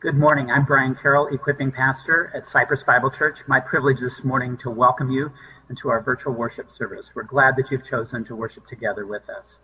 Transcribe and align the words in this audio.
Good 0.00 0.16
morning. 0.16 0.50
I'm 0.50 0.64
Brian 0.64 0.94
Carroll, 0.94 1.26
equipping 1.26 1.70
pastor 1.70 2.32
at 2.34 2.48
Cypress 2.48 2.82
Bible 2.82 3.10
Church. 3.10 3.40
My 3.46 3.60
privilege 3.60 4.00
this 4.00 4.24
morning 4.24 4.56
to 4.62 4.70
welcome 4.70 5.10
you 5.10 5.30
into 5.68 5.90
our 5.90 6.00
virtual 6.00 6.32
worship 6.32 6.70
service. 6.70 7.10
We're 7.14 7.24
glad 7.24 7.54
that 7.56 7.70
you've 7.70 7.84
chosen 7.84 8.24
to 8.24 8.34
worship 8.34 8.66
together 8.66 9.04
with 9.04 9.28
us. 9.28 9.58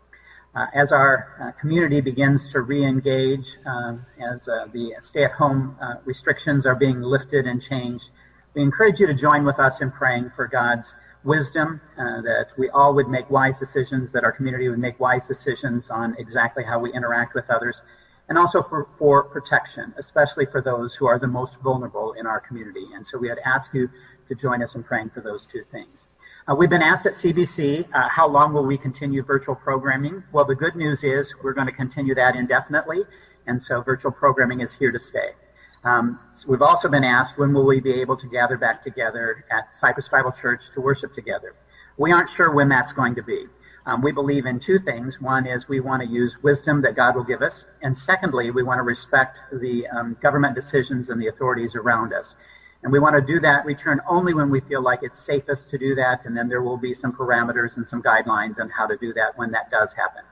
Uh, 0.55 0.67
as 0.75 0.93
our 0.93 1.35
uh, 1.41 1.59
community 1.59 2.03
begins 2.03 2.53
to 2.53 2.61
re-engage, 2.61 3.57
uh, 3.65 3.95
as 4.31 4.47
uh, 4.47 4.67
the 4.75 4.93
stay-at-home 5.01 5.75
uh, 5.81 5.95
restrictions 6.05 6.67
are 6.67 6.75
being 6.75 7.01
lifted 7.01 7.47
and 7.47 7.63
changed, 7.63 8.11
we 8.53 8.61
encourage 8.61 9.01
you 9.01 9.07
to 9.07 9.15
join 9.15 9.43
with 9.43 9.59
us 9.59 9.81
in 9.81 9.91
praying 9.91 10.31
for 10.37 10.47
God's 10.47 10.95
wisdom, 11.25 11.81
uh, 11.99 12.21
that 12.21 12.49
we 12.59 12.69
all 12.69 12.93
would 12.93 13.09
make 13.09 13.31
wise 13.31 13.59
decisions, 13.59 14.13
that 14.13 14.23
our 14.23 14.33
community 14.33 14.69
would 14.69 14.79
make 14.79 15.01
wise 15.01 15.27
decisions 15.27 15.89
on 15.89 16.15
exactly 16.19 16.63
how 16.63 16.79
we 16.79 16.93
interact 16.93 17.35
with 17.35 17.49
others, 17.49 17.81
and 18.29 18.37
also 18.37 18.63
for, 18.63 18.89
for 18.99 19.25
protection, 19.25 19.95
especially 19.99 20.47
for 20.47 20.61
those 20.61 20.95
who 20.95 21.07
are 21.07 21.19
the 21.19 21.27
most 21.27 21.57
vulnerable 21.63 22.15
in 22.15 22.27
our 22.27 22.41
community. 22.41 22.87
And 22.95 23.07
so 23.07 23.19
we 23.19 23.29
would 23.29 23.39
ask 23.45 23.73
you 23.73 23.89
to 24.29 24.35
join 24.35 24.63
us 24.63 24.75
in 24.75 24.83
praying 24.83 25.11
for 25.11 25.21
those 25.21 25.47
two 25.47 25.63
things. 25.71 26.09
Uh, 26.49 26.55
we've 26.55 26.71
been 26.71 26.83
asked 26.83 27.07
at 27.07 27.15
CBC, 27.15 27.87
uh, 27.93 28.09
how 28.09 28.29
long 28.29 28.53
will 28.53 28.65
we 28.65 28.79
continue 28.79 29.23
virtual 29.23 29.55
programming? 29.55 30.23
Well, 30.33 30.45
the 30.45 30.55
good 30.55 30.77
news 30.77 31.03
is 31.03 31.35
we're 31.43 31.53
going 31.53 31.67
to 31.67 31.73
continue 31.73 32.15
that 32.15 32.37
indefinitely, 32.37 33.03
and 33.47 33.61
so 33.61 33.81
virtual 33.83 34.13
programming 34.13 34.61
is 34.61 34.73
here 34.73 34.93
to 34.93 35.01
stay. 35.01 35.31
Um, 35.83 36.21
so 36.33 36.49
we've 36.49 36.63
also 36.63 36.89
been 36.89 37.05
asked 37.05 37.39
when 37.39 37.53
will 37.53 37.67
we 37.67 37.81
be 37.81 38.01
able 38.01 38.17
to 38.17 38.27
gather 38.29 38.57
back 38.57 38.83
together 38.83 39.45
at 39.51 39.73
Cypress 39.81 40.09
Bible 40.09 40.33
Church 40.33 40.65
to 40.75 40.81
worship 40.81 41.15
together. 41.15 41.55
We 41.97 42.13
aren't 42.13 42.31
sure 42.31 42.53
when 42.53 42.69
that's 42.69 42.93
going 42.93 43.15
to 43.17 43.23
be. 43.23 43.47
Um, 43.87 44.03
we 44.03 44.11
believe 44.11 44.47
in 44.47 44.59
two 44.59 44.81
things. 44.81 45.21
One 45.21 45.47
is 45.47 45.69
we 45.69 45.79
want 45.79 46.03
to 46.03 46.09
use 46.09 46.43
wisdom 46.43 46.83
that 46.83 46.97
God 46.97 47.15
will 47.15 47.25
give 47.25 47.41
us, 47.41 47.65
and 47.83 47.97
secondly, 47.97 48.51
we 48.51 48.65
want 48.65 48.79
to 48.79 48.83
respect 48.83 49.41
the 49.53 49.87
um, 49.87 50.17
government 50.21 50.57
decisions 50.57 51.09
and 51.09 51.23
the 51.23 51.29
authorities 51.29 51.77
around 51.77 52.13
us. 52.13 52.35
And 52.83 52.93
we 52.93 52.99
want 52.99 53.15
to 53.15 53.21
do 53.21 53.39
that 53.41 53.65
return 53.65 54.01
only 54.09 54.35
when 54.35 54.51
we 54.51 54.61
feel 54.61 54.83
like 54.83 55.01
it's 55.03 55.21
safest 55.21 55.71
to 55.71 55.79
do 55.79 55.95
that, 55.95 56.27
and 56.27 56.37
then 56.37 56.49
there 56.49 56.63
will 56.63 56.77
be 56.77 56.95
some 56.95 57.13
parameters 57.13 57.77
and 57.77 57.89
some 57.89 58.03
guidelines 58.03 58.59
on 58.59 58.69
how 58.71 58.87
to 58.87 58.97
do 58.97 59.13
that 59.15 59.39
when 59.39 59.53
that 59.53 59.71
does 59.71 59.93
happen. 59.93 60.23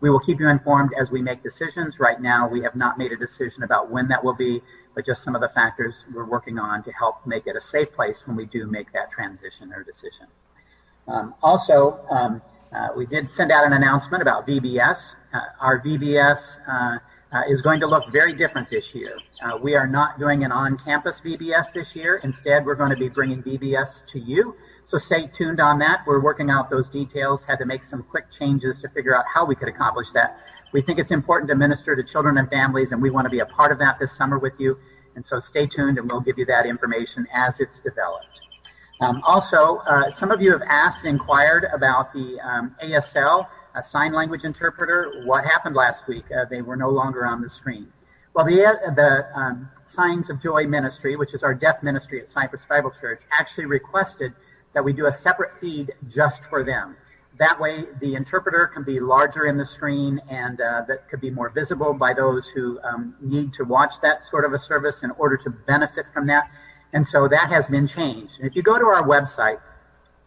We 0.00 0.10
will 0.10 0.18
keep 0.20 0.40
you 0.40 0.48
informed 0.48 0.90
as 0.98 1.10
we 1.12 1.22
make 1.22 1.42
decisions. 1.42 2.00
Right 2.00 2.20
now, 2.20 2.48
we 2.48 2.62
have 2.62 2.74
not 2.74 2.98
made 2.98 3.12
a 3.12 3.16
decision 3.16 3.62
about 3.62 3.90
when 3.90 4.08
that 4.08 4.24
will 4.24 4.34
be, 4.34 4.60
but 4.94 5.06
just 5.06 5.22
some 5.22 5.36
of 5.36 5.40
the 5.40 5.48
factors 5.50 6.04
we're 6.12 6.24
working 6.24 6.58
on 6.58 6.82
to 6.82 6.92
help 6.92 7.24
make 7.26 7.46
it 7.46 7.54
a 7.54 7.60
safe 7.60 7.92
place 7.92 8.22
when 8.26 8.36
we 8.36 8.46
do 8.46 8.66
make 8.66 8.92
that 8.92 9.12
transition 9.12 9.72
or 9.72 9.84
decision. 9.84 10.26
Um, 11.06 11.34
also, 11.42 12.04
um, 12.10 12.42
uh, 12.74 12.88
we 12.96 13.06
did 13.06 13.30
send 13.30 13.52
out 13.52 13.64
an 13.64 13.72
announcement 13.72 14.20
about 14.22 14.46
VBS. 14.46 15.14
Uh, 15.32 15.38
our 15.60 15.80
VBS 15.80 16.58
uh, 16.68 16.98
uh, 17.32 17.42
is 17.48 17.62
going 17.62 17.80
to 17.80 17.86
look 17.86 18.04
very 18.12 18.32
different 18.32 18.68
this 18.68 18.94
year. 18.94 19.16
Uh, 19.44 19.56
we 19.56 19.74
are 19.74 19.86
not 19.86 20.18
doing 20.18 20.44
an 20.44 20.52
on-campus 20.52 21.20
VBS 21.20 21.72
this 21.72 21.94
year. 21.94 22.20
Instead, 22.24 22.64
we're 22.64 22.74
going 22.74 22.90
to 22.90 22.96
be 22.96 23.08
bringing 23.08 23.42
VBS 23.42 24.06
to 24.06 24.18
you. 24.18 24.56
So 24.86 24.98
stay 24.98 25.28
tuned 25.28 25.60
on 25.60 25.78
that. 25.78 26.02
We're 26.06 26.20
working 26.20 26.50
out 26.50 26.68
those 26.68 26.90
details. 26.90 27.44
Had 27.44 27.56
to 27.56 27.64
make 27.64 27.84
some 27.84 28.02
quick 28.02 28.30
changes 28.30 28.80
to 28.80 28.88
figure 28.88 29.16
out 29.16 29.24
how 29.32 29.44
we 29.44 29.54
could 29.54 29.68
accomplish 29.68 30.10
that. 30.10 30.38
We 30.72 30.82
think 30.82 30.98
it's 30.98 31.12
important 31.12 31.48
to 31.50 31.54
minister 31.54 31.94
to 31.94 32.02
children 32.02 32.38
and 32.38 32.48
families, 32.50 32.92
and 32.92 33.00
we 33.00 33.10
want 33.10 33.24
to 33.26 33.30
be 33.30 33.38
a 33.38 33.46
part 33.46 33.72
of 33.72 33.78
that 33.78 33.98
this 33.98 34.12
summer 34.12 34.38
with 34.38 34.54
you. 34.58 34.76
And 35.14 35.24
so 35.24 35.38
stay 35.38 35.66
tuned, 35.66 35.98
and 35.98 36.10
we'll 36.10 36.20
give 36.20 36.38
you 36.38 36.46
that 36.46 36.66
information 36.66 37.26
as 37.32 37.60
it's 37.60 37.80
developed. 37.80 38.26
Um, 39.00 39.22
also, 39.24 39.78
uh, 39.88 40.10
some 40.10 40.30
of 40.30 40.40
you 40.40 40.52
have 40.52 40.62
asked 40.62 41.00
and 41.00 41.08
inquired 41.08 41.66
about 41.72 42.12
the 42.12 42.38
um, 42.40 42.76
ASL, 42.82 43.46
a 43.74 43.82
sign 43.82 44.12
language 44.12 44.44
interpreter. 44.44 45.22
What 45.24 45.44
happened 45.44 45.74
last 45.74 46.06
week? 46.06 46.24
Uh, 46.30 46.44
they 46.48 46.62
were 46.62 46.76
no 46.76 46.90
longer 46.90 47.26
on 47.26 47.42
the 47.42 47.50
screen. 47.50 47.92
Well, 48.34 48.44
the, 48.44 48.64
uh, 48.64 48.94
the 48.94 49.38
um, 49.38 49.70
Signs 49.86 50.30
of 50.30 50.42
Joy 50.42 50.66
Ministry, 50.66 51.16
which 51.16 51.34
is 51.34 51.42
our 51.42 51.54
deaf 51.54 51.82
ministry 51.82 52.20
at 52.20 52.28
Cypress 52.28 52.62
Bible 52.68 52.92
Church, 53.00 53.22
actually 53.32 53.66
requested 53.66 54.32
that 54.74 54.84
we 54.84 54.92
do 54.92 55.06
a 55.06 55.12
separate 55.12 55.52
feed 55.60 55.92
just 56.08 56.42
for 56.50 56.64
them. 56.64 56.96
That 57.38 57.60
way, 57.60 57.84
the 58.00 58.14
interpreter 58.14 58.70
can 58.72 58.84
be 58.84 59.00
larger 59.00 59.46
in 59.46 59.56
the 59.56 59.64
screen 59.64 60.20
and 60.28 60.60
uh, 60.60 60.82
that 60.86 61.08
could 61.08 61.20
be 61.20 61.30
more 61.30 61.48
visible 61.48 61.92
by 61.92 62.14
those 62.14 62.48
who 62.48 62.78
um, 62.82 63.16
need 63.20 63.52
to 63.54 63.64
watch 63.64 63.94
that 64.02 64.22
sort 64.24 64.44
of 64.44 64.52
a 64.52 64.58
service 64.58 65.02
in 65.02 65.10
order 65.12 65.36
to 65.38 65.50
benefit 65.50 66.06
from 66.12 66.26
that. 66.28 66.50
And 66.94 67.06
so 67.06 67.28
that 67.28 67.50
has 67.50 67.66
been 67.66 67.86
changed. 67.86 68.38
And 68.38 68.48
if 68.48 68.56
you 68.56 68.62
go 68.62 68.78
to 68.78 68.86
our 68.86 69.02
website, 69.02 69.60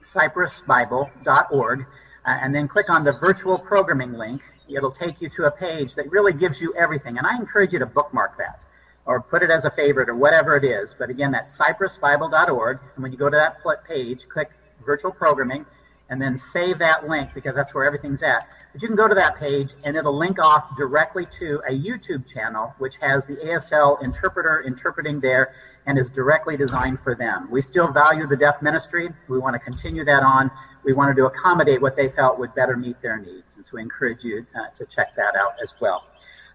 cypressbible.org, 0.03 1.81
uh, 1.81 1.83
and 2.25 2.53
then 2.53 2.67
click 2.67 2.89
on 2.89 3.05
the 3.05 3.13
virtual 3.13 3.57
programming 3.57 4.13
link, 4.13 4.41
it'll 4.69 4.91
take 4.91 5.21
you 5.21 5.29
to 5.29 5.45
a 5.45 5.51
page 5.51 5.95
that 5.95 6.11
really 6.11 6.33
gives 6.33 6.59
you 6.59 6.75
everything. 6.75 7.17
And 7.17 7.25
I 7.25 7.37
encourage 7.37 7.71
you 7.71 7.79
to 7.79 7.85
bookmark 7.85 8.37
that 8.37 8.61
or 9.05 9.21
put 9.21 9.41
it 9.41 9.49
as 9.49 9.63
a 9.63 9.71
favorite 9.71 10.09
or 10.09 10.15
whatever 10.15 10.57
it 10.57 10.65
is. 10.65 10.93
But 10.99 11.09
again, 11.09 11.31
that's 11.31 11.57
cypressbible.org. 11.57 12.79
And 12.95 13.03
when 13.03 13.13
you 13.13 13.17
go 13.17 13.29
to 13.29 13.37
that 13.37 13.85
page, 13.87 14.27
click 14.27 14.51
virtual 14.85 15.11
programming 15.11 15.65
and 16.09 16.21
then 16.21 16.37
save 16.37 16.79
that 16.79 17.07
link 17.07 17.29
because 17.33 17.55
that's 17.55 17.73
where 17.73 17.85
everything's 17.85 18.23
at. 18.23 18.47
But 18.73 18.81
you 18.81 18.87
can 18.87 18.97
go 18.97 19.07
to 19.07 19.15
that 19.15 19.37
page 19.37 19.71
and 19.83 19.95
it'll 19.95 20.17
link 20.17 20.39
off 20.39 20.75
directly 20.77 21.27
to 21.39 21.61
a 21.67 21.71
YouTube 21.71 22.27
channel 22.27 22.73
which 22.77 22.95
has 22.97 23.25
the 23.25 23.35
ASL 23.35 24.01
interpreter 24.03 24.63
interpreting 24.65 25.19
there 25.19 25.53
and 25.87 25.97
is 25.97 26.09
directly 26.09 26.57
designed 26.57 26.99
for 27.03 27.15
them. 27.15 27.47
We 27.49 27.61
still 27.61 27.91
value 27.91 28.27
the 28.27 28.35
deaf 28.35 28.61
ministry. 28.61 29.09
We 29.29 29.39
want 29.39 29.55
to 29.55 29.59
continue 29.59 30.05
that 30.05 30.21
on. 30.21 30.51
We 30.83 30.93
wanted 30.93 31.15
to 31.15 31.25
accommodate 31.25 31.81
what 31.81 31.95
they 31.95 32.09
felt 32.09 32.37
would 32.37 32.53
better 32.53 32.77
meet 32.77 33.01
their 33.01 33.17
needs. 33.17 33.55
And 33.55 33.65
so 33.65 33.71
we 33.73 33.81
encourage 33.81 34.23
you 34.23 34.45
uh, 34.55 34.67
to 34.77 34.85
check 34.93 35.15
that 35.15 35.35
out 35.35 35.53
as 35.63 35.73
well. 35.79 36.03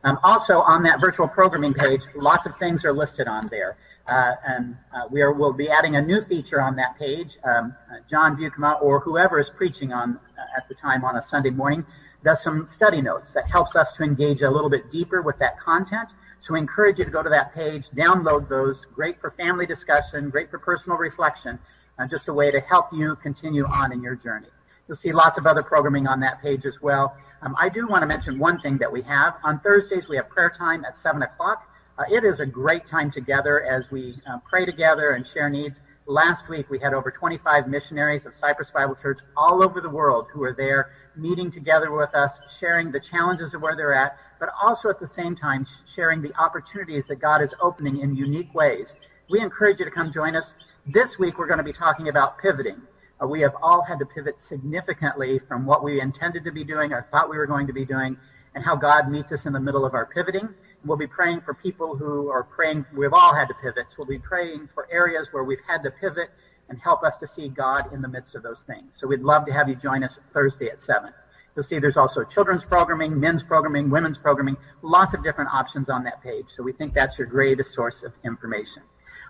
Um, 0.05 0.19
also 0.23 0.61
on 0.61 0.83
that 0.83 1.01
virtual 1.01 1.29
programming 1.29 1.75
page, 1.75 2.03
lots 2.15 2.47
of 2.47 2.53
things 2.59 2.85
are 2.85 2.93
listed 2.93 3.27
on 3.27 3.49
there. 3.49 3.77
Uh, 4.07 4.35
and 4.47 4.77
uh, 4.95 5.03
we 5.11 5.23
are, 5.23 5.33
will 5.33 5.53
be 5.53 5.71
adding 5.71 5.97
a 5.97 6.03
new 6.03 6.25
feature 6.25 6.61
on 6.61 6.77
that 6.77 6.99
page. 6.99 7.39
Um, 7.45 7.75
uh, 7.91 7.99
John 8.11 8.37
Bukema 8.37 8.83
or 8.83 9.01
whoever 9.01 9.39
is 9.39 9.49
preaching 9.49 9.93
on 9.93 10.19
uh, 10.37 10.57
at 10.57 10.69
the 10.69 10.75
time 10.75 11.05
on 11.05 11.17
a 11.17 11.23
Sunday 11.23 11.51
morning 11.51 11.87
does 12.25 12.43
some 12.43 12.69
study 12.73 13.01
notes 13.01 13.33
that 13.33 13.49
helps 13.51 13.77
us 13.77 13.93
to 13.93 14.03
engage 14.03 14.43
a 14.43 14.51
little 14.51 14.71
bit 14.71 14.91
deeper 14.91 15.23
with 15.23 15.39
that 15.39 15.59
content. 15.59 16.09
So 16.43 16.55
we 16.55 16.59
encourage 16.59 16.99
you 16.99 17.05
to 17.05 17.11
go 17.11 17.23
to 17.23 17.31
that 17.31 17.55
page, 17.55 17.89
download 17.91 18.49
those. 18.49 18.85
Great 18.93 19.21
for 19.21 19.31
family 19.31 19.65
discussion, 19.65 20.29
great 20.29 20.51
for 20.51 20.59
personal 20.59 20.99
reflection, 20.99 21.57
uh, 22.01 22.07
just 22.09 22.27
a 22.27 22.33
way 22.33 22.51
to 22.51 22.59
help 22.59 22.87
you 22.93 23.15
continue 23.23 23.65
on 23.65 23.93
in 23.93 24.03
your 24.03 24.17
journey. 24.17 24.49
You'll 24.89 24.97
see 24.97 25.13
lots 25.13 25.39
of 25.39 25.47
other 25.47 25.63
programming 25.63 26.09
on 26.09 26.19
that 26.19 26.43
page 26.43 26.67
as 26.67 26.83
well. 26.83 27.17
Um, 27.43 27.55
I 27.61 27.69
do 27.69 27.87
want 27.87 28.03
to 28.03 28.09
mention 28.09 28.41
one 28.41 28.61
thing 28.61 28.77
that 28.79 28.91
we 28.91 29.03
have. 29.03 29.35
On 29.45 29.61
Thursdays, 29.61 30.09
we 30.09 30.17
have 30.17 30.29
prayer 30.29 30.51
time 30.51 30.85
at 30.85 30.99
7 30.99 31.23
o'clock. 31.23 31.71
Uh, 31.97 32.03
it 32.11 32.25
is 32.25 32.41
a 32.41 32.47
great 32.47 32.87
time 32.87 33.09
together 33.09 33.63
as 33.63 33.89
we 33.93 34.21
uh, 34.29 34.39
pray 34.39 34.67
together 34.67 35.11
and 35.11 35.25
share 35.25 35.49
needs. 35.49 35.79
Last 36.13 36.47
week, 36.51 36.69
we 36.69 36.79
had 36.79 36.93
over 36.93 37.11
25 37.11 37.69
missionaries 37.69 38.27
of 38.27 38.35
Cypress 38.35 38.71
Bible 38.71 38.95
Church 39.01 39.21
all 39.35 39.65
over 39.65 39.81
the 39.81 39.89
world 39.89 40.27
who 40.31 40.41
were 40.41 40.53
there 40.53 40.91
meeting 41.17 41.51
together 41.51 41.91
with 41.91 42.15
us, 42.15 42.39
sharing 42.61 42.93
the 42.93 43.01
challenges 43.01 43.55
of 43.55 43.63
where 43.63 43.75
they're 43.75 43.95
at, 43.95 44.19
but 44.39 44.51
also 44.63 44.91
at 44.91 45.01
the 45.01 45.07
same 45.07 45.35
time 45.35 45.67
sharing 45.87 46.21
the 46.21 46.35
opportunities 46.39 47.07
that 47.07 47.17
God 47.17 47.41
is 47.41 47.55
opening 47.63 48.01
in 48.01 48.15
unique 48.15 48.53
ways. 48.53 48.93
We 49.31 49.41
encourage 49.41 49.79
you 49.79 49.87
to 49.87 49.91
come 49.91 50.13
join 50.13 50.37
us. 50.37 50.53
This 50.87 51.19
week, 51.19 51.39
we're 51.39 51.47
going 51.47 51.57
to 51.57 51.65
be 51.65 51.73
talking 51.73 52.11
about 52.11 52.37
pivoting. 52.37 52.83
Uh, 53.19 53.27
we 53.27 53.41
have 53.41 53.55
all 53.63 53.81
had 53.81 53.99
to 54.01 54.05
pivot 54.05 54.43
significantly 54.43 55.41
from 55.49 55.65
what 55.65 55.83
we 55.83 56.03
intended 56.03 56.45
to 56.45 56.53
be 56.53 56.63
doing 56.63 56.93
or 56.93 57.07
thought 57.11 57.31
we 57.31 57.39
were 57.39 57.47
going 57.47 57.67
to 57.69 57.73
be 57.73 57.87
doing, 57.87 58.19
and 58.55 58.63
how 58.63 58.77
God 58.77 59.11
meets 59.11 59.33
us 59.33 59.47
in 59.47 59.55
the 59.55 59.61
middle 59.61 59.87
of 59.87 59.95
our 59.95 60.05
pivoting. 60.05 60.51
We'll 60.85 60.97
be 60.97 61.07
praying 61.07 61.43
for 61.43 61.55
people 61.55 61.97
who 61.97 62.29
are 62.29 62.43
praying. 62.43 62.85
We've 62.95 63.13
all 63.13 63.35
had 63.35 63.47
to 63.49 63.55
pivot. 63.55 63.87
So 63.91 63.97
we'll 63.99 64.07
be 64.07 64.19
praying 64.19 64.69
for 64.75 64.89
areas 64.91 65.29
where 65.33 65.45
we've 65.45 65.61
had 65.67 65.83
to 65.85 65.91
pivot 65.91 66.31
and 66.69 66.79
help 66.79 67.05
us 67.05 67.17
to 67.19 67.27
see 67.27 67.49
God 67.49 67.93
in 67.93 68.03
the 68.03 68.09
midst 68.09 68.35
of 68.35 68.43
those 68.43 68.61
things. 68.67 68.93
So 68.95 69.07
we'd 69.07 69.21
love 69.21 69.47
to 69.47 69.53
have 69.53 69.69
you 69.69 69.77
join 69.77 70.03
us 70.03 70.19
Thursday 70.33 70.69
at 70.69 70.81
7. 70.81 71.13
You'll 71.55 71.63
see 71.63 71.79
there's 71.79 71.99
also 71.99 72.25
children's 72.25 72.65
programming, 72.65 73.19
men's 73.21 73.43
programming, 73.43 73.91
women's 73.91 74.19
programming, 74.19 74.57
lots 74.81 75.13
of 75.13 75.23
different 75.23 75.51
options 75.53 75.91
on 75.91 76.03
that 76.05 76.23
page. 76.23 76.47
So 76.57 76.63
we 76.63 76.73
think 76.73 76.95
that's 76.95 77.19
your 77.19 77.27
greatest 77.27 77.75
source 77.75 78.03
of 78.03 78.13
information. 78.25 78.83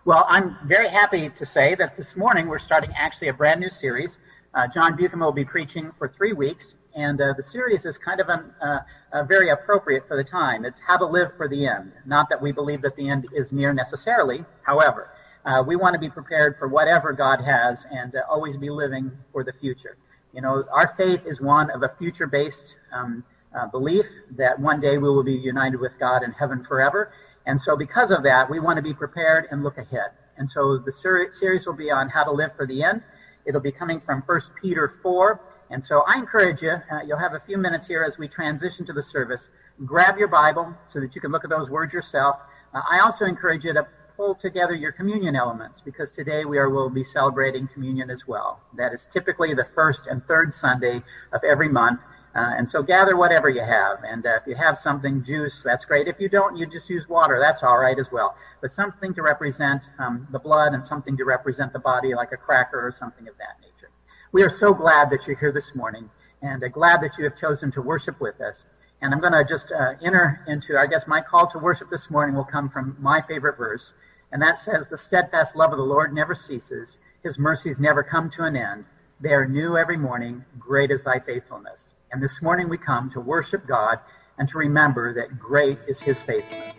Well, 0.05 0.25
I'm 0.29 0.57
very 0.67 0.89
happy 0.89 1.31
to 1.31 1.47
say 1.47 1.75
that 1.77 1.97
this 1.97 2.17
morning 2.17 2.49
we're 2.49 2.59
starting 2.59 2.91
actually 2.97 3.29
a 3.29 3.33
brand 3.33 3.61
new 3.61 3.71
series. 3.71 4.19
Uh, 4.55 4.67
John 4.67 4.97
Buchan 4.97 5.19
will 5.19 5.33
be 5.33 5.45
preaching 5.45 5.93
for 5.99 6.09
three 6.09 6.33
weeks, 6.33 6.75
and 6.95 7.21
uh, 7.21 7.33
the 7.37 7.43
series 7.43 7.87
is 7.87 7.97
kind 7.99 8.21
of 8.21 8.29
an, 8.29 8.53
uh, 8.63 8.79
uh, 9.13 9.25
very 9.25 9.49
appropriate 9.49 10.07
for 10.07 10.17
the 10.17 10.25
time. 10.25 10.65
It's 10.65 10.81
how 10.87 10.99
to 10.99 11.07
live 11.07 11.33
for 11.37 11.49
the 11.49 11.67
end. 11.67 11.93
Not 12.05 12.29
that 12.29 12.41
we 12.41 12.53
believe 12.53 12.83
that 12.83 12.95
the 12.97 13.09
end 13.09 13.27
is 13.35 13.51
near 13.53 13.73
necessarily, 13.73 14.45
however, 14.63 15.11
uh, 15.47 15.63
we 15.67 15.77
want 15.77 15.95
to 15.95 15.99
be 15.99 16.11
prepared 16.11 16.59
for 16.59 16.69
whatever 16.69 17.13
God 17.13 17.41
has 17.41 17.87
and 17.91 18.15
uh, 18.15 18.21
always 18.29 18.57
be 18.57 18.71
living 18.71 19.11
for 19.33 19.43
the 19.43 19.53
future. 19.55 19.97
You 20.35 20.43
know, 20.43 20.65
our 20.71 20.95
faith 20.97 21.23
is 21.27 21.41
one 21.41 21.71
of 21.71 21.83
a 21.83 21.93
future-based 21.99 22.75
um, 22.93 23.25
belief 23.71 24.07
that 24.37 24.59
one 24.59 24.81
day 24.81 24.99
we 24.99 25.09
will 25.09 25.23
be 25.25 25.33
united 25.33 25.79
with 25.79 25.93
God 25.99 26.23
in 26.23 26.33
heaven 26.33 26.65
forever 26.65 27.13
and 27.47 27.61
so 27.61 27.77
because 27.77 28.11
of 28.11 28.23
that, 28.23 28.49
we 28.49 28.61
want 28.61 28.77
to 28.77 28.83
be 28.83 28.95
prepared 28.95 29.49
and 29.51 29.63
look 29.63 29.79
ahead. 29.79 30.11
And 30.37 30.49
so 30.49 30.79
the 30.79 30.93
ser- 30.93 31.33
series 31.33 31.67
will 31.67 31.75
be 31.75 31.91
on 31.91 32.09
how 32.09 32.25
to 32.25 32.31
live 32.31 32.51
for 32.57 32.67
the 32.67 32.83
end. 32.83 33.03
It'll 33.45 33.61
be 33.61 33.73
coming 33.73 34.01
from 34.01 34.23
1 34.23 34.41
Peter 34.61 34.95
4. 35.03 35.41
And 35.71 35.85
so 35.85 36.05
I 36.07 36.19
encourage 36.19 36.63
you, 36.63 36.73
uh, 36.73 37.01
you'll 37.07 37.19
have 37.19 37.35
a 37.35 37.41
few 37.41 37.57
minutes 37.57 37.87
here 37.87 38.05
as 38.05 38.19
we 38.19 38.29
transition 38.29 38.85
to 38.87 38.93
the 38.93 39.03
service. 39.03 39.49
Grab 39.87 40.19
your 40.19 40.29
Bible 40.29 40.75
so 40.89 41.01
that 41.01 41.15
you 41.15 41.21
can 41.21 41.33
look 41.33 41.45
at 41.45 41.51
those 41.51 41.71
words 41.71 41.93
yourself. 41.93 42.37
Uh, 42.75 42.83
I 42.91 43.01
also 43.01 43.25
encourage 43.25 43.65
you 43.65 43.73
to 43.73 43.87
pull 44.17 44.35
together 44.35 44.75
your 44.75 44.93
communion 44.93 45.35
elements 45.35 45.81
because 45.81 46.11
today 46.11 46.45
we 46.45 46.59
are 46.59 46.69
will 46.69 46.91
be 46.91 47.05
celebrating 47.05 47.67
communion 47.67 48.11
as 48.11 48.27
well. 48.29 48.61
That 48.77 48.93
is 48.93 49.07
typically 49.11 49.55
the 49.55 49.67
first 49.75 50.07
and 50.07 50.25
third 50.27 50.55
Sunday 50.55 51.03
of 51.33 51.43
every 51.43 51.69
month. 51.69 52.01
Uh, 52.35 52.55
and 52.57 52.69
so 52.69 52.83
gather 52.83 53.15
whatever 53.15 53.51
you 53.51 53.61
have. 53.61 53.99
And 54.05 54.25
uh, 54.25 54.39
if 54.41 54.47
you 54.47 54.55
have 54.57 54.79
something, 54.79 55.23
juice, 55.23 55.63
that's 55.63 55.85
great. 55.85 56.09
If 56.09 56.19
you 56.19 56.31
don't, 56.31 56.57
you 56.57 56.67
just 56.67 56.89
use 56.89 57.07
water. 57.09 57.39
That's 57.39 57.63
all 57.63 57.79
right 57.79 57.99
as 57.99 58.11
well. 58.11 58.37
But 58.63 58.73
something 58.73 59.13
to 59.15 59.23
represent 59.23 59.91
um, 59.99 60.27
the 60.33 60.39
blood 60.39 60.73
and 60.73 60.87
something 60.87 61.17
to 61.19 61.25
represent 61.25 61.75
the 61.75 61.79
body, 61.79 62.15
like 62.15 62.33
a 62.33 62.39
cracker 62.39 62.81
or 62.81 62.91
something 62.91 63.29
of 63.29 63.37
that 63.37 63.61
nature. 63.61 63.91
We 64.33 64.43
are 64.43 64.51
so 64.51 64.73
glad 64.73 65.11
that 65.11 65.27
you're 65.27 65.37
here 65.37 65.53
this 65.53 65.75
morning 65.75 66.09
and 66.41 66.65
uh, 66.65 66.69
glad 66.69 67.03
that 67.03 67.19
you 67.19 67.25
have 67.25 67.37
chosen 67.37 67.71
to 67.73 67.83
worship 67.83 68.19
with 68.19 68.41
us. 68.41 68.65
And 69.03 69.13
I'm 69.13 69.21
going 69.21 69.33
to 69.33 69.45
just 69.45 69.71
uh, 69.71 69.93
enter 70.03 70.41
into, 70.47 70.79
I 70.79 70.87
guess, 70.87 71.07
my 71.07 71.21
call 71.21 71.51
to 71.51 71.59
worship 71.59 71.91
this 71.91 72.09
morning 72.09 72.35
will 72.35 72.45
come 72.45 72.71
from 72.71 72.97
my 72.99 73.21
favorite 73.21 73.59
verse. 73.59 73.93
And 74.31 74.41
that 74.41 74.59
says, 74.59 74.89
The 74.89 74.97
steadfast 74.97 75.55
love 75.55 75.73
of 75.73 75.79
the 75.79 75.85
Lord 75.85 76.15
never 76.15 76.35
ceases, 76.35 76.97
his 77.23 77.39
mercies 77.39 77.79
never 77.79 78.03
come 78.03 78.31
to 78.31 78.45
an 78.45 78.57
end. 78.57 78.87
They 79.21 79.33
are 79.33 79.47
new 79.47 79.77
every 79.77 79.97
morning. 79.97 80.45
Great 80.59 80.91
is 80.91 81.05
thy 81.05 81.19
faithfulness. 81.19 81.92
And 82.13 82.23
this 82.23 82.43
morning 82.43 82.69
we 82.69 82.77
come 82.77 83.11
to 83.13 83.21
worship 83.21 83.67
God 83.67 83.99
and 84.39 84.47
to 84.51 84.59
remember 84.59 85.15
that 85.15 85.39
great 85.39 85.79
is 85.89 85.99
his 85.99 86.21
faithfulness. 86.21 86.77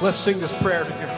Let's 0.00 0.18
sing 0.18 0.40
this 0.40 0.52
prayer 0.54 0.82
together. 0.82 1.14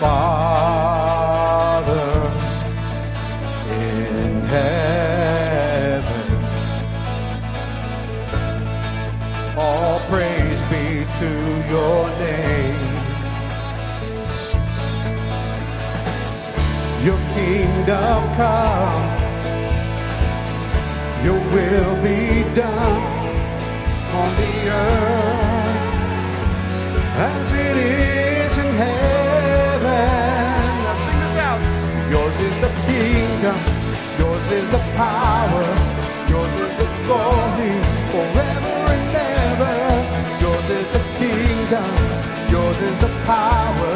Father 0.01 1.13
in 3.69 4.41
heaven, 4.55 6.29
all 9.57 10.01
praise 10.09 10.61
be 10.69 11.07
to 11.21 11.31
your 11.71 12.09
name. 12.19 12.93
Your 17.05 17.21
kingdom 17.35 18.21
come, 18.35 19.07
your 21.25 21.41
will 21.51 22.03
be 22.03 22.43
done 22.55 23.05
on 23.05 23.14
the 24.41 24.51
earth 24.71 25.85
as 27.17 27.53
it 27.53 27.77
is 27.77 28.59
in 28.59 28.71
heaven. 28.85 29.91
Now 30.85 30.97
sing 31.05 31.19
this 31.25 31.37
out. 31.49 31.61
Yours 32.11 32.37
is 32.49 32.57
the 32.67 32.73
kingdom, 32.89 33.59
yours 34.19 34.47
is 34.59 34.67
the 34.71 34.83
power, 34.97 35.67
yours 36.33 36.55
is 36.67 36.75
the 36.83 36.89
glory 37.07 37.75
forever 38.13 38.77
and 38.97 39.17
ever. 39.39 39.77
Yours 40.43 40.69
is 40.81 40.89
the 40.97 41.05
kingdom, 41.21 41.91
yours 42.51 42.79
is 42.89 42.99
the 43.01 43.13
power, 43.25 43.95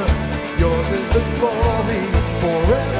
yours 0.58 0.88
is 0.98 1.06
the 1.16 1.24
glory 1.38 2.04
forever 2.42 2.97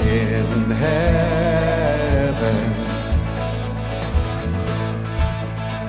in 0.00 0.70
heaven, 0.70 2.56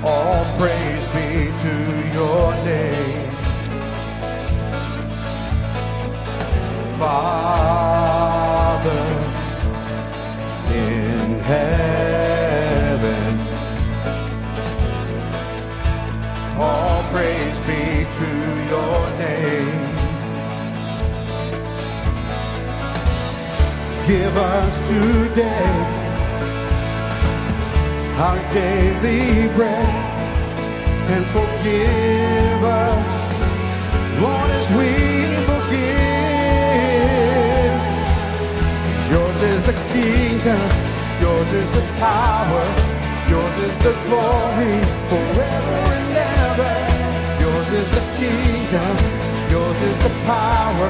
all 0.05 0.45
praise 0.57 1.07
be 1.07 1.51
to 1.63 1.73
your 2.13 2.55
name. 2.63 3.31
Father 6.99 7.83
in 10.73 11.39
heaven, 11.41 11.96
Give 24.07 24.37
us 24.37 24.87
today 24.87 25.75
our 28.15 28.39
daily 28.53 29.49
bread 29.53 29.95
and 31.11 31.25
forgive 31.27 32.63
us, 32.63 33.05
Lord, 34.21 34.49
as 34.51 34.67
we 34.79 34.91
forgive. 35.43 35.87
Yours 39.11 39.39
is 39.43 39.63
the 39.65 39.75
kingdom, 39.91 40.69
yours 41.19 41.51
is 41.51 41.69
the 41.71 41.83
power, 41.99 42.65
yours 43.27 43.57
is 43.67 43.77
the 43.79 43.93
glory 44.07 44.79
forever 45.11 45.79
and 45.99 46.15
ever. 46.15 46.75
Yours 47.43 47.69
is 47.81 47.89
the 47.91 48.03
kingdom, 48.15 48.95
yours 49.51 49.79
is 49.81 49.97
the 49.99 50.13
power, 50.23 50.89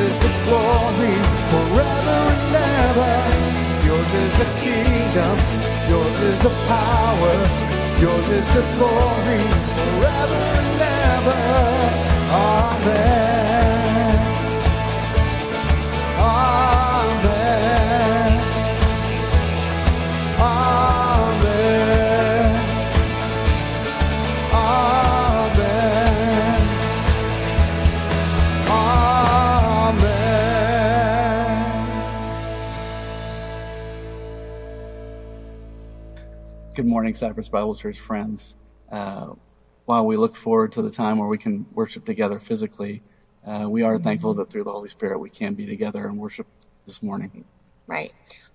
is 0.00 0.16
the 0.24 0.32
glory, 0.46 1.16
forever 1.50 2.18
and 2.34 2.54
ever. 2.56 3.16
Yours 3.86 4.10
is 4.22 4.32
the 4.38 4.48
kingdom, 4.66 5.36
yours 5.90 6.18
is 6.30 6.38
the 6.46 6.54
power, 6.66 7.36
yours 8.00 8.28
is 8.38 8.46
the 8.54 8.64
glory, 8.76 9.42
forever 9.74 10.40
and 10.60 10.80
ever. 10.80 11.78
Sing 12.28 13.77
morning, 36.98 37.14
Cypress 37.14 37.48
Bible 37.48 37.76
Church 37.76 38.00
friends. 38.00 38.56
Uh, 38.90 39.28
while 39.84 40.04
we 40.04 40.16
look 40.16 40.34
forward 40.34 40.72
to 40.72 40.82
the 40.82 40.90
time 40.90 41.18
where 41.18 41.28
we 41.28 41.38
can 41.38 41.64
worship 41.72 42.04
together 42.04 42.40
physically, 42.40 43.02
uh, 43.46 43.68
we 43.70 43.84
are 43.84 44.00
thankful 44.00 44.34
that 44.34 44.50
through 44.50 44.64
the 44.64 44.72
Holy 44.72 44.88
Spirit 44.88 45.20
we 45.20 45.30
can 45.30 45.54
be 45.54 45.64
together 45.64 46.04
and 46.04 46.18
worship 46.18 46.48
this 46.86 47.00
morning. 47.00 47.44
Right. 47.86 48.10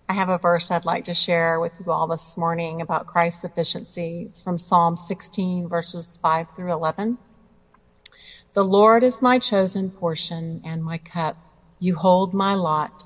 I 0.09 0.13
have 0.15 0.27
a 0.27 0.39
verse 0.39 0.69
I'd 0.71 0.83
like 0.83 1.05
to 1.05 1.13
share 1.13 1.57
with 1.57 1.79
you 1.79 1.89
all 1.89 2.07
this 2.07 2.35
morning 2.35 2.81
about 2.81 3.07
Christ's 3.07 3.39
sufficiency. 3.39 4.25
It's 4.27 4.41
from 4.41 4.57
Psalm 4.57 4.97
16 4.97 5.69
verses 5.69 6.19
5 6.21 6.47
through 6.53 6.73
11. 6.73 7.17
The 8.55 8.65
Lord 8.65 9.05
is 9.05 9.21
my 9.21 9.39
chosen 9.39 9.89
portion 9.89 10.63
and 10.65 10.83
my 10.83 10.97
cup. 10.97 11.37
You 11.79 11.95
hold 11.95 12.33
my 12.33 12.55
lot. 12.55 13.05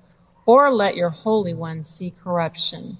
or 0.51 0.69
let 0.69 0.97
your 0.97 1.11
Holy 1.11 1.53
One 1.53 1.85
see 1.85 2.11
corruption. 2.11 2.97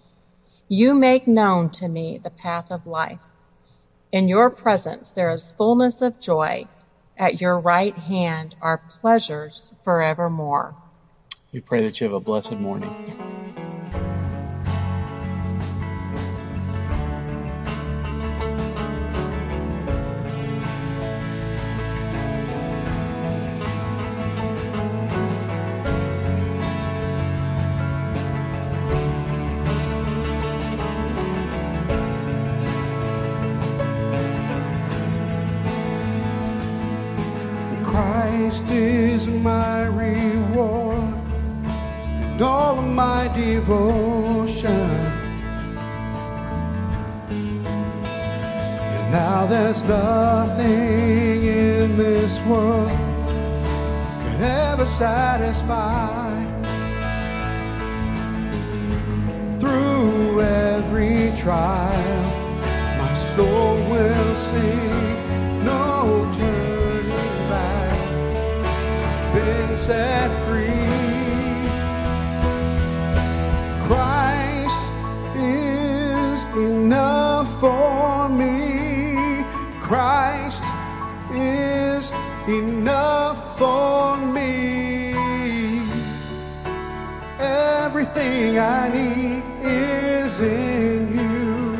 You 0.69 0.93
make 0.93 1.27
known 1.27 1.69
to 1.71 1.87
me 1.89 2.17
the 2.17 2.29
path 2.29 2.71
of 2.71 2.87
life. 2.87 3.19
In 4.09 4.29
your 4.29 4.49
presence 4.49 5.11
there 5.11 5.29
is 5.31 5.51
fullness 5.57 6.01
of 6.01 6.21
joy. 6.21 6.69
At 7.17 7.41
your 7.41 7.59
right 7.59 7.93
hand 7.93 8.55
are 8.61 8.77
pleasures 9.01 9.73
forevermore. 9.83 10.75
We 11.51 11.59
pray 11.59 11.81
that 11.81 11.99
you 11.99 12.05
have 12.05 12.13
a 12.13 12.21
blessed 12.21 12.57
morning. 12.57 12.93
Yes. 13.05 14.10
My 43.01 43.27
devotion. 43.33 44.89
And 48.95 49.07
now 49.11 49.47
there's 49.53 49.81
nothing 49.99 51.37
in 51.43 51.97
this 51.97 52.33
world 52.49 52.91
could 54.21 54.41
ever 54.67 54.85
satisfy. 55.03 56.29
Through 59.61 60.41
every 60.41 61.17
trial, 61.43 62.23
my 63.01 63.13
soul 63.33 63.75
will 63.93 64.33
sing, 64.49 65.63
no 65.71 65.85
turning 66.37 67.37
back. 67.49 67.99
Set 69.91 70.31
Christ 79.91 80.63
is 81.33 82.13
enough 82.47 83.57
for 83.57 84.15
me. 84.15 85.11
Everything 87.37 88.57
I 88.57 88.87
need 88.87 89.43
is 89.61 90.39
in 90.39 91.11
you. 91.17 91.75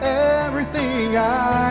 Everything 0.00 1.18
I 1.18 1.65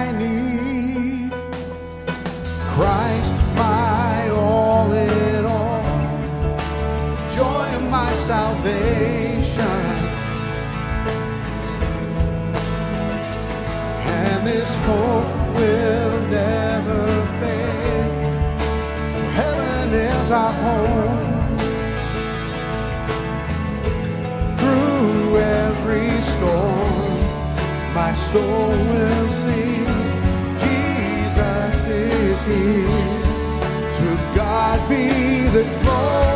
is 20.25 20.31
our 20.31 20.51
home. 20.51 21.57
Through 24.57 25.37
every 25.37 26.09
storm, 26.33 27.93
my 27.93 28.11
soul 28.31 28.69
will 28.69 29.27
sing. 29.43 29.85
Jesus 30.63 31.79
is 31.87 32.43
here. 32.43 33.13
To 33.99 34.09
God 34.35 34.89
be 34.89 35.47
the 35.49 35.63
glory. 35.81 36.34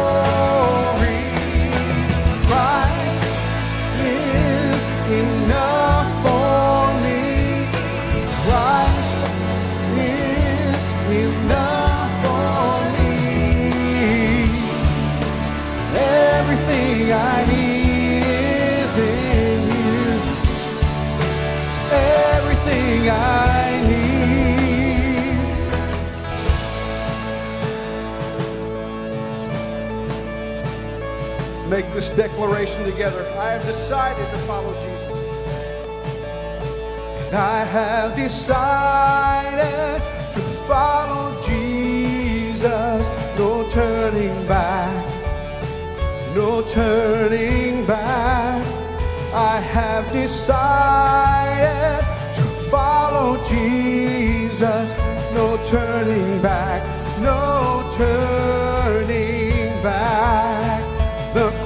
Make 31.79 31.93
this 31.93 32.09
declaration 32.09 32.83
together. 32.83 33.25
I 33.39 33.51
have 33.51 33.65
decided 33.65 34.29
to 34.31 34.38
follow 34.39 34.74
Jesus. 34.83 35.13
And 37.27 37.36
I 37.36 37.63
have 37.63 38.17
decided 38.17 40.01
to 40.36 40.41
follow 40.67 41.41
Jesus. 41.48 43.07
No 43.38 43.65
turning 43.69 44.45
back 44.45 45.09
no 46.36 46.62
turning 46.62 47.86
back. 47.86 48.62
I 49.33 49.59
have 49.59 50.12
decided 50.12 52.05
to 52.36 52.43
follow 52.69 53.38
Jesus. 53.45 54.93
No 55.33 55.57
turning 55.63 56.41
back, 56.41 56.83
no 57.21 57.89
turning 57.95 58.59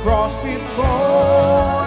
cross 0.04 0.36
before 0.44 1.83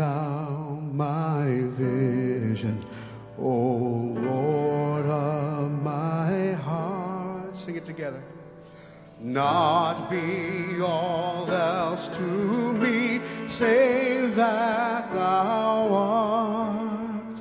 thou 0.00 0.80
my 0.94 1.44
vision, 1.76 2.76
O 3.38 3.52
Lord 4.30 5.06
of 5.06 5.70
my 5.82 6.52
heart. 6.52 7.54
Sing 7.54 7.76
it 7.76 7.84
together. 7.84 8.22
Not 9.20 10.08
be 10.08 10.80
all 10.80 11.50
else 11.50 12.08
to 12.16 12.28
me, 12.82 13.20
save 13.46 14.36
that 14.36 15.12
thou 15.12 15.92
art. 15.92 17.36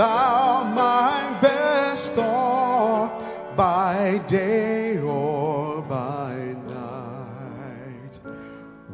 Thou 0.00 0.64
my 0.84 1.16
best 1.40 2.04
thought 2.18 3.12
by 3.56 4.22
day 4.28 4.98
or 4.98 5.82
by 5.82 6.34
night. 6.68 8.14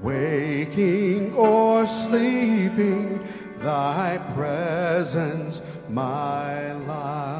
Waking 0.02 1.34
or 1.34 1.86
sleeping, 1.86 2.39
thy 3.70 4.18
presence 4.34 5.62
my 5.88 6.72
light. 6.72 7.39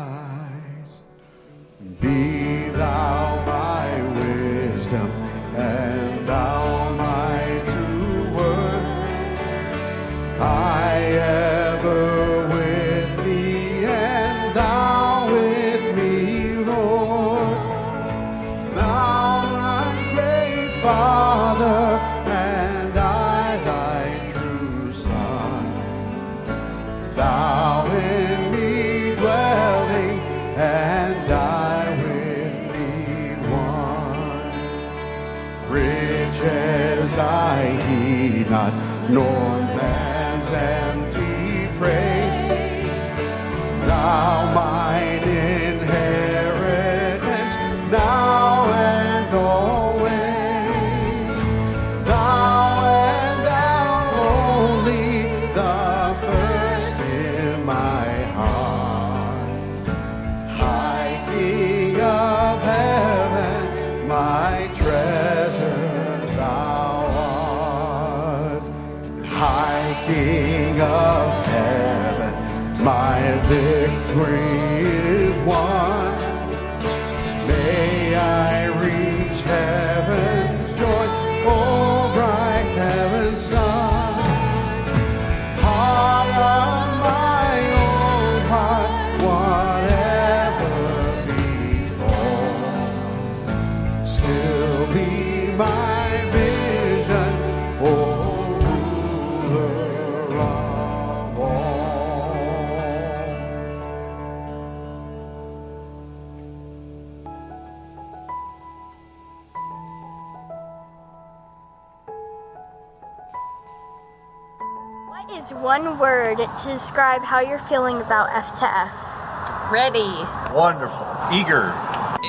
Word 116.36 116.48
to 116.58 116.68
describe 116.68 117.22
how 117.22 117.40
you're 117.40 117.58
feeling 117.58 117.96
about 117.98 118.28
F 118.32 118.54
to 118.60 118.66
F. 118.66 119.72
Ready. 119.72 120.10
Wonderful. 120.54 121.06
Eager. 121.32 121.74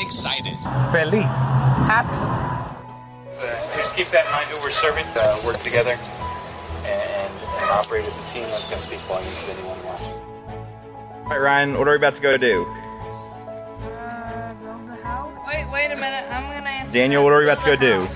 Excited. 0.02 0.58
Feliz. 0.92 1.30
Happy. 1.90 2.10
just 3.78 3.96
keep 3.96 4.08
that 4.10 4.26
in 4.26 4.32
mind 4.32 4.48
who 4.50 4.58
we're 4.64 4.70
serving, 4.70 5.06
uh, 5.16 5.42
work 5.46 5.58
together, 5.58 5.92
and, 6.86 7.34
and 7.62 7.70
operate 7.72 8.06
as 8.06 8.24
a 8.24 8.28
team. 8.28 8.44
That's 8.44 8.68
going 8.68 8.78
to 8.78 8.88
speak 8.88 9.00
volumes 9.02 9.48
to 9.48 9.60
anyone 9.60 9.84
watching. 9.86 10.08
All 10.08 11.30
right, 11.30 11.42
Ryan, 11.42 11.78
what 11.78 11.88
are 11.88 11.92
we 11.92 11.98
about 11.98 12.16
to 12.16 12.22
go 12.22 12.38
do? 12.38 12.66
Uh, 12.66 14.54
build 14.56 14.90
the 14.90 14.96
house. 15.04 15.38
Wait, 15.48 15.66
wait 15.72 15.92
a 15.92 15.96
minute. 15.96 16.26
I'm 16.32 16.52
gonna 16.52 16.70
answer. 16.70 16.94
Daniel, 16.94 17.24
what 17.24 17.34
are 17.34 17.40
we 17.40 17.46
about 17.46 17.60
to 17.60 17.66
go 17.66 17.76
do? 17.76 18.08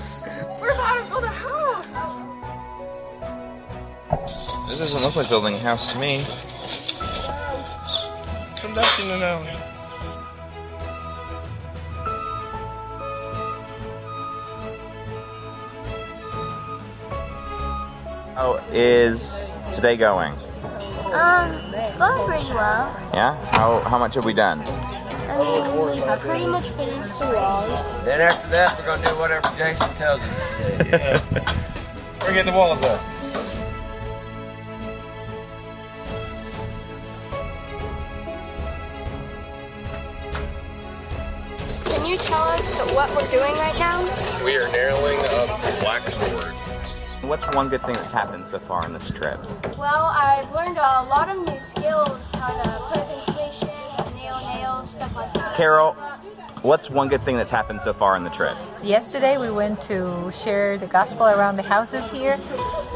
This 4.76 4.92
doesn't 4.92 5.04
look 5.04 5.16
like 5.16 5.30
building 5.30 5.54
a 5.54 5.58
house 5.58 5.90
to 5.94 5.98
me. 5.98 6.22
Conduction 8.60 9.08
now. 9.08 9.42
How 18.34 18.62
is 18.70 19.56
today 19.72 19.96
going? 19.96 20.34
Um, 21.06 21.72
it's 21.74 21.96
going 21.96 22.28
pretty 22.28 22.52
well. 22.52 22.94
Yeah? 23.14 23.34
How 23.46 23.80
how 23.80 23.96
much 23.96 24.14
have 24.16 24.26
we 24.26 24.34
done? 24.34 24.60
I 24.60 25.38
mean, 25.38 25.90
we 25.90 26.18
pretty 26.18 26.46
much 26.46 26.68
finished 26.68 27.18
the 27.18 27.32
walls. 27.34 27.80
Then 28.04 28.20
after 28.20 28.48
that, 28.50 28.78
we're 28.78 28.84
gonna 28.84 29.08
do 29.08 29.18
whatever 29.18 29.48
Jason 29.56 29.88
tells 29.94 30.20
us. 30.20 31.62
We're 32.20 32.34
getting 32.34 32.52
the 32.52 32.58
walls 32.58 32.82
up. 32.82 33.45
Can 42.06 42.12
you 42.12 42.20
tell 42.20 42.44
us 42.44 42.78
what 42.94 43.10
we're 43.16 43.28
doing 43.32 43.52
right 43.54 43.76
now? 43.80 44.00
We 44.44 44.56
are 44.56 44.70
narrowing 44.70 45.18
up 45.18 45.60
the 45.60 45.78
blackened 45.80 46.20
board. 46.20 46.54
What's 47.28 47.44
one 47.48 47.68
good 47.68 47.84
thing 47.84 47.94
that's 47.94 48.12
happened 48.12 48.46
so 48.46 48.60
far 48.60 48.86
in 48.86 48.92
this 48.92 49.10
trip? 49.10 49.44
Well, 49.76 50.14
I've 50.14 50.48
learned 50.52 50.76
a 50.76 51.02
lot 51.10 51.28
of 51.28 51.38
new 51.38 51.58
skills, 51.58 52.30
how 52.30 52.62
to 52.62 52.78
put 52.84 52.98
up 52.98 53.10
insulation, 53.10 54.14
nail 54.14 54.38
nails, 54.38 54.92
stuff 54.92 55.16
like 55.16 55.34
that. 55.34 55.56
Carol, 55.56 55.94
what's 56.62 56.88
one 56.88 57.08
good 57.08 57.24
thing 57.24 57.36
that's 57.38 57.50
happened 57.50 57.82
so 57.82 57.92
far 57.92 58.14
in 58.16 58.22
the 58.22 58.30
trip? 58.30 58.56
Yesterday 58.84 59.36
we 59.36 59.50
went 59.50 59.82
to 59.82 60.30
share 60.30 60.78
the 60.78 60.86
gospel 60.86 61.26
around 61.26 61.56
the 61.56 61.64
houses 61.64 62.08
here, 62.10 62.38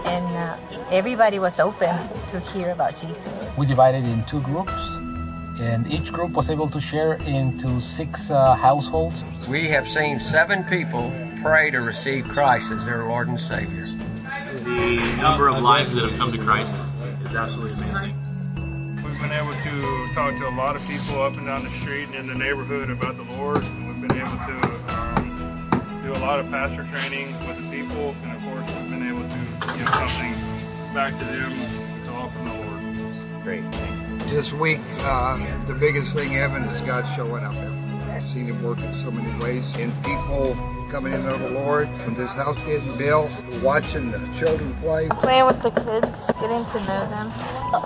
and 0.04 0.36
uh, 0.36 0.56
everybody 0.92 1.40
was 1.40 1.58
open 1.58 1.98
to 2.28 2.38
hear 2.38 2.70
about 2.70 2.96
Jesus. 2.96 3.26
We 3.58 3.66
divided 3.66 4.04
in 4.04 4.24
two 4.26 4.40
groups, 4.40 4.72
and 5.60 5.86
each 5.92 6.10
group 6.10 6.32
was 6.32 6.48
able 6.48 6.68
to 6.70 6.80
share 6.80 7.14
into 7.26 7.80
six 7.82 8.30
uh, 8.30 8.54
households. 8.54 9.24
We 9.46 9.68
have 9.68 9.86
seen 9.86 10.18
seven 10.18 10.64
people 10.64 11.12
pray 11.42 11.70
to 11.70 11.80
receive 11.82 12.26
Christ 12.26 12.72
as 12.72 12.86
their 12.86 13.04
Lord 13.04 13.28
and 13.28 13.38
Savior. 13.38 13.84
The 14.64 15.18
number 15.20 15.48
of 15.48 15.62
lives 15.62 15.94
that 15.94 16.08
have 16.08 16.18
come 16.18 16.32
to 16.32 16.38
Christ 16.38 16.80
is 17.22 17.36
absolutely 17.36 17.74
amazing. 17.74 18.16
We've 19.04 19.20
been 19.20 19.32
able 19.32 19.52
to 19.52 20.14
talk 20.14 20.36
to 20.38 20.48
a 20.48 20.56
lot 20.56 20.76
of 20.76 20.86
people 20.88 21.22
up 21.22 21.36
and 21.36 21.46
down 21.46 21.64
the 21.64 21.70
street 21.70 22.08
and 22.08 22.14
in 22.14 22.26
the 22.26 22.34
neighborhood 22.34 22.88
about 22.88 23.18
the 23.18 23.24
Lord. 23.24 23.62
And 23.62 23.88
we've 23.88 24.08
been 24.08 24.18
able 24.18 24.30
to 24.30 24.94
um, 24.96 26.02
do 26.02 26.12
a 26.12 26.22
lot 26.24 26.40
of 26.40 26.48
pastor 26.48 26.84
training 26.84 27.26
with 27.46 27.58
the 27.58 27.76
people 27.76 28.14
and 28.22 28.32
of 28.32 28.42
course, 28.44 28.66
we've 28.80 28.90
been 28.90 29.06
able 29.06 29.28
to 29.28 29.76
give 29.76 29.88
something 29.88 30.32
back 30.94 31.14
to 31.18 31.24
them. 31.24 31.52
It's 31.98 32.08
all 32.08 32.28
from 32.28 32.48
the 32.48 32.54
Lord. 32.54 33.42
Great. 33.44 33.99
This 34.30 34.52
week, 34.52 34.78
uh, 35.00 35.66
the 35.66 35.74
biggest 35.74 36.14
thing, 36.14 36.36
Evan, 36.36 36.62
is 36.62 36.80
God 36.82 37.02
showing 37.16 37.42
up. 37.42 37.52
I've 38.10 38.24
seen 38.24 38.46
Him 38.46 38.62
work 38.62 38.78
in 38.78 38.94
so 38.94 39.10
many 39.10 39.28
ways, 39.42 39.64
and 39.76 39.92
people 40.04 40.56
coming 40.88 41.12
into 41.12 41.36
the 41.36 41.50
Lord 41.50 41.90
from 42.04 42.14
this 42.14 42.32
house 42.34 42.56
getting 42.62 42.96
built, 42.96 43.44
watching 43.60 44.12
the 44.12 44.20
children 44.38 44.72
play. 44.76 45.08
Playing 45.18 45.46
with 45.46 45.60
the 45.62 45.70
kids, 45.70 46.06
getting 46.40 46.64
to 46.64 46.78
know 46.86 47.10
them. 47.10 47.32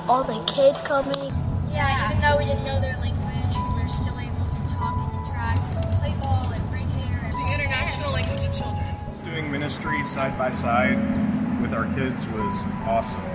All 0.06 0.22
the 0.22 0.44
kids 0.52 0.82
coming. 0.82 1.32
Yeah, 1.72 2.10
even 2.10 2.20
though 2.20 2.36
we 2.36 2.44
didn't 2.44 2.64
know 2.64 2.78
their 2.78 2.98
language, 2.98 3.56
we 3.56 3.82
were 3.82 3.88
still 3.88 4.20
able 4.20 4.44
to 4.44 4.68
talk 4.68 5.00
and 5.00 5.26
interact, 5.26 5.64
play 5.98 6.12
ball 6.20 6.52
and 6.52 6.68
bring 6.68 6.86
hair. 6.90 7.32
The 7.32 7.54
international 7.54 8.12
language 8.12 8.42
of 8.42 8.54
children. 8.54 8.84
Doing 9.24 9.50
ministry 9.50 10.04
side 10.04 10.36
by 10.36 10.50
side 10.50 10.98
with 11.62 11.72
our 11.72 11.86
kids 11.94 12.28
was 12.28 12.66
awesome. 12.84 13.33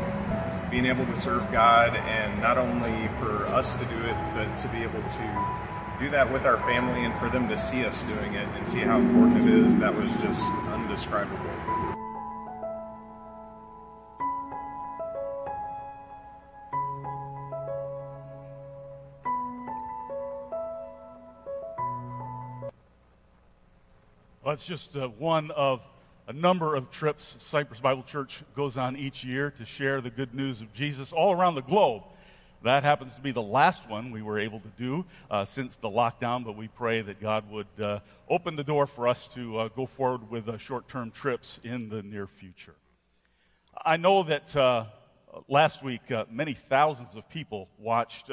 Being 0.70 0.86
able 0.86 1.06
to 1.08 1.16
serve 1.16 1.52
God 1.52 1.96
and 1.96 2.42
not 2.42 2.58
only 2.58 3.08
for 3.20 3.48
us 3.48 3.76
to 3.76 3.86
do 3.86 3.98
it, 4.06 4.16
but 4.36 4.56
to 4.58 4.68
be 4.68 4.84
able 4.84 5.02
to 5.02 5.58
do 6.00 6.10
that 6.12 6.32
with 6.32 6.46
our 6.46 6.58
family 6.58 7.04
and 7.04 7.14
for 7.16 7.28
them 7.30 7.50
to 7.50 7.58
see 7.58 7.84
us 7.86 8.04
doing 8.04 8.34
it 8.36 8.48
and 8.56 8.68
see 8.68 8.80
how 8.80 9.00
important 9.00 9.48
it 9.48 9.54
is, 9.54 9.78
that 9.80 9.96
was 9.96 10.22
just 10.22 10.54
undescribable. 10.72 11.50
It's 24.46 24.66
just 24.66 24.98
uh, 24.98 25.08
one 25.08 25.52
of 25.52 25.80
a 26.30 26.34
number 26.34 26.76
of 26.76 26.92
trips 26.92 27.38
Cypress 27.40 27.80
Bible 27.80 28.04
Church 28.04 28.44
goes 28.56 28.78
on 28.78 28.96
each 28.96 29.24
year 29.24 29.50
to 29.50 29.66
share 29.66 30.00
the 30.00 30.12
good 30.12 30.36
news 30.36 30.62
of 30.62 30.72
Jesus 30.74 31.12
all 31.12 31.34
around 31.34 31.56
the 31.56 31.64
globe. 31.64 32.04
That 32.62 32.84
happens 32.84 33.16
to 33.16 33.22
be 33.22 33.32
the 33.32 33.42
last 33.42 33.90
one 33.90 34.12
we 34.12 34.22
were 34.22 34.38
able 34.38 34.60
to 34.60 34.68
do 34.78 35.06
uh, 35.32 35.46
since 35.46 35.76
the 35.78 35.90
lockdown, 35.90 36.46
but 36.46 36.56
we 36.56 36.68
pray 36.68 37.02
that 37.02 37.20
God 37.20 37.50
would 37.50 37.82
uh, 37.82 38.02
open 38.30 38.56
the 38.56 38.64
door 38.64 38.86
for 38.86 39.08
us 39.08 39.28
to 39.34 39.58
uh, 39.58 39.68
go 39.70 39.88
forward 39.88 40.30
with 40.30 40.48
uh, 40.48 40.60
short 40.60 40.88
term 40.88 41.10
trips 41.10 41.60
in 41.64 41.90
the 41.90 42.04
near 42.04 42.28
future. 42.28 42.76
I 43.84 43.98
know 43.98 44.22
that 44.22 44.56
uh, 44.56 44.86
last 45.48 45.84
week 45.84 46.12
uh, 46.12 46.26
many 46.30 46.54
thousands 46.54 47.16
of 47.16 47.28
people 47.28 47.70
watched 47.80 48.30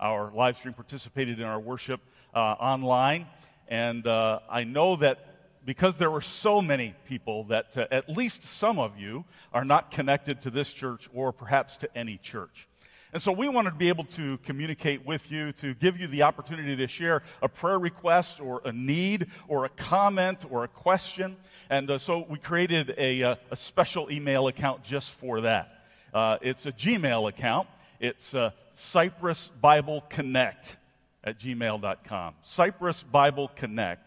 our 0.00 0.32
live 0.34 0.58
stream, 0.58 0.74
participated 0.74 1.38
in 1.38 1.46
our 1.46 1.60
worship 1.60 2.00
online, 2.34 3.26
and 3.68 4.04
I 4.08 4.64
know 4.64 4.96
that 4.96 5.25
because 5.66 5.96
there 5.96 6.10
were 6.10 6.22
so 6.22 6.62
many 6.62 6.94
people 7.06 7.44
that 7.44 7.76
uh, 7.76 7.86
at 7.90 8.08
least 8.08 8.44
some 8.44 8.78
of 8.78 8.96
you 8.98 9.24
are 9.52 9.64
not 9.64 9.90
connected 9.90 10.40
to 10.42 10.50
this 10.50 10.72
church 10.72 11.10
or 11.12 11.32
perhaps 11.32 11.76
to 11.78 11.98
any 11.98 12.16
church. 12.16 12.68
And 13.12 13.22
so 13.22 13.32
we 13.32 13.48
wanted 13.48 13.70
to 13.70 13.76
be 13.76 13.88
able 13.88 14.04
to 14.04 14.38
communicate 14.38 15.04
with 15.04 15.30
you, 15.30 15.52
to 15.52 15.74
give 15.74 15.98
you 15.98 16.06
the 16.06 16.22
opportunity 16.22 16.76
to 16.76 16.86
share 16.86 17.22
a 17.42 17.48
prayer 17.48 17.78
request 17.78 18.40
or 18.40 18.62
a 18.64 18.72
need 18.72 19.26
or 19.48 19.64
a 19.64 19.68
comment 19.68 20.44
or 20.50 20.64
a 20.64 20.68
question. 20.68 21.36
And 21.68 21.90
uh, 21.90 21.98
so 21.98 22.26
we 22.28 22.38
created 22.38 22.94
a, 22.96 23.22
uh, 23.22 23.36
a, 23.50 23.56
special 23.56 24.10
email 24.10 24.48
account 24.48 24.84
just 24.84 25.10
for 25.10 25.40
that. 25.42 25.86
Uh, 26.12 26.38
it's 26.42 26.66
a 26.66 26.72
Gmail 26.72 27.28
account. 27.28 27.68
It's 28.00 28.34
uh, 28.34 28.50
Cypress 28.74 29.50
Bible 29.60 30.04
Connect 30.10 30.76
at 31.24 31.40
gmail.com. 31.40 32.34
Cypress 32.42 33.02
Bible 33.02 33.50
Connect 33.56 34.05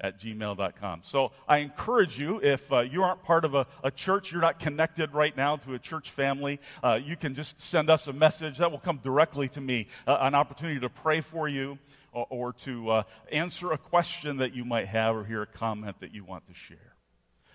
at 0.00 0.20
gmail.com. 0.20 1.00
So 1.04 1.32
I 1.48 1.58
encourage 1.58 2.18
you, 2.18 2.40
if 2.42 2.70
uh, 2.70 2.80
you 2.80 3.02
aren't 3.02 3.22
part 3.22 3.44
of 3.44 3.54
a, 3.54 3.66
a, 3.82 3.90
church, 3.90 4.30
you're 4.30 4.40
not 4.40 4.58
connected 4.58 5.14
right 5.14 5.34
now 5.36 5.56
to 5.56 5.74
a 5.74 5.78
church 5.78 6.10
family, 6.10 6.60
uh, 6.82 7.00
you 7.02 7.16
can 7.16 7.34
just 7.34 7.60
send 7.60 7.88
us 7.88 8.06
a 8.06 8.12
message. 8.12 8.58
That 8.58 8.70
will 8.70 8.78
come 8.78 9.00
directly 9.02 9.48
to 9.50 9.60
me, 9.60 9.88
uh, 10.06 10.18
an 10.20 10.34
opportunity 10.34 10.80
to 10.80 10.90
pray 10.90 11.22
for 11.22 11.48
you 11.48 11.78
or, 12.12 12.26
or 12.28 12.52
to 12.64 12.90
uh, 12.90 13.02
answer 13.32 13.72
a 13.72 13.78
question 13.78 14.38
that 14.38 14.54
you 14.54 14.64
might 14.64 14.88
have 14.88 15.16
or 15.16 15.24
hear 15.24 15.42
a 15.42 15.46
comment 15.46 15.96
that 16.00 16.12
you 16.12 16.24
want 16.24 16.46
to 16.48 16.54
share. 16.54 16.94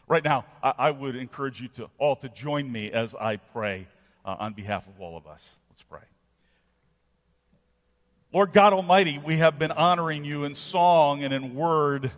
Right 0.07 0.23
now, 0.23 0.45
I, 0.63 0.73
I 0.77 0.91
would 0.91 1.15
encourage 1.15 1.61
you 1.61 1.67
to 1.69 1.89
all 1.99 2.15
to 2.17 2.29
join 2.29 2.71
me 2.71 2.91
as 2.91 3.13
I 3.13 3.37
pray 3.37 3.87
uh, 4.25 4.35
on 4.39 4.53
behalf 4.53 4.87
of 4.87 4.99
all 4.99 5.15
of 5.15 5.27
us. 5.27 5.43
Let's 5.69 5.83
pray. 5.83 6.01
Lord 8.33 8.53
God 8.53 8.73
Almighty, 8.73 9.17
we 9.17 9.37
have 9.37 9.59
been 9.59 9.71
honoring 9.71 10.23
you 10.23 10.45
in 10.45 10.55
song 10.55 11.23
and 11.23 11.33
in 11.33 11.53
word 11.53 12.11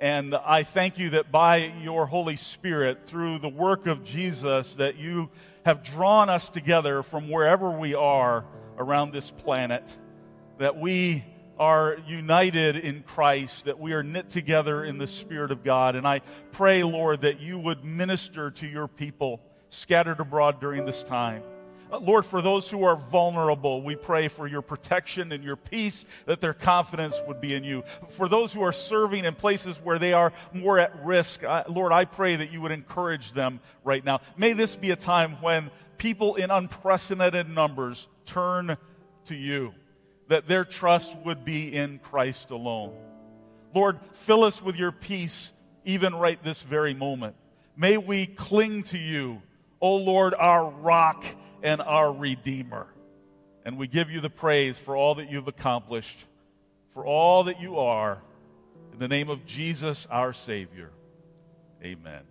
and 0.00 0.34
I 0.34 0.62
thank 0.62 0.98
you 0.98 1.10
that 1.10 1.32
by 1.32 1.72
your 1.82 2.06
Holy 2.06 2.36
Spirit, 2.36 3.06
through 3.06 3.40
the 3.40 3.48
work 3.48 3.86
of 3.86 4.04
Jesus, 4.04 4.74
that 4.74 4.96
you 4.96 5.30
have 5.64 5.82
drawn 5.82 6.30
us 6.30 6.48
together 6.48 7.02
from 7.02 7.28
wherever 7.28 7.70
we 7.70 7.94
are 7.94 8.44
around 8.78 9.12
this 9.12 9.30
planet, 9.30 9.82
that 10.58 10.78
we 10.78 11.24
are 11.58 11.96
united 12.06 12.76
in 12.76 13.02
Christ, 13.02 13.64
that 13.64 13.80
we 13.80 13.92
are 13.92 14.04
knit 14.04 14.30
together 14.30 14.84
in 14.84 14.98
the 14.98 15.08
Spirit 15.08 15.50
of 15.50 15.64
God. 15.64 15.96
And 15.96 16.06
I 16.06 16.20
pray, 16.52 16.84
Lord, 16.84 17.22
that 17.22 17.40
you 17.40 17.58
would 17.58 17.84
minister 17.84 18.52
to 18.52 18.66
your 18.66 18.86
people 18.86 19.40
scattered 19.70 20.20
abroad 20.20 20.60
during 20.60 20.84
this 20.84 21.02
time. 21.02 21.42
Uh, 21.90 21.98
Lord, 21.98 22.26
for 22.26 22.42
those 22.42 22.68
who 22.68 22.84
are 22.84 22.96
vulnerable, 22.96 23.82
we 23.82 23.96
pray 23.96 24.28
for 24.28 24.46
your 24.46 24.62
protection 24.62 25.32
and 25.32 25.42
your 25.42 25.56
peace, 25.56 26.04
that 26.26 26.40
their 26.40 26.54
confidence 26.54 27.16
would 27.26 27.40
be 27.40 27.54
in 27.54 27.64
you. 27.64 27.82
For 28.10 28.28
those 28.28 28.52
who 28.52 28.62
are 28.62 28.72
serving 28.72 29.24
in 29.24 29.34
places 29.34 29.78
where 29.82 29.98
they 29.98 30.12
are 30.12 30.32
more 30.52 30.78
at 30.78 31.04
risk, 31.04 31.42
Lord, 31.68 31.92
I 31.92 32.04
pray 32.04 32.36
that 32.36 32.52
you 32.52 32.60
would 32.60 32.72
encourage 32.72 33.32
them 33.32 33.60
right 33.84 34.04
now. 34.04 34.20
May 34.36 34.52
this 34.52 34.76
be 34.76 34.90
a 34.90 34.96
time 34.96 35.40
when 35.40 35.70
people 35.96 36.36
in 36.36 36.50
unprecedented 36.50 37.48
numbers 37.48 38.06
turn 38.26 38.76
to 39.26 39.34
you, 39.34 39.72
that 40.28 40.46
their 40.46 40.64
trust 40.64 41.16
would 41.24 41.44
be 41.44 41.74
in 41.74 41.98
Christ 41.98 42.50
alone. 42.50 42.94
Lord, 43.74 43.98
fill 44.12 44.44
us 44.44 44.62
with 44.62 44.76
your 44.76 44.92
peace 44.92 45.52
even 45.84 46.14
right 46.14 46.42
this 46.42 46.62
very 46.62 46.94
moment. 46.94 47.34
May 47.76 47.96
we 47.96 48.26
cling 48.26 48.82
to 48.84 48.98
you, 48.98 49.42
O 49.80 49.96
Lord, 49.96 50.34
our 50.34 50.68
rock 50.68 51.24
and 51.62 51.80
our 51.80 52.12
Redeemer. 52.12 52.86
And 53.64 53.76
we 53.76 53.86
give 53.86 54.10
you 54.10 54.20
the 54.20 54.30
praise 54.30 54.78
for 54.78 54.96
all 54.96 55.16
that 55.16 55.30
you've 55.30 55.48
accomplished, 55.48 56.18
for 56.94 57.04
all 57.04 57.44
that 57.44 57.60
you 57.60 57.78
are. 57.78 58.22
In 58.92 58.98
the 58.98 59.08
name 59.08 59.28
of 59.28 59.44
Jesus, 59.46 60.06
our 60.10 60.32
Savior. 60.32 60.90
Amen. 61.82 62.22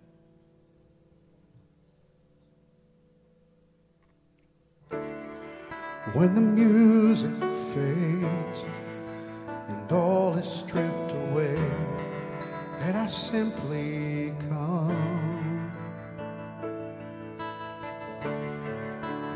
When 6.12 6.34
the 6.34 6.40
music 6.40 7.38
fades 7.74 8.64
and 9.68 9.92
all 9.92 10.34
is 10.34 10.46
stripped 10.46 11.12
away, 11.12 11.56
and 12.80 12.96
I 12.96 13.06
simply 13.06 14.32
come. 14.48 15.07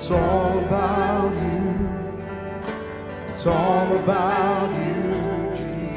it's 0.00 0.10
all 0.10 0.58
about 0.60 1.30
you. 1.34 1.74
It's 3.28 3.46
all 3.46 3.98
about 3.98 4.70
you, 4.80 5.52
Jesus. 5.58 5.92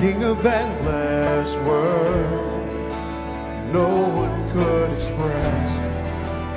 King 0.00 0.24
of 0.24 0.46
endless 0.46 1.54
worth. 1.66 2.56
No 3.70 3.88
one 4.22 4.50
could 4.52 4.92
express 4.96 5.70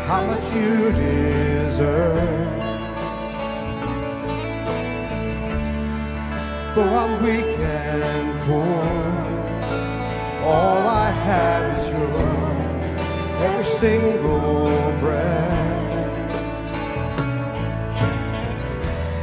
how 0.07 0.25
much 0.27 0.53
you 0.53 0.93
deserve. 0.93 2.21
Though 6.73 6.95
I'm 7.01 7.21
weak 7.21 7.60
and 7.60 8.30
poor, 8.41 8.84
all 10.43 10.88
I 10.88 11.12
have 11.12 11.63
is 11.77 11.88
yours, 11.97 13.41
every 13.45 13.67
single 13.80 14.69
breath. 14.99 15.62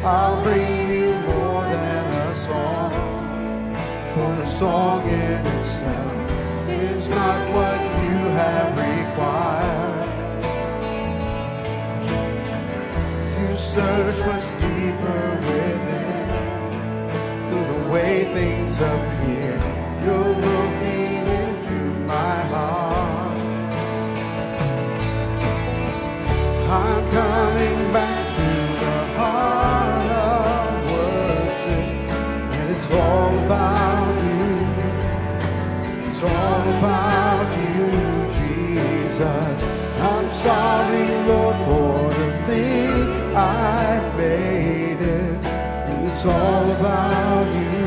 I'll 0.05 0.43
bring 0.45 0.91
you 0.91 1.13
more 1.27 1.65
than 1.65 2.05
a 2.13 2.35
song, 2.47 2.93
for 4.15 4.31
a 4.43 4.45
song 4.47 5.09
in 5.09 5.47
itself 5.47 6.19
is 6.71 7.09
not 7.09 7.39
what 7.55 7.81
you 8.05 8.19
have 8.41 8.71
required. 8.87 10.07
You 13.41 13.51
search 13.57 14.19
what's 14.27 14.51
deeper 14.63 15.23
within, 15.43 16.29
through 17.49 17.67
the 17.75 17.81
way 17.91 18.13
things 18.33 18.77
appear. 18.77 19.08
I'm 26.71 27.11
coming 27.11 27.93
back 27.95 28.37
to 28.37 28.43
the 28.43 28.97
heart 29.17 30.07
of 30.11 30.85
worship, 30.93 31.87
and 32.53 32.77
it's 32.77 32.91
all 32.93 33.39
about 33.47 34.13
you. 34.27 34.45
It's 36.07 36.23
all 36.23 36.69
about 36.77 37.49
you, 37.57 37.89
Jesus. 38.37 39.57
I'm 39.99 40.29
sorry, 40.45 41.09
Lord, 41.27 41.57
for 41.65 42.13
the 42.21 42.31
thing 42.45 43.35
I 43.35 44.15
made 44.19 45.01
it. 45.01 45.41
It's 46.07 46.23
all 46.27 46.71
about 46.73 47.47
you. 47.57 47.79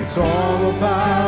It's 0.00 0.16
all 0.16 0.70
about 0.76 1.27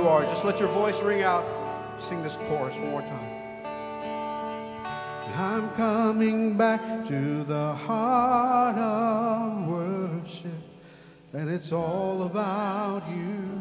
you 0.00 0.08
are, 0.08 0.24
just 0.24 0.46
let 0.46 0.58
your 0.58 0.68
voice 0.68 0.98
ring 1.02 1.22
out. 1.22 1.44
Sing 1.98 2.22
this 2.22 2.36
chorus 2.48 2.74
one 2.76 2.90
more 2.90 3.02
time. 3.02 3.36
I'm 5.36 5.70
coming 5.70 6.56
back 6.56 6.80
to 7.08 7.44
the 7.44 7.74
heart 7.74 8.78
of 8.78 9.68
worship, 9.68 10.62
and 11.34 11.50
it's 11.50 11.70
all 11.72 12.22
about 12.22 13.02
you. 13.10 13.60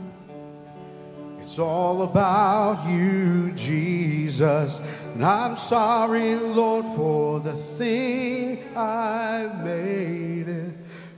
It's 1.41 1.59
all 1.59 2.03
about 2.03 2.87
you, 2.89 3.51
Jesus. 3.53 4.79
And 5.13 5.25
I'm 5.25 5.57
sorry, 5.57 6.35
Lord, 6.35 6.85
for 6.95 7.41
the 7.41 7.53
thing 7.53 8.63
I 8.77 9.49
made 9.63 10.47
it 10.47 10.73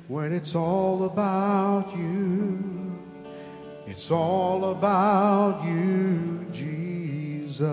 when 0.07 0.33
it's 0.33 0.55
all 0.55 1.05
about 1.05 1.95
you. 1.95 2.80
It's 4.01 4.09
all 4.09 4.71
about 4.71 5.63
you, 5.63 6.47
Jesus. 6.51 7.69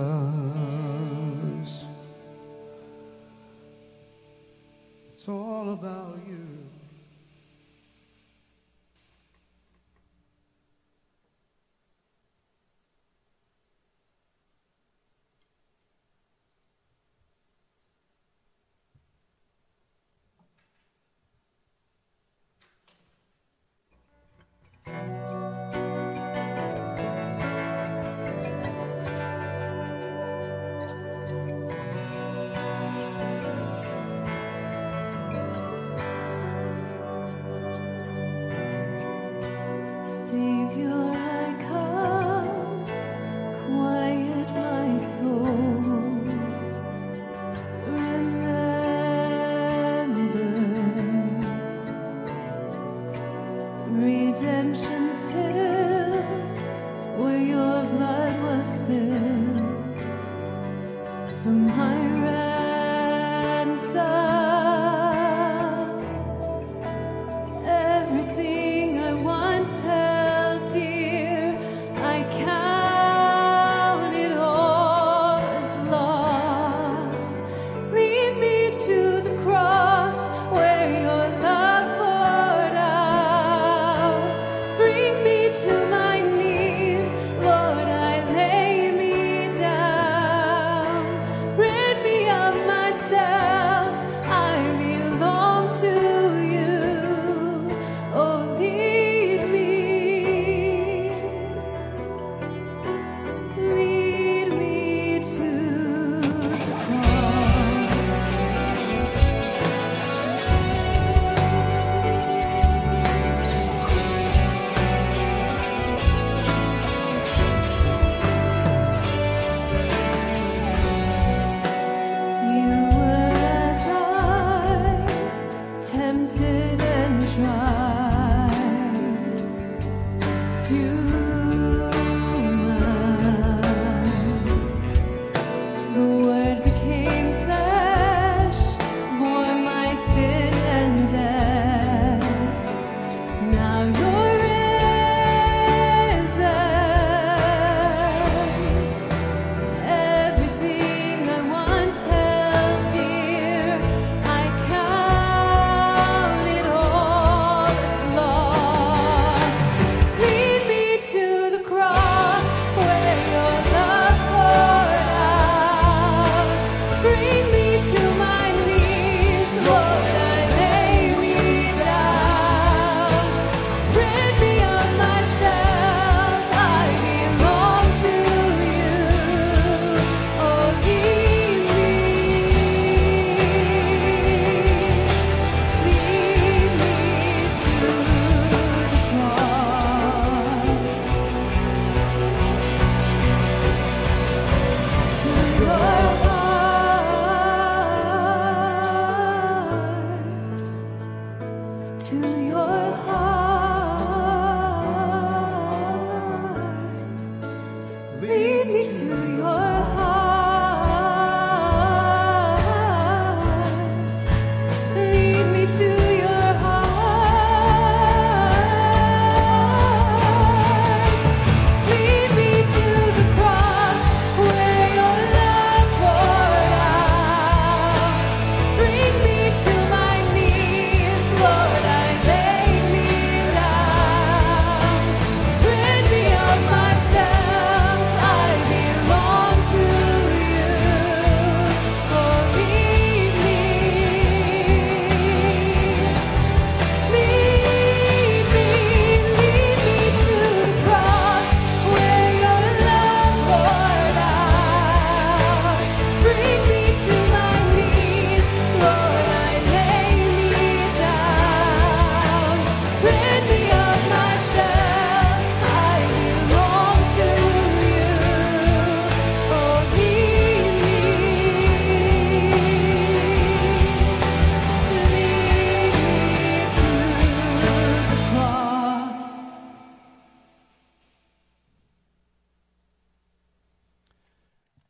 It's 5.15 5.27
all 5.27 5.71
about 5.73 6.19
you. 6.29 6.48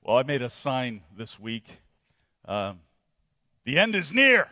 Well, 0.08 0.16
I 0.16 0.22
made 0.22 0.40
a 0.40 0.48
sign 0.48 1.02
this 1.14 1.38
week. 1.38 1.66
Um, 2.46 2.80
the 3.66 3.78
end 3.78 3.94
is 3.94 4.10
near. 4.10 4.48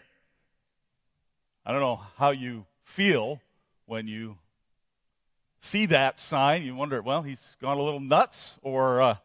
I 1.65 1.73
don't 1.73 1.81
know 1.81 2.03
how 2.19 2.33
you 2.33 2.67
feel 2.85 3.41
when 3.87 4.07
you 4.07 4.37
see 5.63 5.87
that 5.87 6.21
sign. 6.21 6.63
You 6.63 6.75
wonder, 6.75 7.01
well, 7.01 7.23
he's 7.23 7.41
gone 7.59 7.79
a 7.79 7.83
little 7.83 8.01
nuts, 8.01 8.57
or 8.61 9.01
uh, 9.01 9.17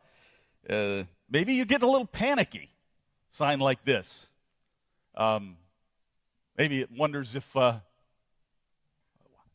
uh, 0.70 1.04
maybe 1.30 1.54
you 1.54 1.66
get 1.66 1.84
a 1.84 1.86
little 1.86 2.08
panicky. 2.08 2.70
Sign 3.32 3.60
like 3.60 3.84
this. 3.84 4.28
Um, 5.16 5.58
maybe 6.58 6.80
it 6.80 6.92
wonders 6.98 7.36
if, 7.36 7.58
uh, 7.58 7.80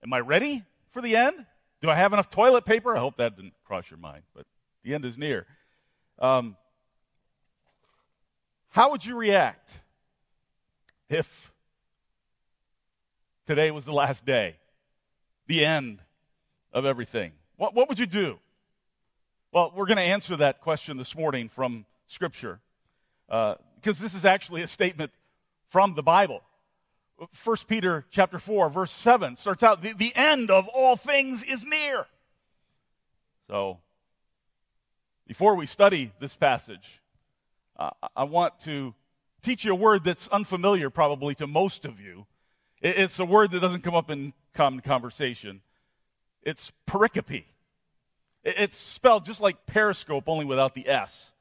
am 0.05 0.12
I 0.12 0.21
ready 0.21 0.62
for 0.91 1.01
the 1.01 1.17
end? 1.17 1.47
Do 1.81 1.89
I 1.89 1.95
have 1.95 2.12
enough 2.12 2.29
toilet 2.29 2.67
paper? 2.67 2.95
I 2.95 3.01
hope 3.01 3.17
that 3.17 3.35
didn't 3.35 3.55
cross 3.65 3.91
your 3.91 3.99
mind, 3.99 4.25
but 4.35 4.45
the 4.85 4.93
end 4.93 5.07
is 5.07 5.17
near. 5.17 5.47
Um, 6.19 6.55
how 8.77 8.91
would 8.91 9.07
you 9.07 9.17
react 9.17 9.71
if 11.09 11.51
today 13.47 13.71
was 13.71 13.87
the 13.87 13.93
last 13.93 14.27
day, 14.27 14.57
the 15.47 15.65
end 15.65 16.01
of 16.75 16.85
everything? 16.85 17.33
What, 17.57 17.72
what 17.72 17.89
would 17.89 17.99
you 17.99 18.05
do? 18.05 18.39
Well, 19.51 19.72
we're 19.74 19.87
going 19.87 19.97
to 19.97 20.03
answer 20.03 20.37
that 20.37 20.61
question 20.61 20.99
this 20.99 21.16
morning 21.16 21.49
from 21.49 21.87
Scripture 22.07 22.61
uh, 23.31 23.55
because 23.77 23.99
this 23.99 24.12
is 24.12 24.27
actually 24.27 24.61
a 24.61 24.68
statement 24.68 25.11
from 25.70 25.95
the 25.95 26.03
Bible. 26.03 26.43
1 27.45 27.57
Peter 27.66 28.05
chapter 28.11 28.39
4 28.39 28.68
verse 28.68 28.93
7 28.93 29.39
starts 29.39 29.62
out 29.62 29.81
the, 29.81 29.95
the 29.95 30.14
end 30.14 30.51
of 30.51 30.68
all 30.68 30.97
things 30.97 31.43
is 31.43 31.64
near. 31.64 32.05
So 33.49 33.79
before 35.27 35.55
we 35.55 35.64
study 35.64 36.12
this 36.20 36.37
passage, 36.37 37.01
uh, 37.79 37.91
I 38.14 38.24
want 38.24 38.59
to 38.61 38.95
teach 39.43 39.64
you 39.64 39.72
a 39.72 39.77
word 39.77 40.05
that's 40.05 40.29
unfamiliar 40.29 40.91
probably 40.91 41.35
to 41.37 41.47
most 41.47 41.85
of 41.85 42.01
you. 42.01 42.27
It's 42.83 43.18
a 43.18 43.24
word 43.24 43.51
that 43.53 43.61
doesn't 43.61 43.83
come 43.83 43.95
up 43.95 44.11
in 44.11 44.33
common 44.55 44.81
conversation. 44.81 45.62
It's 46.43 46.72
pericope. 46.87 47.45
It's 48.45 48.77
spelled 48.77 49.24
just 49.24 49.41
like 49.41 49.66
periscope, 49.66 50.24
only 50.29 50.45
without 50.45 50.74
the 50.74 50.89
S, 50.89 51.33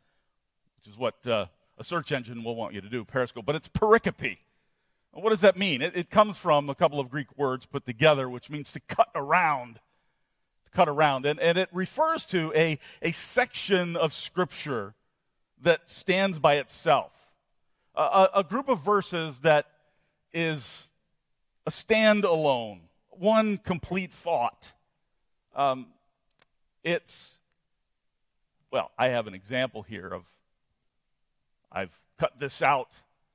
which 0.78 0.92
is 0.92 0.98
what 0.98 1.16
uh, 1.28 1.46
a 1.78 1.84
search 1.84 2.12
engine 2.12 2.44
will 2.44 2.56
want 2.56 2.74
you 2.74 2.82
to 2.82 2.90
do, 2.90 3.04
periscope. 3.04 3.46
But 3.46 3.56
it's 3.56 3.68
pericope. 3.68 4.38
What 5.12 5.30
does 5.30 5.42
that 5.42 5.58
mean? 5.58 5.82
It, 5.82 5.96
it 5.96 6.10
comes 6.10 6.36
from 6.36 6.70
a 6.70 6.76
couple 6.76 7.00
of 7.00 7.10
Greek 7.10 7.28
words 7.38 7.66
put 7.66 7.86
together, 7.86 8.30
which 8.30 8.50
means 8.50 8.72
to 8.74 8.80
cut 8.80 9.10
around 9.14 9.80
cut 10.76 10.90
around. 10.90 11.26
And, 11.26 11.40
and 11.40 11.58
it 11.58 11.70
refers 11.72 12.26
to 12.26 12.52
a, 12.56 12.78
a 13.02 13.14
section 13.14 13.96
of 13.96 14.14
Scripture 14.14 14.94
that 15.62 15.82
stands 15.90 16.40
by 16.40 16.56
itself. 16.56 17.12
A, 17.96 18.30
a, 18.36 18.44
group 18.44 18.68
of 18.68 18.82
verses 18.82 19.40
that 19.40 19.68
is 20.34 20.90
a 21.66 21.72
standalone, 21.72 22.82
one 23.10 23.58
complete 23.58 24.12
thought. 24.12 24.74
Um, 25.56 25.88
it's, 26.84 27.38
well, 28.72 28.92
I 28.98 29.08
have 29.08 29.28
an 29.28 29.34
example 29.34 29.82
here 29.82 30.08
of, 30.08 30.26
I've 31.72 31.98
cut 32.20 32.34
this 32.40 32.62
out 32.62 32.90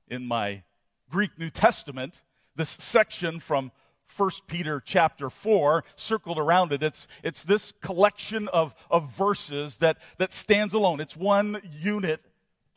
in 0.07 0.27
my 0.27 0.61
Greek 1.09 1.31
New 1.39 1.49
Testament, 1.49 2.21
this 2.55 2.69
section 2.69 3.39
from 3.39 3.71
1 4.15 4.31
Peter 4.47 4.81
chapter 4.83 5.29
4, 5.29 5.83
circled 5.95 6.37
around 6.37 6.71
it. 6.73 6.83
It's, 6.83 7.07
it's 7.23 7.43
this 7.43 7.73
collection 7.81 8.47
of, 8.49 8.73
of 8.89 9.11
verses 9.11 9.77
that, 9.77 9.97
that 10.17 10.33
stands 10.33 10.73
alone. 10.73 10.99
It's 10.99 11.15
one 11.15 11.61
unit 11.79 12.21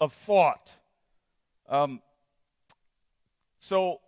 of 0.00 0.12
thought. 0.12 0.70
Um, 1.68 2.00
so, 3.58 4.00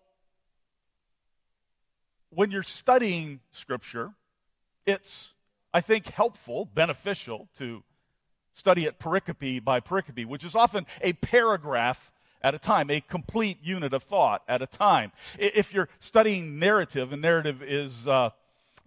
when 2.30 2.50
you're 2.50 2.62
studying 2.62 3.40
Scripture, 3.52 4.12
it's, 4.84 5.32
I 5.72 5.80
think, 5.80 6.08
helpful, 6.08 6.66
beneficial 6.66 7.48
to 7.58 7.82
study 8.52 8.84
it 8.84 8.98
pericope 8.98 9.64
by 9.64 9.80
pericope, 9.80 10.26
which 10.26 10.44
is 10.44 10.54
often 10.54 10.86
a 11.00 11.12
paragraph 11.14 12.10
at 12.42 12.54
a 12.54 12.58
time, 12.58 12.90
a 12.90 13.00
complete 13.00 13.58
unit 13.62 13.92
of 13.92 14.02
thought 14.02 14.42
at 14.48 14.62
a 14.62 14.66
time. 14.66 15.12
If 15.38 15.72
you're 15.72 15.88
studying 16.00 16.58
narrative, 16.58 17.12
and 17.12 17.22
narrative 17.22 17.62
is, 17.62 18.06
uh, 18.06 18.30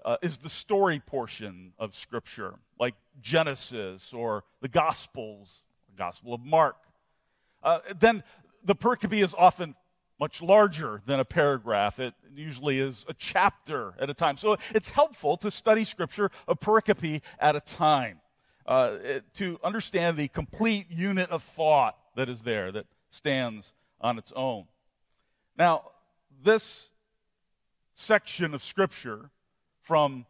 uh, 0.05 0.17
is 0.21 0.37
the 0.37 0.49
story 0.49 1.01
portion 1.05 1.73
of 1.77 1.95
Scripture, 1.95 2.55
like 2.79 2.95
Genesis 3.21 4.13
or 4.13 4.43
the 4.61 4.67
Gospels, 4.67 5.63
the 5.89 5.97
Gospel 5.97 6.33
of 6.33 6.41
Mark, 6.41 6.77
uh, 7.63 7.79
then 7.99 8.23
the 8.63 8.75
pericope 8.75 9.21
is 9.21 9.35
often 9.37 9.75
much 10.19 10.41
larger 10.41 11.01
than 11.05 11.19
a 11.19 11.25
paragraph. 11.25 11.99
It 11.99 12.13
usually 12.35 12.79
is 12.79 13.05
a 13.07 13.13
chapter 13.13 13.93
at 13.99 14.09
a 14.09 14.13
time. 14.13 14.37
So 14.37 14.57
it's 14.73 14.89
helpful 14.89 15.37
to 15.37 15.49
study 15.49 15.85
Scripture 15.85 16.29
a 16.47 16.55
pericope 16.55 17.21
at 17.39 17.55
a 17.55 17.61
time 17.61 18.19
uh, 18.65 18.97
to 19.35 19.59
understand 19.63 20.17
the 20.17 20.27
complete 20.27 20.87
unit 20.89 21.29
of 21.31 21.41
thought 21.43 21.97
that 22.15 22.29
is 22.29 22.41
there, 22.41 22.71
that 22.71 22.85
stands 23.11 23.73
on 24.01 24.17
its 24.17 24.31
own. 24.35 24.65
Now, 25.57 25.83
this 26.43 26.87
section 27.95 28.53
of 28.53 28.63
Scripture 28.63 29.29
from 29.81 30.25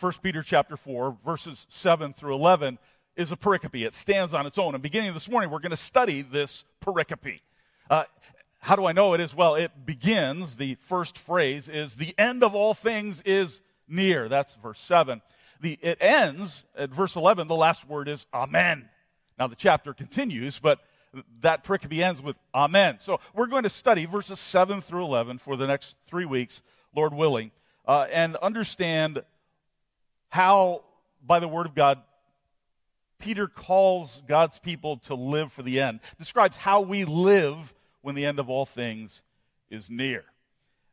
1 0.00 0.12
Peter 0.22 0.42
chapter 0.42 0.76
4, 0.76 1.16
verses 1.24 1.66
7 1.68 2.12
through 2.12 2.34
11, 2.34 2.78
is 3.16 3.32
a 3.32 3.36
pericope. 3.36 3.86
It 3.86 3.94
stands 3.94 4.34
on 4.34 4.46
its 4.46 4.58
own. 4.58 4.74
And 4.74 4.82
beginning 4.82 5.14
this 5.14 5.28
morning, 5.28 5.50
we're 5.50 5.60
going 5.60 5.70
to 5.70 5.76
study 5.76 6.22
this 6.22 6.64
pericope. 6.84 7.40
Uh, 7.88 8.04
how 8.58 8.76
do 8.76 8.84
I 8.84 8.92
know 8.92 9.14
it 9.14 9.20
is? 9.20 9.34
Well, 9.34 9.54
it 9.54 9.72
begins, 9.86 10.56
the 10.56 10.76
first 10.82 11.18
phrase 11.18 11.68
is, 11.68 11.94
the 11.94 12.14
end 12.18 12.44
of 12.44 12.54
all 12.54 12.74
things 12.74 13.22
is 13.24 13.60
near. 13.88 14.28
That's 14.28 14.54
verse 14.56 14.80
7. 14.80 15.22
The, 15.60 15.78
it 15.82 15.98
ends 16.00 16.64
at 16.76 16.90
verse 16.90 17.16
11. 17.16 17.48
The 17.48 17.54
last 17.54 17.88
word 17.88 18.08
is 18.08 18.26
Amen. 18.32 18.88
Now 19.38 19.46
the 19.46 19.56
chapter 19.56 19.94
continues, 19.94 20.58
but 20.58 20.80
that 21.40 21.64
pericope 21.64 21.98
ends 22.00 22.20
with 22.20 22.36
Amen. 22.54 22.98
So 23.00 23.20
we're 23.34 23.46
going 23.46 23.64
to 23.64 23.68
study 23.68 24.06
verses 24.06 24.38
7 24.38 24.80
through 24.80 25.04
11 25.04 25.38
for 25.38 25.56
the 25.56 25.66
next 25.66 25.94
three 26.06 26.24
weeks, 26.24 26.62
Lord 26.94 27.14
willing, 27.14 27.50
uh, 27.86 28.06
and 28.10 28.36
understand 28.36 29.22
how, 30.28 30.82
by 31.24 31.40
the 31.40 31.48
word 31.48 31.66
of 31.66 31.74
God, 31.74 31.98
Peter 33.18 33.46
calls 33.46 34.22
God's 34.26 34.58
people 34.58 34.96
to 34.98 35.14
live 35.14 35.52
for 35.52 35.62
the 35.62 35.80
end, 35.80 36.00
describes 36.18 36.56
how 36.56 36.80
we 36.80 37.04
live 37.04 37.74
when 38.02 38.14
the 38.14 38.24
end 38.24 38.38
of 38.38 38.48
all 38.48 38.64
things 38.64 39.20
is 39.70 39.90
near. 39.90 40.24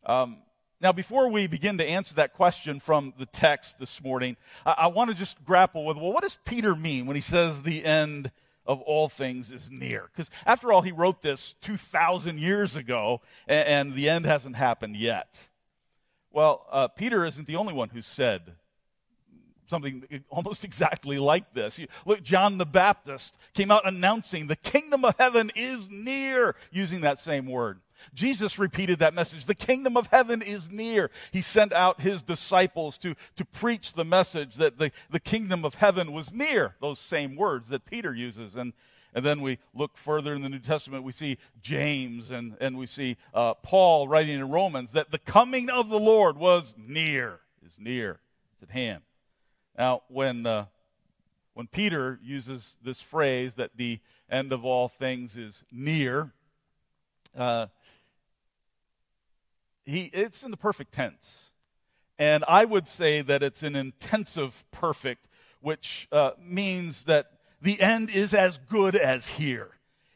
Um, 0.05 0.38
now, 0.80 0.91
before 0.91 1.30
we 1.30 1.47
begin 1.47 1.80
to 1.80 1.86
answer 1.86 2.13
that 2.15 2.34
question 2.34 2.80
from 2.80 3.13
the 3.18 3.26
text 3.26 3.80
this 3.80 4.03
morning, 4.03 4.38
I, 4.65 4.72
I 4.72 4.88
want 4.88 5.09
to 5.09 5.15
just 5.15 5.43
grapple 5.43 5.86
with 5.86 5.97
well, 5.97 6.11
what 6.11 6.22
does 6.24 6.38
Peter 6.45 6.76
mean 6.76 7.05
when 7.07 7.15
he 7.15 7.22
says 7.22 7.61
the 7.61 7.84
end 7.84 8.32
of 8.68 8.82
all 8.82 9.09
things 9.09 9.49
is 9.49 9.70
near? 9.72 10.09
Because 10.13 10.30
after 10.45 10.72
all, 10.72 10.82
he 10.82 10.91
wrote 10.91 11.22
this 11.22 11.55
2,000 11.61 12.39
years 12.39 12.76
ago, 12.76 13.22
and, 13.47 13.68
and, 13.68 13.95
the 13.95 14.09
end 14.09 14.26
hasn't 14.26 14.55
happened 14.55 14.95
yet. 14.95 15.38
Well, 16.32 16.65
uh, 16.72 16.88
Peter 16.89 17.26
isn't 17.26 17.47
the 17.47 17.55
only 17.55 17.74
one 17.74 17.89
who 17.89 18.01
said 18.01 18.53
something 19.68 20.03
almost 20.30 20.63
exactly 20.63 21.18
like 21.18 21.53
this. 21.53 21.80
Look, 22.05 22.24
John 22.24 22.57
the 22.57 22.65
Baptist 22.65 23.36
came 23.53 23.72
out 23.72 23.88
announcing 23.88 24.47
the 24.47 24.55
kingdom 24.55 25.05
of 25.05 25.15
heaven 25.18 25.51
is 25.55 25.88
near, 25.89 26.55
using 26.72 27.01
that 27.01 27.20
same 27.20 27.47
word. 27.47 27.80
Jesus 28.13 28.59
repeated 28.59 28.99
that 28.99 29.13
message. 29.13 29.45
The 29.45 29.55
kingdom 29.55 29.97
of 29.97 30.07
heaven 30.07 30.41
is 30.41 30.69
near. 30.69 31.09
He 31.31 31.41
sent 31.41 31.73
out 31.73 32.01
his 32.01 32.21
disciples 32.21 32.97
to, 32.99 33.15
to 33.35 33.45
preach 33.45 33.93
the 33.93 34.05
message 34.05 34.55
that 34.55 34.77
the, 34.77 34.91
the 35.09 35.19
kingdom 35.19 35.65
of 35.65 35.75
heaven 35.75 36.11
was 36.11 36.33
near. 36.33 36.75
Those 36.81 36.99
same 36.99 37.35
words 37.35 37.69
that 37.69 37.85
Peter 37.85 38.13
uses. 38.13 38.55
And, 38.55 38.73
and 39.13 39.25
then 39.25 39.41
we 39.41 39.59
look 39.73 39.97
further 39.97 40.35
in 40.35 40.41
the 40.41 40.49
New 40.49 40.59
Testament, 40.59 41.03
we 41.03 41.11
see 41.11 41.37
James 41.61 42.29
and, 42.29 42.55
and 42.59 42.77
we 42.77 42.85
see 42.85 43.17
uh, 43.33 43.55
Paul 43.55 44.07
writing 44.07 44.35
in 44.35 44.49
Romans 44.49 44.91
that 44.91 45.11
the 45.11 45.19
coming 45.19 45.69
of 45.69 45.89
the 45.89 45.99
Lord 45.99 46.37
was 46.37 46.75
near, 46.77 47.39
is 47.65 47.73
near, 47.79 48.19
it's 48.53 48.69
at 48.69 48.75
hand. 48.75 49.01
Now, 49.77 50.01
when, 50.07 50.45
uh, 50.45 50.65
when 51.53 51.67
Peter 51.67 52.19
uses 52.23 52.75
this 52.83 53.01
phrase 53.01 53.53
that 53.55 53.71
the 53.75 53.99
end 54.29 54.51
of 54.51 54.65
all 54.65 54.87
things 54.87 55.35
is 55.35 55.63
near, 55.71 56.31
uh, 57.35 57.67
he, 59.88 60.11
it's 60.13 60.43
in 60.43 60.51
the 60.51 60.57
perfect 60.57 60.93
tense. 60.93 61.51
And 62.19 62.43
I 62.47 62.65
would 62.65 62.88
say 62.88 63.21
that 63.21 63.41
it's 63.41 63.63
an 63.63 63.75
intensive 63.75 64.65
perfect, 64.71 65.27
which 65.61 66.07
uh, 66.11 66.31
means 66.39 67.05
that 67.05 67.27
the 67.61 67.79
end 67.79 68.09
is 68.09 68.33
as 68.33 68.59
good 68.69 68.95
as 68.95 69.27
here. 69.27 69.71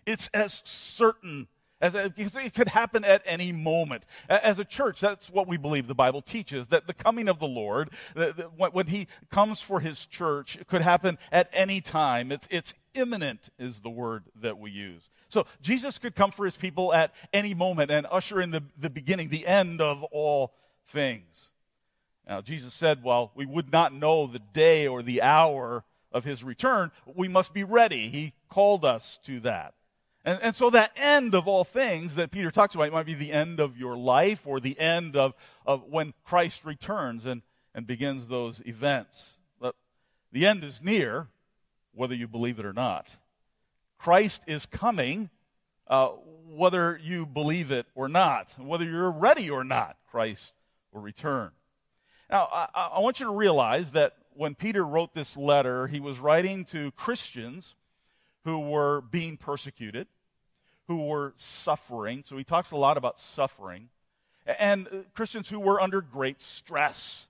It's 0.05 0.29
as 0.33 0.61
certain 0.65 1.47
as 1.79 1.95
it 1.95 2.53
could 2.53 2.67
happen 2.67 3.03
at 3.03 3.23
any 3.25 3.51
moment. 3.51 4.05
As 4.29 4.59
a 4.59 4.65
church, 4.65 4.99
that's 4.99 5.29
what 5.29 5.47
we 5.47 5.57
believe 5.57 5.87
the 5.87 5.95
Bible 5.95 6.21
teaches 6.21 6.67
that 6.67 6.85
the 6.85 6.93
coming 6.93 7.27
of 7.27 7.39
the 7.39 7.47
Lord, 7.47 7.89
when 8.57 8.87
He 8.87 9.07
comes 9.31 9.61
for 9.61 9.79
His 9.79 10.05
church, 10.05 10.57
it 10.57 10.67
could 10.67 10.81
happen 10.81 11.17
at 11.31 11.49
any 11.51 11.81
time. 11.81 12.31
It's, 12.31 12.47
it's 12.51 12.73
imminent, 12.93 13.49
is 13.57 13.79
the 13.79 13.89
word 13.89 14.25
that 14.39 14.59
we 14.59 14.69
use. 14.69 15.09
So 15.31 15.45
Jesus 15.61 15.97
could 15.97 16.15
come 16.15 16.31
for 16.31 16.45
His 16.45 16.57
people 16.57 16.93
at 16.93 17.13
any 17.33 17.53
moment 17.53 17.91
and 17.91 18.05
usher 18.11 18.41
in 18.41 18.51
the, 18.51 18.63
the 18.77 18.89
beginning, 18.89 19.29
the 19.29 19.47
end 19.47 19.81
of 19.81 20.03
all 20.03 20.53
things. 20.89 21.49
Now, 22.27 22.41
Jesus 22.41 22.73
said, 22.73 23.03
well, 23.03 23.31
we 23.35 23.45
would 23.45 23.71
not 23.71 23.93
know 23.93 24.27
the 24.27 24.41
day 24.53 24.87
or 24.87 25.01
the 25.01 25.21
hour 25.21 25.83
of 26.11 26.23
His 26.25 26.43
return, 26.43 26.91
we 27.05 27.27
must 27.27 27.53
be 27.53 27.63
ready. 27.63 28.09
He 28.09 28.33
called 28.49 28.83
us 28.83 29.19
to 29.25 29.39
that. 29.41 29.73
And, 30.23 30.39
and 30.41 30.55
so 30.55 30.69
that 30.69 30.91
end 30.95 31.33
of 31.33 31.47
all 31.47 31.63
things 31.63 32.15
that 32.15 32.31
Peter 32.31 32.51
talks 32.51 32.75
about 32.75 32.91
might 32.91 33.05
be 33.05 33.13
the 33.13 33.31
end 33.31 33.59
of 33.59 33.77
your 33.77 33.97
life 33.97 34.41
or 34.45 34.59
the 34.59 34.79
end 34.79 35.15
of, 35.15 35.33
of 35.65 35.83
when 35.85 36.13
Christ 36.23 36.63
returns 36.63 37.25
and, 37.25 37.41
and 37.73 37.87
begins 37.87 38.27
those 38.27 38.61
events. 38.65 39.23
But 39.59 39.75
the 40.31 40.45
end 40.45 40.63
is 40.63 40.79
near, 40.83 41.27
whether 41.93 42.13
you 42.13 42.27
believe 42.27 42.59
it 42.59 42.65
or 42.65 42.73
not. 42.73 43.07
Christ 44.01 44.41
is 44.47 44.65
coming, 44.65 45.29
uh, 45.87 46.07
whether 46.07 46.99
you 47.03 47.27
believe 47.27 47.69
it 47.69 47.85
or 47.93 48.09
not, 48.09 48.49
whether 48.57 48.83
you're 48.83 49.11
ready 49.11 49.47
or 49.47 49.63
not, 49.63 49.95
Christ 50.09 50.53
will 50.91 51.01
return. 51.01 51.51
Now, 52.27 52.49
I, 52.51 52.89
I 52.95 52.99
want 52.99 53.19
you 53.19 53.27
to 53.27 53.31
realize 53.31 53.91
that 53.91 54.13
when 54.33 54.55
Peter 54.55 54.83
wrote 54.83 55.13
this 55.13 55.37
letter, 55.37 55.85
he 55.85 55.99
was 55.99 56.17
writing 56.17 56.65
to 56.65 56.89
Christians 56.93 57.75
who 58.43 58.57
were 58.59 59.01
being 59.01 59.37
persecuted, 59.37 60.07
who 60.87 61.05
were 61.05 61.35
suffering. 61.37 62.23
So 62.25 62.37
he 62.37 62.43
talks 62.43 62.71
a 62.71 62.77
lot 62.77 62.97
about 62.97 63.19
suffering. 63.19 63.89
And 64.47 64.87
uh, 64.87 64.91
Christians 65.13 65.47
who 65.47 65.59
were 65.59 65.79
under 65.79 66.01
great 66.01 66.41
stress. 66.41 67.27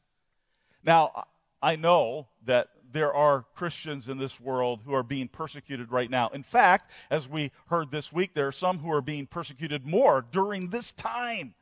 Now, 0.85 1.25
I 1.61 1.75
know 1.75 2.27
that 2.45 2.69
there 2.91 3.13
are 3.13 3.45
Christians 3.55 4.07
in 4.07 4.17
this 4.17 4.39
world 4.39 4.81
who 4.85 4.93
are 4.93 5.03
being 5.03 5.27
persecuted 5.27 5.91
right 5.91 6.09
now. 6.09 6.29
In 6.29 6.43
fact, 6.43 6.91
as 7.09 7.27
we 7.27 7.51
heard 7.67 7.91
this 7.91 8.11
week, 8.11 8.33
there 8.33 8.47
are 8.47 8.51
some 8.51 8.79
who 8.79 8.91
are 8.91 9.01
being 9.01 9.27
persecuted 9.27 9.85
more 9.85 10.25
during 10.31 10.69
this 10.69 10.91
time. 10.91 11.53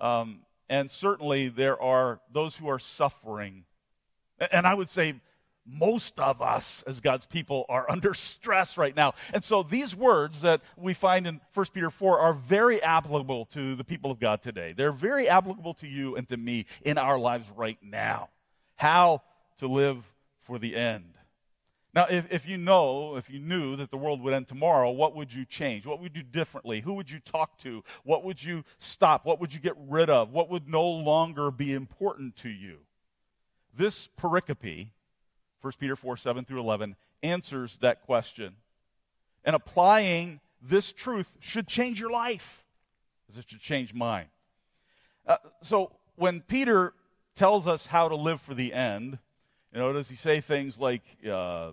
Um, 0.00 0.40
and 0.68 0.90
certainly 0.90 1.48
there 1.48 1.80
are 1.80 2.20
those 2.32 2.56
who 2.56 2.68
are 2.68 2.78
suffering. 2.78 3.64
And 4.50 4.66
I 4.66 4.74
would 4.74 4.88
say 4.88 5.14
most 5.66 6.18
of 6.18 6.42
us 6.42 6.84
as 6.86 7.00
God's 7.00 7.26
people 7.26 7.64
are 7.68 7.86
under 7.90 8.14
stress 8.14 8.76
right 8.76 8.94
now. 8.94 9.14
And 9.32 9.42
so 9.42 9.62
these 9.62 9.94
words 9.94 10.40
that 10.42 10.60
we 10.76 10.94
find 10.94 11.26
in 11.26 11.40
1 11.54 11.66
Peter 11.72 11.90
4 11.90 12.18
are 12.18 12.34
very 12.34 12.82
applicable 12.82 13.46
to 13.46 13.74
the 13.74 13.84
people 13.84 14.10
of 14.10 14.20
God 14.20 14.42
today. 14.42 14.74
They're 14.76 14.92
very 14.92 15.28
applicable 15.28 15.74
to 15.74 15.86
you 15.86 16.16
and 16.16 16.28
to 16.28 16.36
me 16.36 16.66
in 16.82 16.98
our 16.98 17.18
lives 17.18 17.50
right 17.56 17.78
now. 17.82 18.28
How 18.76 19.22
to 19.58 19.68
live 19.68 20.04
for 20.44 20.58
the 20.58 20.76
end. 20.76 21.14
Now, 21.94 22.06
if, 22.10 22.26
if 22.30 22.48
you 22.48 22.58
know, 22.58 23.16
if 23.16 23.30
you 23.30 23.38
knew 23.38 23.76
that 23.76 23.90
the 23.90 23.96
world 23.96 24.20
would 24.20 24.34
end 24.34 24.48
tomorrow, 24.48 24.90
what 24.90 25.14
would 25.14 25.32
you 25.32 25.44
change? 25.44 25.86
What 25.86 26.00
would 26.00 26.16
you 26.16 26.22
do 26.22 26.28
differently? 26.28 26.80
Who 26.80 26.94
would 26.94 27.08
you 27.08 27.20
talk 27.20 27.56
to? 27.58 27.84
What 28.02 28.24
would 28.24 28.42
you 28.42 28.64
stop? 28.78 29.24
What 29.24 29.40
would 29.40 29.54
you 29.54 29.60
get 29.60 29.76
rid 29.88 30.10
of? 30.10 30.30
What 30.30 30.50
would 30.50 30.68
no 30.68 30.84
longer 30.84 31.52
be 31.52 31.72
important 31.72 32.34
to 32.36 32.48
you? 32.48 32.78
This 33.76 34.08
pericope 34.20 34.88
1 35.64 35.72
Peter 35.80 35.96
4 35.96 36.18
7 36.18 36.44
through 36.44 36.60
11 36.60 36.94
answers 37.22 37.78
that 37.80 38.02
question. 38.02 38.56
And 39.46 39.56
applying 39.56 40.40
this 40.60 40.92
truth 40.92 41.32
should 41.40 41.66
change 41.66 41.98
your 41.98 42.10
life, 42.10 42.64
as 43.30 43.38
it 43.38 43.48
should 43.48 43.60
change 43.60 43.94
mine. 43.94 44.26
Uh, 45.26 45.38
so 45.62 45.92
when 46.16 46.42
Peter 46.42 46.92
tells 47.34 47.66
us 47.66 47.86
how 47.86 48.08
to 48.08 48.14
live 48.14 48.42
for 48.42 48.52
the 48.52 48.74
end, 48.74 49.18
you 49.74 49.80
know, 49.80 49.92
does 49.92 50.08
he 50.08 50.16
say 50.16 50.40
things 50.40 50.78
like 50.78 51.02
uh, 51.28 51.72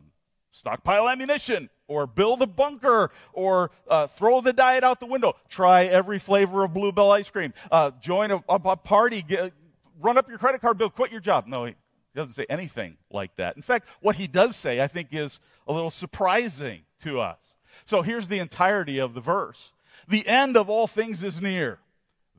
stockpile 0.52 1.08
ammunition, 1.08 1.70
or 1.88 2.08
build 2.08 2.42
a 2.42 2.48
bunker, 2.48 3.12
or 3.32 3.72
uh, 3.88 4.08
throw 4.08 4.42
the 4.42 4.54
diet 4.54 4.84
out 4.84 5.00
the 5.00 5.06
window, 5.06 5.36
try 5.50 5.86
every 5.86 6.20
flavor 6.20 6.64
of 6.64 6.74
Bluebell 6.74 7.12
ice 7.12 7.30
cream, 7.30 7.54
uh, 7.72 7.92
join 8.02 8.32
a, 8.32 8.38
a, 8.50 8.56
a 8.56 8.78
party, 8.78 9.22
get, 9.22 9.54
run 10.02 10.18
up 10.18 10.28
your 10.28 10.38
credit 10.38 10.62
card 10.62 10.78
bill, 10.78 10.90
quit 10.90 11.12
your 11.12 11.22
job? 11.22 11.46
No, 11.48 11.66
he, 11.66 11.76
doesn't 12.16 12.34
say 12.34 12.46
anything 12.50 12.98
like 13.10 13.36
that. 13.38 13.56
In 13.56 13.62
fact, 13.62 13.88
what 14.02 14.18
he 14.18 14.28
does 14.28 14.56
say, 14.56 14.82
I 14.82 14.88
think, 14.88 15.10
is 15.12 15.40
a 15.68 15.74
little 15.74 15.92
surprising 15.92 16.82
to 17.04 17.22
us. 17.22 17.38
So 17.86 18.02
here's 18.02 18.28
the 18.28 18.40
entirety 18.40 19.00
of 19.00 19.14
the 19.14 19.22
verse 19.22 19.72
The 20.08 20.28
end 20.28 20.58
of 20.58 20.70
all 20.70 20.88
things 20.88 21.24
is 21.24 21.42
near. 21.42 21.80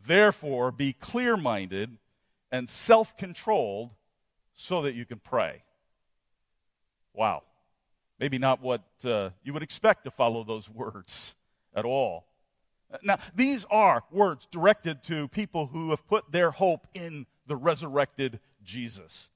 Therefore, 0.06 0.72
be 0.72 0.92
clear 0.92 1.36
minded 1.36 1.96
and 2.50 2.68
self 2.68 3.16
controlled 3.16 3.90
so 4.54 4.82
that 4.82 4.94
you 4.94 5.04
can 5.04 5.18
pray. 5.18 5.62
Wow. 7.14 7.42
Maybe 8.18 8.38
not 8.38 8.62
what 8.62 8.82
uh, 9.04 9.30
you 9.42 9.52
would 9.52 9.62
expect 9.62 10.04
to 10.04 10.10
follow 10.10 10.44
those 10.44 10.68
words 10.70 11.34
at 11.74 11.84
all. 11.84 12.26
Now, 13.02 13.18
these 13.34 13.64
are 13.70 14.04
words 14.10 14.46
directed 14.50 15.02
to 15.04 15.28
people 15.28 15.68
who 15.68 15.90
have 15.90 16.06
put 16.06 16.30
their 16.30 16.50
hope 16.50 16.86
in 16.94 17.26
the 17.46 17.56
resurrected 17.56 18.38
Jesus. 18.62 19.28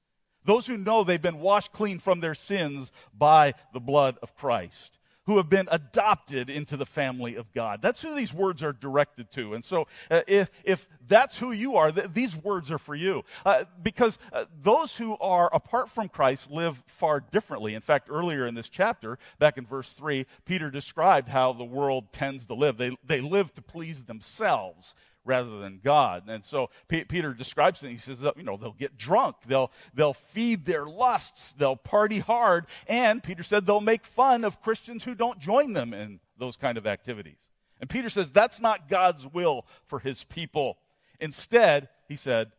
Those 0.45 0.67
who 0.67 0.77
know 0.77 1.03
they've 1.03 1.21
been 1.21 1.39
washed 1.39 1.73
clean 1.73 1.99
from 1.99 2.19
their 2.19 2.35
sins 2.35 2.91
by 3.17 3.55
the 3.73 3.79
blood 3.79 4.17
of 4.21 4.35
Christ. 4.35 4.96
Who 5.27 5.37
have 5.37 5.49
been 5.49 5.67
adopted 5.71 6.49
into 6.49 6.75
the 6.75 6.85
family 6.85 7.35
of 7.35 7.53
God. 7.53 7.81
That's 7.81 8.01
who 8.01 8.15
these 8.15 8.33
words 8.33 8.63
are 8.63 8.73
directed 8.73 9.29
to. 9.33 9.53
And 9.53 9.63
so, 9.63 9.87
uh, 10.09 10.21
if, 10.25 10.49
if 10.63 10.87
that's 11.07 11.37
who 11.37 11.51
you 11.51 11.75
are, 11.75 11.91
th- 11.91 12.09
these 12.13 12.35
words 12.35 12.71
are 12.71 12.77
for 12.77 12.95
you. 12.95 13.23
Uh, 13.45 13.65
because 13.83 14.17
uh, 14.33 14.45
those 14.63 14.95
who 14.97 15.17
are 15.17 15.53
apart 15.53 15.89
from 15.89 16.09
Christ 16.09 16.49
live 16.49 16.81
far 16.87 17.19
differently. 17.19 17.75
In 17.75 17.81
fact, 17.81 18.07
earlier 18.09 18.45
in 18.45 18.55
this 18.55 18.69
chapter, 18.69 19.19
back 19.37 19.57
in 19.57 19.65
verse 19.65 19.89
3, 19.89 20.25
Peter 20.45 20.71
described 20.71 21.27
how 21.27 21.53
the 21.53 21.65
world 21.65 22.13
tends 22.13 22.45
to 22.45 22.53
live. 22.53 22.77
They, 22.77 22.95
they 23.05 23.21
live 23.21 23.53
to 23.55 23.61
please 23.61 24.03
themselves 24.03 24.95
rather 25.27 25.59
than 25.59 25.79
God. 25.83 26.23
And 26.27 26.43
so 26.43 26.69
P- 26.87 27.03
Peter 27.03 27.33
describes 27.33 27.83
it. 27.83 27.89
He 27.89 27.97
says, 27.97 28.19
you 28.35 28.43
know, 28.43 28.57
they'll 28.57 28.71
get 28.71 28.97
drunk, 28.97 29.35
they'll 29.45 29.71
they'll 29.93 30.13
feed 30.13 30.65
their 30.65 30.85
lusts, 30.85 31.53
they'll 31.57 31.75
party 31.75 32.19
hard, 32.19 32.65
and 32.87 33.21
Peter 33.21 33.43
said 33.43 33.65
they'll 33.65 33.81
make 33.81 34.05
fun 34.05 34.43
of 34.43 34.61
Christians 34.61 35.03
who 35.03 35.13
don't 35.13 35.39
join 35.39 35.73
them 35.73 35.93
in 35.93 36.19
those 36.39 36.57
kind 36.57 36.77
of 36.77 36.87
activities. 36.87 37.37
And 37.79 37.89
Peter 37.89 38.09
says 38.09 38.31
that's 38.31 38.59
not 38.59 38.89
God's 38.89 39.27
will 39.27 39.65
for 39.85 39.99
his 39.99 40.23
people. 40.23 40.77
Instead, 41.19 41.89
he 42.07 42.15
said, 42.15 42.51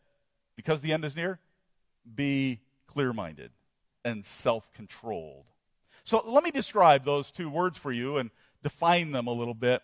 because 0.57 0.81
the 0.81 0.93
end 0.93 1.05
is 1.05 1.17
near, 1.17 1.39
be 2.15 2.61
clear-minded 2.87 3.51
and 4.05 4.25
self-controlled. 4.25 5.45
So 6.05 6.23
let 6.27 6.43
me 6.43 6.51
describe 6.51 7.05
those 7.05 7.31
two 7.31 7.49
words 7.49 7.79
for 7.79 7.93
you 7.93 8.17
and 8.17 8.31
define 8.63 9.13
them 9.13 9.27
a 9.27 9.33
little 9.33 9.55
bit. 9.55 9.83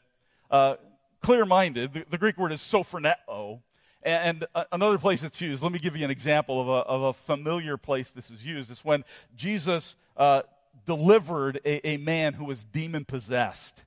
Uh, 0.50 0.76
clear 1.24 1.46
minded. 1.46 1.94
The, 1.94 2.04
the, 2.10 2.18
Greek 2.18 2.36
word 2.36 2.52
is 2.52 2.60
sophroneo. 2.60 3.60
And, 4.02 4.44
and 4.52 4.66
another 4.70 4.98
place 4.98 5.22
it's 5.22 5.40
used, 5.40 5.62
let 5.62 5.72
me 5.72 5.78
give 5.78 5.96
you 5.96 6.04
an 6.04 6.10
example 6.10 6.60
of 6.60 6.68
a, 6.68 6.86
of 6.86 7.02
a 7.02 7.12
familiar 7.14 7.78
place 7.78 8.10
this 8.10 8.30
is 8.30 8.44
used. 8.44 8.70
It's 8.70 8.84
when 8.84 9.04
Jesus 9.34 9.96
uh, 10.18 10.42
delivered 10.84 11.60
a, 11.64 11.88
a, 11.88 11.96
man 11.96 12.34
who 12.34 12.44
was 12.44 12.62
demon 12.64 13.06
possessed. 13.06 13.84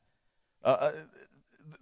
Uh, 0.64 0.68
uh, 0.68 0.92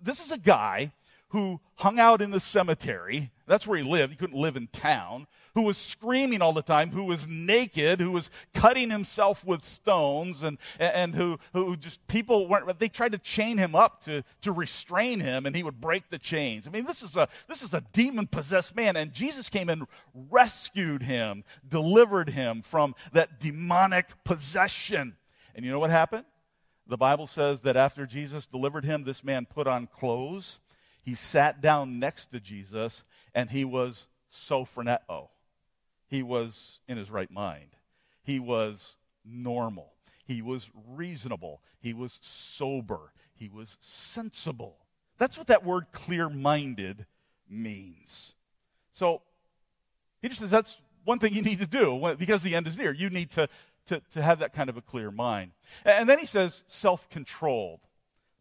this 0.03 0.19
is 0.19 0.29
a 0.29 0.37
guy 0.37 0.91
who 1.29 1.61
hung 1.75 1.99
out 1.99 2.21
in 2.21 2.31
the 2.31 2.41
cemetery. 2.41 3.31
That's 3.47 3.65
where 3.65 3.77
he 3.77 3.83
lived. 3.83 4.11
He 4.11 4.17
couldn't 4.17 4.37
live 4.37 4.57
in 4.57 4.67
town 4.67 5.25
who 5.55 5.61
was 5.61 5.77
screaming 5.77 6.41
all 6.41 6.53
the 6.53 6.61
time, 6.61 6.91
who 6.91 7.05
was 7.05 7.27
naked, 7.27 8.01
who 8.01 8.11
was 8.11 8.29
cutting 8.53 8.89
himself 8.89 9.43
with 9.43 9.63
stones, 9.63 10.43
and, 10.43 10.57
and 10.77 11.15
who, 11.15 11.39
who 11.53 11.75
just 11.77 12.05
people 12.07 12.47
weren't, 12.47 12.77
they 12.77 12.89
tried 12.89 13.13
to 13.13 13.17
chain 13.17 13.57
him 13.57 13.73
up 13.73 14.03
to, 14.03 14.21
to 14.41 14.51
restrain 14.51 15.21
him, 15.21 15.45
and 15.45 15.55
he 15.55 15.63
would 15.63 15.79
break 15.79 16.09
the 16.09 16.19
chains. 16.19 16.67
I 16.67 16.71
mean, 16.71 16.85
this 16.85 17.01
is 17.01 17.15
a, 17.15 17.29
this 17.47 17.63
is 17.63 17.73
a 17.73 17.81
demon 17.93 18.27
possessed 18.27 18.75
man, 18.75 18.97
and 18.97 19.13
Jesus 19.13 19.49
came 19.49 19.69
and 19.69 19.87
rescued 20.29 21.03
him, 21.03 21.45
delivered 21.67 22.29
him 22.29 22.61
from 22.61 22.93
that 23.13 23.39
demonic 23.39 24.07
possession. 24.25 25.15
And 25.55 25.63
you 25.63 25.71
know 25.71 25.79
what 25.79 25.89
happened? 25.89 26.25
The 26.85 26.97
Bible 26.97 27.27
says 27.27 27.61
that 27.61 27.77
after 27.77 28.05
Jesus 28.05 28.45
delivered 28.45 28.83
him, 28.83 29.05
this 29.05 29.23
man 29.23 29.47
put 29.47 29.67
on 29.67 29.87
clothes. 29.87 30.59
He 31.01 31.15
sat 31.15 31.61
down 31.61 31.97
next 31.97 32.31
to 32.33 32.41
Jesus, 32.41 33.03
and 33.33 33.49
he 33.49 33.63
was 33.63 34.07
sophroneo. 34.29 35.29
He 36.07 36.23
was 36.23 36.79
in 36.87 36.97
his 36.97 37.09
right 37.09 37.31
mind. 37.31 37.75
He 38.23 38.39
was 38.39 38.95
normal. 39.23 39.93
He 40.25 40.41
was 40.41 40.69
reasonable. 40.87 41.61
He 41.79 41.93
was 41.93 42.19
sober. 42.21 43.13
He 43.33 43.49
was 43.49 43.77
sensible. 43.81 44.77
That's 45.17 45.37
what 45.37 45.47
that 45.47 45.63
word 45.63 45.85
clear 45.91 46.29
minded 46.29 47.05
means. 47.49 48.33
So, 48.91 49.21
he 50.21 50.29
just 50.29 50.41
says 50.41 50.49
that's 50.49 50.77
one 51.03 51.19
thing 51.19 51.33
you 51.33 51.41
need 51.41 51.59
to 51.59 51.67
do 51.67 52.15
because 52.17 52.41
the 52.41 52.55
end 52.55 52.67
is 52.67 52.77
near. 52.77 52.91
You 52.91 53.09
need 53.09 53.29
to, 53.31 53.47
to, 53.87 54.01
to 54.13 54.21
have 54.21 54.39
that 54.39 54.53
kind 54.53 54.69
of 54.69 54.77
a 54.77 54.81
clear 54.81 55.11
mind. 55.11 55.51
And 55.83 56.09
then 56.09 56.19
he 56.19 56.25
says 56.25 56.63
self 56.67 57.09
controlled. 57.09 57.81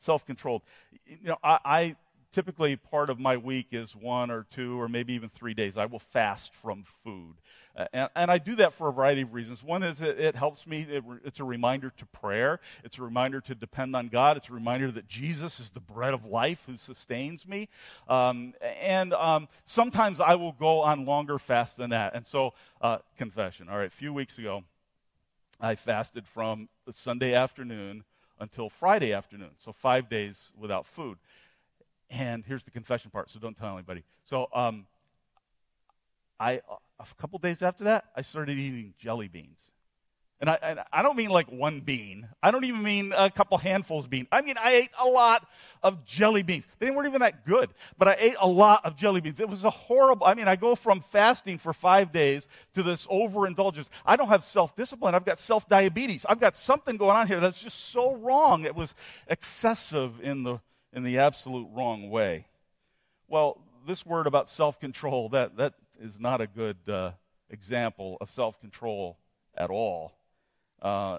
Self 0.01 0.25
controlled. 0.25 0.63
You 1.07 1.29
know, 1.29 1.39
I, 1.43 1.59
I 1.65 1.97
typically 2.35 2.75
part 2.75 3.11
of 3.11 3.21
my 3.21 3.37
week 3.37 3.69
is 3.71 3.95
one 3.95 4.31
or 4.31 4.45
two 4.51 4.81
or 4.81 4.89
maybe 4.89 5.13
even 5.15 5.29
three 5.29 5.55
days. 5.55 5.77
I 5.77 5.87
will 5.87 6.01
fast 6.01 6.53
from 6.55 6.85
food. 7.05 7.37
Uh, 7.77 7.87
and, 7.93 8.11
and, 8.15 8.31
I 8.31 8.39
do 8.39 8.55
that 8.57 8.73
for 8.75 8.89
a 8.89 8.93
variety 8.93 9.23
of 9.23 9.35
reasons. 9.35 9.63
One 9.63 9.83
is 9.83 10.01
it, 10.01 10.19
it 10.19 10.37
helps 10.37 10.65
me, 10.65 10.87
it, 10.89 11.03
it's 11.25 11.41
a 11.41 11.45
reminder 11.45 11.93
to 11.97 12.07
prayer, 12.07 12.61
it's 12.85 12.99
a 12.99 13.03
reminder 13.03 13.41
to 13.43 13.55
depend 13.55 13.97
on 13.97 14.09
God, 14.09 14.37
it's 14.37 14.49
a 14.49 14.53
reminder 14.53 14.93
that 14.93 15.09
Jesus 15.09 15.59
is 15.59 15.71
the 15.71 15.81
bread 15.81 16.15
of 16.15 16.25
life 16.25 16.63
who 16.67 16.77
sustains 16.77 17.49
me. 17.49 17.69
Um, 18.09 18.55
and 18.81 19.13
um, 19.15 19.49
sometimes 19.65 20.21
I 20.21 20.37
will 20.37 20.53
go 20.53 20.83
on 20.83 21.05
longer 21.05 21.39
fasts 21.41 21.75
than 21.75 21.91
that. 21.91 22.15
And 22.15 22.25
so, 22.25 22.55
uh, 22.81 22.99
confession. 23.19 23.69
All 23.69 23.79
right, 23.79 23.89
a 23.89 23.91
few 23.91 24.13
weeks 24.13 24.39
ago, 24.39 24.63
I 25.61 25.75
fasted 25.75 26.29
from 26.29 26.69
Sunday 26.93 27.35
afternoon 27.35 28.05
until 28.39 28.69
Friday 28.69 29.13
afternoon, 29.13 29.51
so 29.65 29.73
five 29.73 30.09
days 30.09 30.39
without 30.57 30.87
food. 30.87 31.19
And 32.11 32.45
here's 32.47 32.63
the 32.63 32.71
confession 32.71 33.11
part, 33.11 33.31
so 33.31 33.39
don't 33.39 33.57
tell 33.57 33.75
anybody. 33.75 34.05
So, 34.29 34.49
um, 34.55 34.87
I 36.39 36.61
a 36.99 37.07
couple 37.19 37.39
days 37.39 37.63
after 37.63 37.85
that, 37.85 38.05
I 38.17 38.23
started 38.23 38.59
eating 38.59 38.95
jelly 38.99 39.29
beans. 39.29 39.59
And 40.41 40.51
I, 40.51 40.85
I 40.93 41.03
don't 41.03 41.17
mean 41.17 41.31
like 41.31 41.51
one 41.51 41.81
bean. 41.81 42.29
I 42.43 42.51
don't 42.51 42.65
even 42.65 42.83
mean 42.83 43.15
a 43.17 43.31
couple 43.31 43.57
handfuls 43.57 44.05
of 44.05 44.11
beans. 44.11 44.27
I 44.31 44.43
mean, 44.43 44.57
I 44.59 44.73
ate 44.73 44.91
a 45.01 45.07
lot 45.07 45.47
of 45.83 46.05
jelly 46.05 46.43
beans. 46.43 46.67
They 46.81 46.91
weren't 46.91 47.07
even 47.09 47.21
that 47.21 47.47
good, 47.47 47.71
but 47.97 48.09
I 48.09 48.17
ate 48.19 48.35
a 48.41 48.47
lot 48.47 48.85
of 48.85 48.97
jelly 48.97 49.21
beans. 49.21 49.41
It 49.41 49.49
was 49.49 49.65
a 49.65 49.71
horrible, 49.71 50.27
I 50.27 50.35
mean, 50.35 50.49
I 50.49 50.57
go 50.57 50.75
from 50.75 51.01
fasting 51.01 51.57
for 51.57 51.73
five 51.73 52.13
days 52.13 52.49
to 52.75 52.83
this 52.83 53.07
overindulgence. 53.09 53.89
I 54.05 54.17
don't 54.17 54.29
have 54.29 54.45
self 54.45 54.75
discipline. 54.77 55.15
I've 55.15 55.25
got 55.25 55.39
self 55.39 55.69
diabetes. 55.69 56.27
I've 56.29 56.41
got 56.41 56.57
something 56.57 56.97
going 56.97 57.17
on 57.17 57.27
here 57.27 57.41
that's 57.41 57.63
just 57.63 57.93
so 57.93 58.15
wrong. 58.17 58.65
It 58.65 58.75
was 58.75 58.93
excessive 59.29 60.21
in 60.21 60.43
the, 60.43 60.61
in 60.95 61.03
the 61.03 61.19
absolute 61.19 61.69
wrong 61.73 62.09
way. 62.09 62.47
Well, 63.29 63.61
this 63.87 64.07
word 64.07 64.27
about 64.27 64.49
self 64.49 64.81
control, 64.81 65.29
that, 65.31 65.57
that 65.57 65.75
is 66.01 66.19
not 66.19 66.41
a 66.41 66.47
good 66.47 66.77
uh, 66.89 67.13
example 67.51 68.17
of 68.21 68.31
self 68.31 68.59
control 68.61 69.19
at 69.57 69.71
all. 69.71 70.13
Uh, 70.81 71.19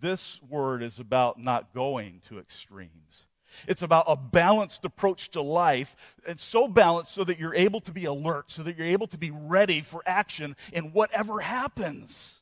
this 0.00 0.40
word 0.48 0.82
is 0.82 0.98
about 0.98 1.38
not 1.38 1.72
going 1.74 2.22
to 2.28 2.38
extremes. 2.38 3.26
It's 3.66 3.82
about 3.82 4.04
a 4.06 4.16
balanced 4.16 4.84
approach 4.84 5.30
to 5.30 5.42
life, 5.42 5.96
and 6.26 6.38
so 6.38 6.68
balanced 6.68 7.12
so 7.12 7.24
that 7.24 7.38
you're 7.38 7.54
able 7.54 7.80
to 7.82 7.92
be 7.92 8.04
alert, 8.04 8.50
so 8.50 8.62
that 8.62 8.76
you're 8.76 8.86
able 8.86 9.08
to 9.08 9.18
be 9.18 9.30
ready 9.30 9.80
for 9.82 10.02
action 10.06 10.56
in 10.72 10.92
whatever 10.92 11.40
happens. 11.40 12.36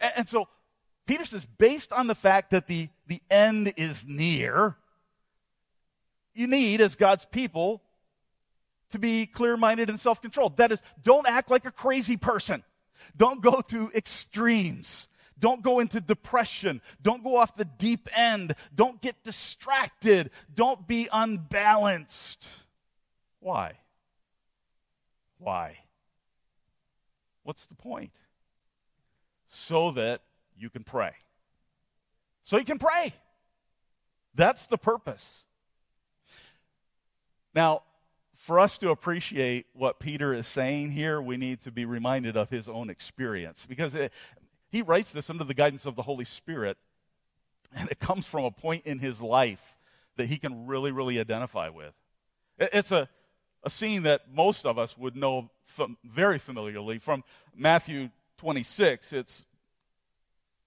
And, 0.00 0.12
and 0.16 0.28
so 0.28 0.48
Peter 1.06 1.24
says, 1.24 1.46
based 1.58 1.92
on 1.92 2.06
the 2.06 2.14
fact 2.14 2.50
that 2.50 2.66
the, 2.66 2.88
the 3.06 3.20
end 3.30 3.74
is 3.76 4.04
near, 4.06 4.76
you 6.34 6.46
need, 6.46 6.80
as 6.80 6.94
God's 6.94 7.24
people, 7.26 7.82
to 8.90 8.98
be 8.98 9.26
clear 9.26 9.56
minded 9.56 9.90
and 9.90 9.98
self 9.98 10.20
controlled. 10.20 10.56
That 10.58 10.72
is, 10.72 10.80
don't 11.02 11.26
act 11.26 11.50
like 11.50 11.64
a 11.64 11.70
crazy 11.70 12.16
person. 12.16 12.62
Don't 13.16 13.42
go 13.42 13.60
through 13.60 13.90
extremes. 13.94 15.08
Don't 15.38 15.62
go 15.62 15.80
into 15.80 16.00
depression. 16.00 16.80
Don't 17.02 17.24
go 17.24 17.36
off 17.36 17.56
the 17.56 17.64
deep 17.64 18.08
end. 18.16 18.54
Don't 18.74 19.00
get 19.02 19.24
distracted. 19.24 20.30
Don't 20.54 20.86
be 20.86 21.08
unbalanced. 21.12 22.46
Why? 23.40 23.72
Why? 25.38 25.78
What's 27.42 27.66
the 27.66 27.74
point? 27.74 28.12
So 29.48 29.90
that 29.92 30.22
you 30.56 30.70
can 30.70 30.84
pray. 30.84 31.12
So 32.44 32.56
you 32.56 32.64
can 32.64 32.78
pray. 32.78 33.12
That's 34.34 34.66
the 34.66 34.78
purpose. 34.78 35.42
Now, 37.54 37.82
for 38.34 38.58
us 38.58 38.78
to 38.78 38.90
appreciate 38.90 39.66
what 39.72 40.00
Peter 40.00 40.34
is 40.34 40.46
saying 40.46 40.92
here, 40.92 41.20
we 41.22 41.36
need 41.36 41.62
to 41.62 41.70
be 41.70 41.84
reminded 41.84 42.36
of 42.36 42.50
his 42.50 42.68
own 42.68 42.90
experience 42.90 43.66
because 43.68 43.94
it, 43.94 44.12
he 44.68 44.82
writes 44.82 45.12
this 45.12 45.30
under 45.30 45.44
the 45.44 45.54
guidance 45.54 45.86
of 45.86 45.94
the 45.94 46.02
Holy 46.02 46.24
Spirit, 46.24 46.76
and 47.74 47.88
it 47.90 48.00
comes 48.00 48.26
from 48.26 48.44
a 48.44 48.50
point 48.50 48.84
in 48.84 48.98
his 48.98 49.20
life 49.20 49.78
that 50.16 50.26
he 50.26 50.38
can 50.38 50.66
really, 50.66 50.90
really 50.90 51.20
identify 51.20 51.68
with. 51.68 51.94
It, 52.58 52.70
it's 52.72 52.90
a, 52.90 53.08
a 53.62 53.70
scene 53.70 54.02
that 54.04 54.22
most 54.32 54.66
of 54.66 54.78
us 54.78 54.96
would 54.98 55.14
know 55.14 55.50
very 56.04 56.38
familiarly 56.38 56.98
from 56.98 57.22
Matthew 57.54 58.10
26. 58.38 59.12
It's 59.12 59.44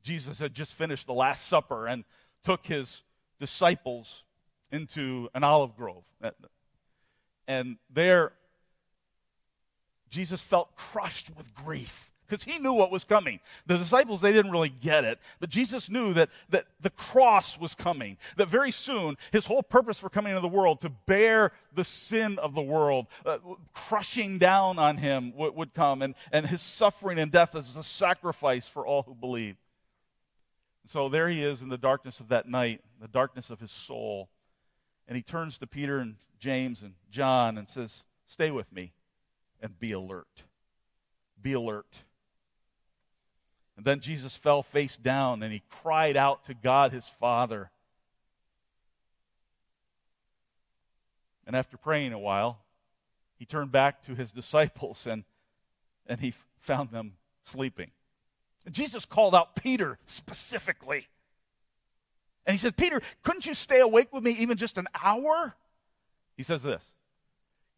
Jesus 0.02 0.40
had 0.40 0.54
just 0.54 0.74
finished 0.74 1.08
the 1.08 1.14
Last 1.14 1.48
Supper 1.48 1.88
and 1.88 2.06
took 2.44 2.66
his 2.66 3.02
disciples 3.40 4.24
into 4.72 5.30
an 5.34 5.44
olive 5.44 5.76
grove. 5.76 6.04
And 7.48 7.78
there, 7.94 8.34
Jesus 10.10 10.42
felt 10.42 10.76
crushed 10.76 11.32
with 11.38 11.54
grief 11.54 12.10
because 12.28 12.44
he 12.44 12.58
knew 12.58 12.74
what 12.74 12.92
was 12.92 13.04
coming. 13.04 13.40
The 13.68 13.78
disciples, 13.78 14.22
they 14.22 14.34
didn't 14.34 14.52
really 14.52 14.70
get 14.70 15.04
it, 15.04 15.20
but 15.40 15.50
Jesus 15.50 15.90
knew 15.90 16.14
that, 16.14 16.30
that 16.50 16.66
the 16.82 16.90
cross 16.90 17.60
was 17.60 17.76
coming, 17.76 18.18
that 18.38 18.50
very 18.50 18.72
soon 18.72 19.18
his 19.32 19.46
whole 19.46 19.64
purpose 19.64 20.00
for 20.00 20.10
coming 20.10 20.32
into 20.32 20.42
the 20.42 20.48
world, 20.48 20.82
to 20.82 20.90
bear 20.90 21.52
the 21.74 21.84
sin 21.84 22.40
of 22.40 22.56
the 22.56 22.62
world, 22.62 23.08
uh, 23.26 23.38
crushing 23.74 24.38
down 24.38 24.80
on 24.80 24.98
him 24.98 25.34
would, 25.36 25.56
would 25.56 25.74
come, 25.74 26.02
and, 26.02 26.16
and 26.32 26.48
his 26.48 26.62
suffering 26.62 27.20
and 27.20 27.32
death 27.32 27.56
as 27.56 27.76
a 27.76 27.84
sacrifice 27.84 28.68
for 28.68 28.86
all 28.86 29.04
who 29.04 29.14
believe. 29.14 29.58
So 30.88 31.10
there 31.10 31.30
he 31.30 31.44
is 31.44 31.62
in 31.62 31.70
the 31.70 31.78
darkness 31.78 32.20
of 32.20 32.30
that 32.30 32.48
night, 32.48 32.82
the 33.02 33.08
darkness 33.08 33.50
of 33.50 33.60
his 33.60 33.72
soul. 33.72 34.30
And 35.08 35.16
he 35.16 35.24
turns 35.24 35.58
to 35.60 35.68
Peter 35.68 36.00
and 36.00 36.16
James 36.46 36.84
and 36.84 36.94
John 37.10 37.58
and 37.58 37.68
says, 37.68 38.04
Stay 38.28 38.52
with 38.52 38.72
me 38.72 38.94
and 39.60 39.80
be 39.80 39.94
alert. 39.94 40.44
Be 41.42 41.54
alert. 41.54 42.04
And 43.76 43.84
then 43.84 44.00
Jesus 44.00 44.36
fell 44.36 44.62
face 44.62 44.96
down 44.96 45.42
and 45.42 45.52
he 45.52 45.64
cried 45.82 46.16
out 46.16 46.46
to 46.46 46.54
God 46.54 46.94
his 46.94 47.08
Father. 47.20 47.72
And 51.48 51.56
after 51.56 51.78
praying 51.78 52.14
a 52.14 52.20
while, 52.20 52.60
he 53.40 53.48
turned 53.48 53.72
back 53.72 54.04
to 54.04 54.14
his 54.14 54.30
disciples 54.40 55.08
and, 55.08 55.24
and 56.06 56.20
he 56.20 56.36
found 56.60 56.92
them 56.92 57.14
sleeping. 57.44 57.90
And 58.68 58.76
Jesus 58.76 59.04
called 59.04 59.34
out 59.34 59.56
Peter 59.56 59.98
specifically. 60.06 61.08
And 62.46 62.56
he 62.56 62.60
said, 62.60 62.78
Peter, 62.78 63.02
couldn't 63.24 63.48
you 63.48 63.56
stay 63.56 63.80
awake 63.80 64.14
with 64.14 64.24
me 64.24 64.30
even 64.34 64.58
just 64.58 64.78
an 64.78 64.86
hour? 65.04 65.56
He 66.36 66.44
says 66.44 66.62
this 66.62 66.84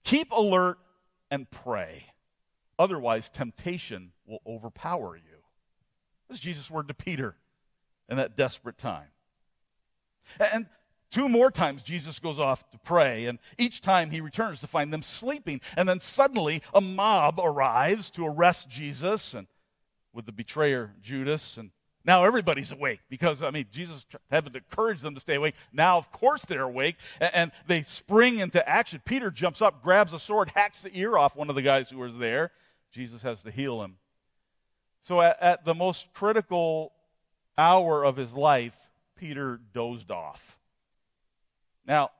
Keep 0.03 0.31
alert 0.31 0.77
and 1.29 1.49
pray. 1.49 2.05
Otherwise, 2.79 3.29
temptation 3.29 4.11
will 4.25 4.41
overpower 4.45 5.15
you. 5.15 5.37
This 6.27 6.37
is 6.37 6.43
Jesus' 6.43 6.69
word 6.69 6.87
to 6.89 6.93
Peter 6.93 7.35
in 8.07 8.17
that 8.17 8.37
desperate 8.37 8.77
time. 8.77 9.07
And 10.39 10.67
two 11.09 11.27
more 11.27 11.49
times 11.49 11.81
Jesus 11.81 12.19
goes 12.19 12.39
off 12.39 12.69
to 12.71 12.77
pray, 12.77 13.25
and 13.25 13.39
each 13.57 13.81
time 13.81 14.11
he 14.11 14.21
returns 14.21 14.59
to 14.59 14.67
find 14.67 14.93
them 14.93 15.01
sleeping. 15.01 15.61
And 15.75 15.89
then 15.89 15.99
suddenly 15.99 16.61
a 16.73 16.81
mob 16.81 17.39
arrives 17.39 18.11
to 18.11 18.25
arrest 18.25 18.69
Jesus 18.69 19.33
and 19.33 19.47
with 20.13 20.25
the 20.25 20.31
betrayer 20.31 20.93
Judas 21.01 21.57
and 21.57 21.71
now 22.07 22.23
everybody's 22.23 22.71
awake 22.71 23.01
because, 23.09 23.43
I 23.43 23.51
mean, 23.51 23.65
Jesus 23.69 24.05
had 24.31 24.45
to 24.45 24.57
encourage 24.57 25.01
them 25.01 25.13
to 25.13 25.19
stay 25.19 25.35
awake. 25.35 25.55
Now, 25.73 25.97
of 25.97 26.09
course, 26.13 26.45
they're 26.45 26.63
awake 26.63 26.95
and, 27.19 27.35
and, 27.35 27.51
they 27.67 27.83
spring 27.83 28.39
into 28.39 28.67
action. 28.67 29.01
Peter 29.03 29.29
jumps 29.29 29.61
up, 29.61 29.83
grabs 29.83 30.13
a 30.13 30.19
sword, 30.19 30.49
hacks 30.55 30.81
the 30.81 30.97
ear 30.97 31.17
off 31.17 31.35
one 31.35 31.49
of 31.49 31.55
the 31.55 31.61
guys 31.61 31.89
who 31.89 31.97
was 31.97 32.17
there. 32.17 32.51
Jesus 32.93 33.21
has 33.23 33.41
to 33.43 33.51
heal 33.51 33.83
him. 33.83 33.97
So, 35.01 35.21
at, 35.21 35.37
at 35.41 35.65
the 35.65 35.75
most 35.75 36.07
critical 36.13 36.93
hour 37.57 38.05
of 38.05 38.15
his 38.15 38.31
life, 38.31 38.75
Peter 39.17 39.59
dozed 39.73 40.09
off. 40.09 40.57
Now, 41.85 42.11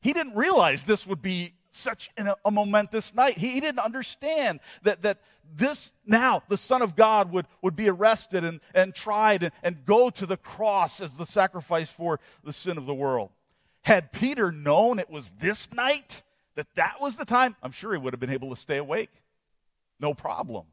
he 0.00 0.12
didn't 0.12 0.36
realize 0.36 0.84
this 0.84 1.06
would 1.06 1.22
be 1.22 1.54
such 1.70 2.10
a, 2.16 2.34
a 2.44 2.50
momentous 2.50 3.14
night. 3.14 3.38
He, 3.38 3.50
he, 3.50 3.60
didn't 3.60 3.80
understand 3.80 4.60
that, 4.82 5.02
that 5.02 5.18
this 5.56 5.92
now, 6.06 6.42
the 6.48 6.56
Son 6.56 6.82
of 6.82 6.96
God, 6.96 7.32
would, 7.32 7.46
would 7.62 7.76
be 7.76 7.88
arrested 7.88 8.44
and, 8.44 8.60
and 8.74 8.94
tried 8.94 9.42
and, 9.42 9.52
and 9.62 9.84
go 9.84 10.10
to 10.10 10.26
the 10.26 10.36
cross 10.36 11.00
as 11.00 11.16
the 11.16 11.26
sacrifice 11.26 11.90
for 11.90 12.20
the 12.44 12.52
sin 12.52 12.78
of 12.78 12.86
the 12.86 12.94
world. 12.94 13.30
Had 13.82 14.12
Peter 14.12 14.52
known 14.52 14.98
it 14.98 15.10
was 15.10 15.32
this 15.40 15.72
night, 15.72 16.22
that 16.56 16.66
that 16.74 17.00
was 17.00 17.16
the 17.16 17.24
time, 17.24 17.56
I'm 17.62 17.72
sure 17.72 17.92
he 17.92 17.98
would 17.98 18.12
have 18.12 18.20
been 18.20 18.30
able 18.30 18.50
to 18.50 18.60
stay 18.60 18.76
awake. 18.76 19.10
No 20.00 20.14
problem. 20.14 20.66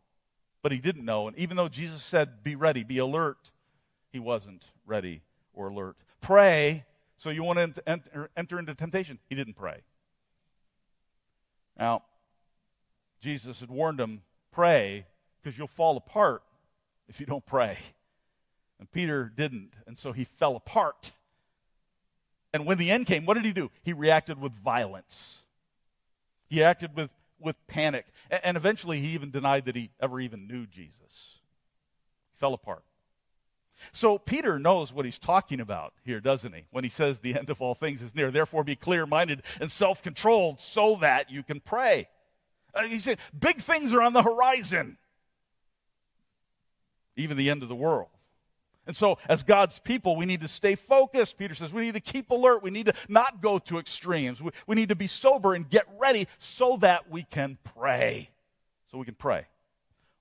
But 0.61 0.71
he 0.71 0.79
didn't 0.79 1.05
know. 1.05 1.27
And 1.27 1.37
even 1.37 1.57
though 1.57 1.69
Jesus 1.69 2.03
said, 2.03 2.43
be 2.43 2.55
ready, 2.55 2.83
be 2.83 2.97
alert, 2.97 3.51
he 4.11 4.19
wasn't 4.19 4.63
ready 4.85 5.21
or 5.53 5.67
alert. 5.67 5.95
Pray 6.21 6.85
so 7.17 7.29
you 7.29 7.43
won't 7.43 7.59
enter, 7.85 8.29
enter 8.35 8.59
into 8.59 8.73
temptation. 8.73 9.19
He 9.29 9.35
didn't 9.35 9.55
pray. 9.55 9.81
Now, 11.77 12.03
Jesus 13.21 13.59
had 13.59 13.69
warned 13.69 13.99
him, 13.99 14.21
pray, 14.51 15.05
because 15.41 15.57
you'll 15.57 15.67
fall 15.67 15.97
apart 15.97 16.43
if 17.07 17.19
you 17.19 17.25
don't 17.25 17.45
pray. 17.45 17.77
And 18.79 18.91
Peter 18.91 19.31
didn't, 19.35 19.71
and 19.87 19.97
so 19.97 20.11
he 20.11 20.23
fell 20.23 20.55
apart. 20.55 21.11
And 22.53 22.65
when 22.65 22.77
the 22.77 22.91
end 22.91 23.05
came, 23.05 23.25
what 23.25 23.33
did 23.33 23.45
he 23.45 23.53
do? 23.53 23.69
He 23.83 23.93
reacted 23.93 24.39
with 24.39 24.53
violence. 24.53 25.39
He 26.47 26.63
acted 26.63 26.95
with, 26.95 27.09
with 27.39 27.55
panic. 27.67 28.05
And, 28.29 28.55
eventually, 28.55 28.99
he 29.01 29.09
even 29.09 29.31
denied 29.31 29.65
that 29.65 29.75
he 29.75 29.91
ever 29.99 30.19
even 30.19 30.47
knew 30.47 30.65
Jesus. 30.65 31.39
He 32.31 32.37
fell 32.39 32.53
apart. 32.53 32.83
So 33.91 34.17
Peter 34.17 34.57
knows 34.59 34.91
what 34.93 35.05
he's 35.05 35.19
talking 35.19 35.59
about 35.59 35.93
here, 36.03 36.19
doesn't 36.19 36.53
he? 36.53 36.65
When 36.71 36.83
he 36.83 36.89
says 36.89 37.19
the 37.19 37.37
end 37.37 37.49
of 37.49 37.61
all 37.61 37.75
things 37.75 38.01
is 38.01 38.15
near. 38.15 38.31
Therefore 38.31 38.63
be 38.63 38.75
clear-minded 38.75 39.43
and 39.59 39.71
self-controlled 39.71 40.59
so 40.59 40.97
that 41.01 41.29
you 41.29 41.43
can 41.43 41.59
pray. 41.59 42.07
Uh, 42.73 42.83
he 42.83 42.99
said, 42.99 43.19
big 43.37 43.61
things 43.61 43.93
are 43.93 44.01
on 44.01 44.13
the 44.13 44.23
horizon. 44.23 44.97
Even 47.15 47.37
the 47.37 47.49
end 47.49 47.63
of 47.63 47.69
the 47.69 47.75
world. 47.75 48.09
And 48.87 48.95
so, 48.95 49.17
as 49.27 49.41
God's 49.41 49.79
people, 49.79 50.15
we 50.15 50.25
need 50.25 50.41
to 50.41 50.47
stay 50.47 50.75
focused. 50.75 51.37
Peter 51.37 51.55
says 51.55 51.73
we 51.73 51.85
need 51.85 51.95
to 51.95 51.99
keep 51.99 52.29
alert. 52.29 52.61
We 52.61 52.69
need 52.69 52.85
to 52.85 52.93
not 53.07 53.41
go 53.41 53.57
to 53.59 53.79
extremes. 53.79 54.41
We, 54.41 54.51
we 54.67 54.75
need 54.75 54.89
to 54.89 54.95
be 54.95 55.07
sober 55.07 55.55
and 55.55 55.67
get 55.67 55.85
ready 55.97 56.27
so 56.37 56.77
that 56.81 57.09
we 57.09 57.23
can 57.23 57.57
pray. 57.63 58.29
So 58.91 58.99
we 58.99 59.05
can 59.05 59.15
pray. 59.15 59.47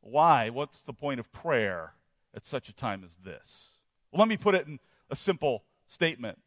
Why? 0.00 0.48
What's 0.50 0.80
the 0.82 0.94
point 0.94 1.20
of 1.20 1.30
prayer? 1.32 1.92
At 2.34 2.44
such 2.44 2.68
a 2.68 2.72
time 2.72 3.04
as 3.04 3.16
this? 3.24 3.70
Well, 4.10 4.20
let 4.20 4.28
me 4.28 4.36
put 4.36 4.54
it 4.54 4.66
in 4.66 4.78
a 5.10 5.16
simple 5.16 5.64
statement 5.88 6.38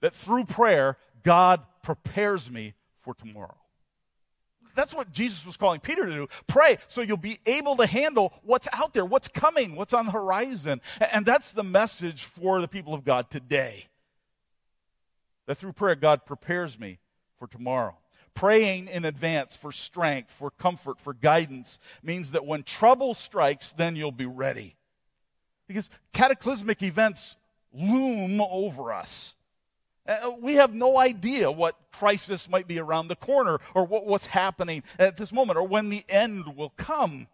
that 0.00 0.14
through 0.14 0.44
prayer, 0.44 0.98
God 1.22 1.62
prepares 1.82 2.50
me 2.50 2.74
for 3.02 3.14
tomorrow. 3.14 3.56
That's 4.74 4.92
what 4.92 5.12
Jesus 5.12 5.46
was 5.46 5.56
calling 5.56 5.80
Peter 5.80 6.04
to 6.04 6.12
do. 6.12 6.28
Pray 6.46 6.78
so 6.88 7.00
you'll 7.00 7.16
be 7.16 7.38
able 7.46 7.76
to 7.76 7.86
handle 7.86 8.32
what's 8.42 8.68
out 8.72 8.92
there, 8.92 9.04
what's 9.04 9.28
coming, 9.28 9.76
what's 9.76 9.92
on 9.92 10.06
the 10.06 10.12
horizon. 10.12 10.80
And 11.00 11.24
that's 11.24 11.52
the 11.52 11.62
message 11.62 12.24
for 12.24 12.60
the 12.60 12.68
people 12.68 12.92
of 12.92 13.04
God 13.04 13.30
today. 13.30 13.86
That 15.46 15.58
through 15.58 15.72
prayer, 15.74 15.94
God 15.94 16.26
prepares 16.26 16.78
me 16.78 16.98
for 17.38 17.46
tomorrow. 17.46 17.96
Praying 18.34 18.88
in 18.88 19.04
advance 19.04 19.54
for 19.54 19.70
strength, 19.70 20.32
for 20.32 20.50
comfort, 20.50 20.98
for 20.98 21.14
guidance 21.14 21.78
means 22.02 22.32
that 22.32 22.44
when 22.44 22.64
trouble 22.64 23.14
strikes, 23.14 23.72
then 23.76 23.94
you'll 23.94 24.10
be 24.10 24.26
ready. 24.26 24.74
Because 25.66 25.88
cataclysmic 26.12 26.82
events 26.82 27.36
loom 27.72 28.40
over 28.40 28.92
us. 28.92 29.34
Uh, 30.06 30.32
we 30.40 30.56
have 30.56 30.74
no 30.74 30.98
idea 30.98 31.50
what 31.50 31.78
crisis 31.92 32.48
might 32.48 32.68
be 32.68 32.78
around 32.78 33.08
the 33.08 33.16
corner 33.16 33.58
or 33.74 33.86
what, 33.86 34.06
what's 34.06 34.26
happening 34.26 34.82
at 34.98 35.16
this 35.16 35.32
moment 35.32 35.58
or 35.58 35.66
when 35.66 35.88
the 35.88 36.04
end 36.08 36.56
will 36.56 36.72
come. 36.76 37.26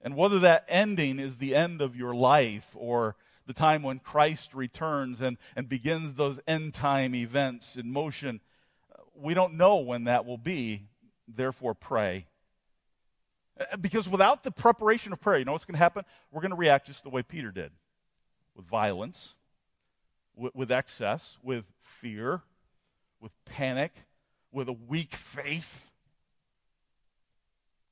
And 0.00 0.16
whether 0.16 0.38
that 0.40 0.64
ending 0.68 1.18
is 1.18 1.36
the 1.36 1.54
end 1.54 1.80
of 1.80 1.96
your 1.96 2.14
life 2.14 2.70
or 2.74 3.16
the 3.46 3.52
time 3.52 3.82
when 3.82 3.98
Christ 3.98 4.54
returns 4.54 5.20
and, 5.20 5.36
and 5.54 5.68
begins 5.68 6.14
those 6.14 6.40
end 6.46 6.72
time 6.74 7.14
events 7.14 7.76
in 7.76 7.92
motion, 7.92 8.40
uh, 8.92 9.02
we 9.14 9.34
don't 9.34 9.54
know 9.54 9.76
when 9.76 10.04
that 10.04 10.24
will 10.24 10.38
be. 10.38 10.84
Therefore, 11.28 11.74
pray. 11.74 12.26
Uh, 13.58 13.76
because 13.76 14.08
without 14.08 14.42
the 14.42 14.50
preparation 14.50 15.12
of 15.12 15.20
prayer, 15.20 15.38
you 15.38 15.44
know 15.44 15.52
what's 15.52 15.64
going 15.64 15.74
to 15.74 15.78
happen? 15.78 16.04
We're 16.32 16.40
going 16.40 16.50
to 16.50 16.56
react 16.56 16.86
just 16.86 17.02
the 17.04 17.10
way 17.10 17.22
Peter 17.22 17.50
did 17.50 17.70
with 18.56 18.66
violence, 18.66 19.34
with, 20.36 20.54
with 20.54 20.72
excess, 20.72 21.38
with 21.42 21.64
fear, 21.82 22.42
with 23.20 23.32
panic, 23.44 23.92
with 24.52 24.68
a 24.68 24.72
weak 24.72 25.14
faith. 25.14 25.90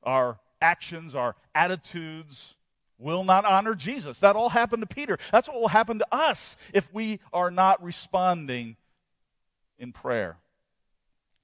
Our 0.03 0.39
actions, 0.61 1.15
our 1.15 1.37
attitudes 1.55 2.55
will 2.99 3.25
not 3.25 3.45
honor 3.45 3.75
Jesus. 3.75 4.19
That 4.21 4.37
all 4.37 4.49
happened 4.49 4.83
to 4.83 4.95
Peter. 4.95 5.19
That's 5.31 5.49
what 5.49 5.61
will 5.61 5.69
happen 5.69 5.99
to 5.99 6.07
us 6.13 6.57
if 6.73 6.93
we 6.93 7.21
are 7.33 7.51
not 7.51 7.83
responding 7.83 8.77
in 9.79 9.93
prayer. 9.93 10.39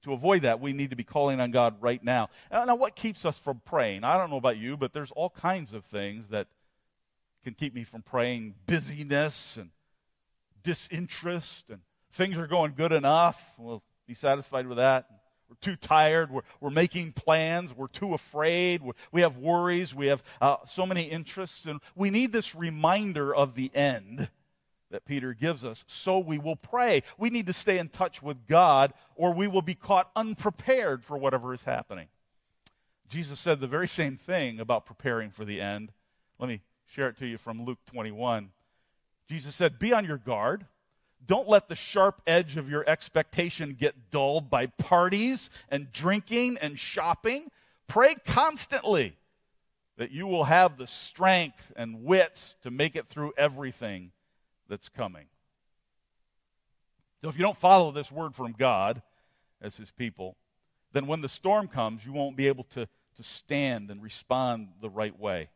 To 0.04 0.12
avoid 0.12 0.42
that, 0.42 0.60
we 0.60 0.72
need 0.72 0.90
to 0.90 0.96
be 0.96 1.04
calling 1.04 1.40
on 1.40 1.50
God 1.50 1.76
right 1.80 2.02
now. 2.02 2.30
Now, 2.52 2.76
what 2.76 2.94
keeps 2.94 3.24
us 3.24 3.36
from 3.36 3.60
praying? 3.64 4.04
I 4.04 4.16
don't 4.16 4.30
know 4.30 4.36
about 4.36 4.56
you, 4.56 4.76
but 4.76 4.92
there's 4.92 5.10
all 5.10 5.30
kinds 5.30 5.72
of 5.72 5.84
things 5.86 6.28
that 6.30 6.46
can 7.42 7.54
keep 7.54 7.74
me 7.74 7.82
from 7.82 8.02
praying 8.02 8.54
busyness 8.66 9.56
and 9.56 9.70
disinterest, 10.62 11.64
and 11.68 11.80
things 12.12 12.36
are 12.36 12.46
going 12.46 12.74
good 12.76 12.92
enough. 12.92 13.42
We'll 13.58 13.82
be 14.06 14.14
satisfied 14.14 14.66
with 14.66 14.78
that. 14.78 15.06
We're 15.48 15.56
too 15.60 15.76
tired. 15.76 16.30
We're, 16.30 16.42
we're 16.60 16.70
making 16.70 17.12
plans. 17.12 17.74
We're 17.74 17.88
too 17.88 18.12
afraid. 18.12 18.82
We're, 18.82 18.92
we 19.12 19.22
have 19.22 19.38
worries. 19.38 19.94
We 19.94 20.08
have 20.08 20.22
uh, 20.42 20.56
so 20.66 20.84
many 20.84 21.04
interests. 21.04 21.64
And 21.64 21.80
we 21.96 22.10
need 22.10 22.32
this 22.32 22.54
reminder 22.54 23.34
of 23.34 23.54
the 23.54 23.70
end 23.74 24.28
that 24.90 25.04
Peter 25.04 25.34
gives 25.34 25.64
us. 25.64 25.84
So 25.86 26.18
we 26.18 26.38
will 26.38 26.56
pray. 26.56 27.02
We 27.18 27.30
need 27.30 27.46
to 27.46 27.52
stay 27.52 27.78
in 27.78 27.88
touch 27.88 28.22
with 28.22 28.46
God, 28.46 28.92
or 29.14 29.32
we 29.32 29.46
will 29.46 29.62
be 29.62 29.74
caught 29.74 30.10
unprepared 30.16 31.04
for 31.04 31.16
whatever 31.16 31.52
is 31.52 31.62
happening. 31.62 32.08
Jesus 33.08 33.40
said 33.40 33.60
the 33.60 33.66
very 33.66 33.88
same 33.88 34.16
thing 34.16 34.60
about 34.60 34.86
preparing 34.86 35.30
for 35.30 35.44
the 35.44 35.60
end. 35.60 35.92
Let 36.38 36.48
me 36.48 36.62
share 36.86 37.08
it 37.08 37.18
to 37.18 37.26
you 37.26 37.38
from 37.38 37.64
Luke 37.64 37.78
21. 37.86 38.50
Jesus 39.28 39.54
said, 39.54 39.78
Be 39.78 39.92
on 39.92 40.04
your 40.04 40.18
guard. 40.18 40.66
Don't 41.26 41.48
let 41.48 41.68
the 41.68 41.74
sharp 41.74 42.22
edge 42.26 42.56
of 42.56 42.70
your 42.70 42.88
expectation 42.88 43.76
get 43.78 44.10
dulled 44.10 44.48
by 44.48 44.66
parties 44.66 45.50
and 45.68 45.92
drinking 45.92 46.58
and 46.60 46.78
shopping. 46.78 47.50
Pray 47.86 48.14
constantly 48.26 49.16
that 49.96 50.12
you 50.12 50.26
will 50.26 50.44
have 50.44 50.78
the 50.78 50.86
strength 50.86 51.72
and 51.76 52.04
wit 52.04 52.54
to 52.62 52.70
make 52.70 52.94
it 52.94 53.08
through 53.08 53.32
everything 53.36 54.12
that's 54.68 54.88
coming. 54.88 55.26
So 57.22 57.28
if 57.28 57.36
you 57.36 57.42
don't 57.42 57.56
follow 57.56 57.90
this 57.90 58.12
word 58.12 58.34
from 58.34 58.52
God 58.52 59.02
as 59.60 59.76
his 59.76 59.90
people, 59.90 60.36
then 60.92 61.06
when 61.06 61.20
the 61.20 61.28
storm 61.28 61.68
comes, 61.68 62.04
you 62.04 62.12
won't 62.12 62.36
be 62.36 62.48
able 62.48 62.64
to, 62.64 62.86
to 63.16 63.22
stand 63.22 63.90
and 63.90 64.02
respond 64.02 64.68
the 64.80 64.88
right 64.88 65.18
way. 65.18 65.50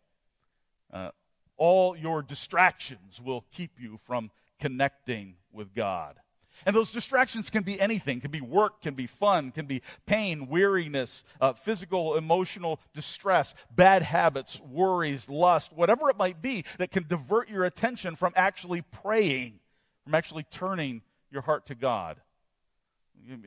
Uh, 0.92 1.10
all 1.56 1.96
your 1.96 2.22
distractions 2.22 3.20
will 3.24 3.44
keep 3.52 3.72
you 3.78 3.98
from 4.04 4.30
connecting 4.58 5.36
with 5.52 5.74
God. 5.74 6.16
And 6.64 6.76
those 6.76 6.92
distractions 6.92 7.50
can 7.50 7.62
be 7.62 7.80
anything. 7.80 8.20
Can 8.20 8.30
be 8.30 8.40
work, 8.40 8.82
can 8.82 8.94
be 8.94 9.06
fun, 9.06 9.50
can 9.50 9.66
be 9.66 9.82
pain, 10.06 10.48
weariness, 10.48 11.24
uh, 11.40 11.52
physical, 11.52 12.16
emotional 12.16 12.80
distress, 12.94 13.54
bad 13.70 14.02
habits, 14.02 14.60
worries, 14.60 15.28
lust, 15.28 15.72
whatever 15.72 16.10
it 16.10 16.16
might 16.16 16.40
be 16.40 16.64
that 16.78 16.90
can 16.90 17.06
divert 17.08 17.48
your 17.48 17.64
attention 17.64 18.16
from 18.16 18.32
actually 18.36 18.82
praying, 18.82 19.60
from 20.04 20.14
actually 20.14 20.44
turning 20.44 21.02
your 21.30 21.42
heart 21.42 21.66
to 21.66 21.74
God. 21.74 22.20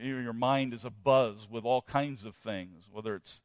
Your 0.00 0.32
mind 0.32 0.72
is 0.74 0.84
a 0.84 0.90
buzz 0.90 1.48
with 1.50 1.64
all 1.64 1.82
kinds 1.82 2.24
of 2.24 2.34
things, 2.36 2.84
whether 2.90 3.14
it's 3.14 3.40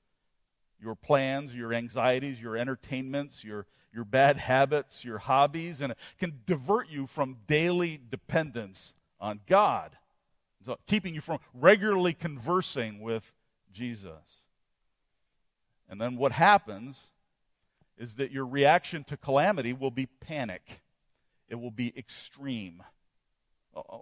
your 0.82 0.96
plans, 0.96 1.54
your 1.54 1.74
anxieties, 1.74 2.42
your 2.42 2.58
entertainments, 2.58 3.44
your, 3.44 3.68
your 3.94 4.06
bad 4.06 4.38
habits, 4.38 5.06
your 5.06 5.20
hobbies, 5.20 5.82
and 5.82 5.92
it 5.92 5.98
can 6.20 6.40
divert 6.46 6.90
you 6.90 7.06
from 7.06 7.38
daily 7.48 8.00
dependence 8.10 8.94
on 9.22 9.40
God, 9.48 9.92
so 10.66 10.78
keeping 10.88 11.16
you 11.16 11.22
from 11.22 11.40
regularly 11.54 12.14
conversing 12.14 13.00
with 13.00 13.32
Jesus. 13.72 14.42
And 15.90 16.02
then 16.02 16.18
what 16.18 16.32
happens 16.32 17.00
is 17.98 18.16
that 18.16 18.32
your 18.32 18.46
reaction 18.46 19.04
to 19.06 19.18
calamity 19.18 19.74
will 19.74 19.92
be 19.92 20.08
panic, 20.08 20.82
it 21.48 21.56
will 21.56 21.72
be 21.72 21.94
extreme. 21.98 22.84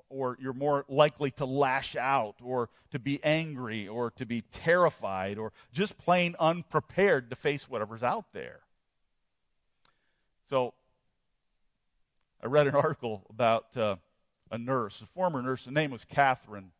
Or 0.09 0.36
you're 0.41 0.53
more 0.53 0.84
likely 0.89 1.30
to 1.32 1.45
lash 1.45 1.95
out, 1.95 2.38
or 2.41 2.72
to 2.89 2.97
be 2.97 3.24
angry, 3.24 3.88
or 3.88 4.09
to 4.11 4.26
be 4.26 4.41
terrified, 4.51 5.38
or 5.38 5.53
just 5.72 5.95
plain 5.99 6.36
unprepared 6.39 7.30
to 7.30 7.36
face 7.36 7.70
whatever's 7.70 8.01
out 8.01 8.26
there. 8.34 8.61
So, 10.49 10.74
I 12.41 12.47
read 12.47 12.65
an 12.65 12.74
article 12.84 13.28
about 13.30 13.78
uh, 13.78 13.97
a 14.52 14.58
nurse, 14.58 15.02
a 15.02 15.06
former 15.08 15.41
nurse. 15.41 15.66
The 15.66 15.72
name 15.72 15.91
was 15.91 16.06
Catherine. 16.06 16.72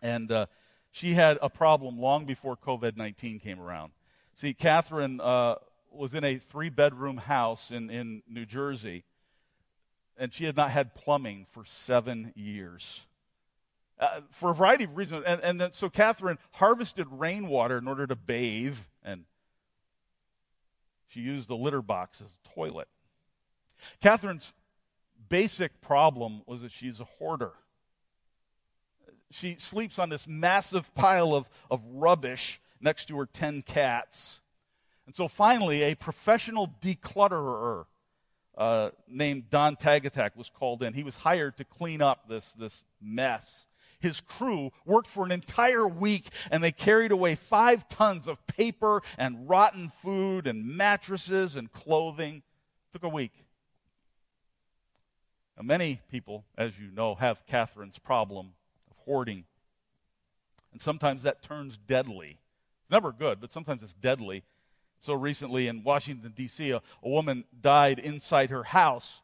And 0.00 0.30
uh, 0.32 0.46
she 0.90 1.14
had 1.14 1.38
a 1.40 1.48
problem 1.48 1.98
long 1.98 2.26
before 2.26 2.56
COVID 2.56 2.96
19 2.96 3.40
came 3.40 3.60
around. 3.60 3.92
See, 4.34 4.54
Catherine 4.54 5.20
uh, 5.20 5.56
was 5.90 6.14
in 6.14 6.24
a 6.24 6.38
three 6.38 6.70
bedroom 6.70 7.16
house 7.16 7.70
in, 7.70 7.90
in 7.90 8.22
New 8.28 8.46
Jersey, 8.46 9.04
and 10.16 10.32
she 10.32 10.44
had 10.44 10.56
not 10.56 10.70
had 10.70 10.94
plumbing 10.94 11.46
for 11.52 11.64
seven 11.64 12.32
years. 12.34 13.02
Uh, 13.98 14.20
for 14.30 14.50
a 14.50 14.54
variety 14.54 14.84
of 14.84 14.96
reasons. 14.96 15.22
And, 15.26 15.40
and 15.42 15.60
then, 15.60 15.72
so 15.74 15.88
Catherine 15.88 16.38
harvested 16.52 17.06
rainwater 17.10 17.78
in 17.78 17.86
order 17.86 18.06
to 18.06 18.16
bathe, 18.16 18.78
and 19.04 19.24
she 21.08 21.20
used 21.20 21.50
a 21.50 21.54
litter 21.54 21.82
box 21.82 22.20
as 22.20 22.26
a 22.26 22.54
toilet. 22.54 22.88
Catherine's 24.00 24.52
basic 25.32 25.80
problem 25.80 26.42
was 26.44 26.60
that 26.60 26.70
she's 26.70 27.00
a 27.00 27.04
hoarder. 27.04 27.52
She 29.30 29.56
sleeps 29.58 29.98
on 29.98 30.10
this 30.10 30.26
massive 30.28 30.94
pile 30.94 31.34
of, 31.34 31.48
of 31.70 31.80
rubbish 31.90 32.60
next 32.82 33.06
to 33.06 33.16
her 33.16 33.24
10 33.24 33.62
cats. 33.62 34.40
And 35.06 35.16
so 35.16 35.28
finally, 35.28 35.84
a 35.84 35.94
professional 35.94 36.74
declutterer 36.82 37.86
uh, 38.58 38.90
named 39.08 39.48
Don 39.48 39.76
Tagatak 39.76 40.36
was 40.36 40.50
called 40.50 40.82
in. 40.82 40.92
He 40.92 41.02
was 41.02 41.14
hired 41.14 41.56
to 41.56 41.64
clean 41.64 42.02
up 42.02 42.28
this, 42.28 42.52
this 42.58 42.82
mess. 43.00 43.64
His 44.00 44.20
crew 44.20 44.70
worked 44.84 45.08
for 45.08 45.24
an 45.24 45.32
entire 45.32 45.88
week 45.88 46.28
and 46.50 46.62
they 46.62 46.72
carried 46.72 47.10
away 47.10 47.36
five 47.36 47.88
tons 47.88 48.28
of 48.28 48.46
paper 48.46 49.00
and 49.16 49.48
rotten 49.48 49.90
food 50.02 50.46
and 50.46 50.76
mattresses 50.76 51.56
and 51.56 51.72
clothing. 51.72 52.42
Took 52.92 53.04
a 53.04 53.08
week. 53.08 53.32
Now, 55.56 55.64
many 55.64 56.00
people, 56.10 56.44
as 56.56 56.78
you 56.78 56.90
know, 56.90 57.14
have 57.14 57.46
Catherine's 57.46 57.98
problem 57.98 58.52
of 58.90 58.96
hoarding. 59.04 59.44
And 60.72 60.80
sometimes 60.80 61.22
that 61.22 61.42
turns 61.42 61.76
deadly. 61.76 62.38
It's 62.80 62.90
never 62.90 63.12
good, 63.12 63.40
but 63.40 63.52
sometimes 63.52 63.82
it's 63.82 63.94
deadly. 63.94 64.44
So 65.00 65.14
recently 65.14 65.68
in 65.68 65.82
Washington, 65.82 66.32
D.C., 66.34 66.70
a, 66.70 66.80
a 67.02 67.08
woman 67.08 67.44
died 67.60 67.98
inside 67.98 68.50
her 68.50 68.64
house 68.64 69.20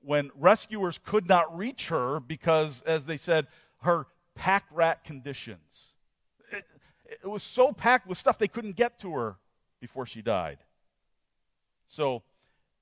when 0.00 0.30
rescuers 0.34 0.98
could 1.04 1.28
not 1.28 1.56
reach 1.56 1.88
her 1.88 2.20
because, 2.20 2.82
as 2.86 3.04
they 3.04 3.16
said, 3.16 3.46
her 3.82 4.06
pack 4.34 4.64
rat 4.70 5.04
conditions. 5.04 5.94
It, 6.50 6.64
it, 7.22 7.26
was 7.26 7.42
so 7.42 7.72
packed 7.72 8.06
with 8.06 8.18
stuff 8.18 8.38
they 8.38 8.48
couldn't 8.48 8.76
get 8.76 8.98
to 9.00 9.12
her 9.14 9.36
before 9.80 10.06
she 10.06 10.22
died. 10.22 10.58
So 11.88 12.22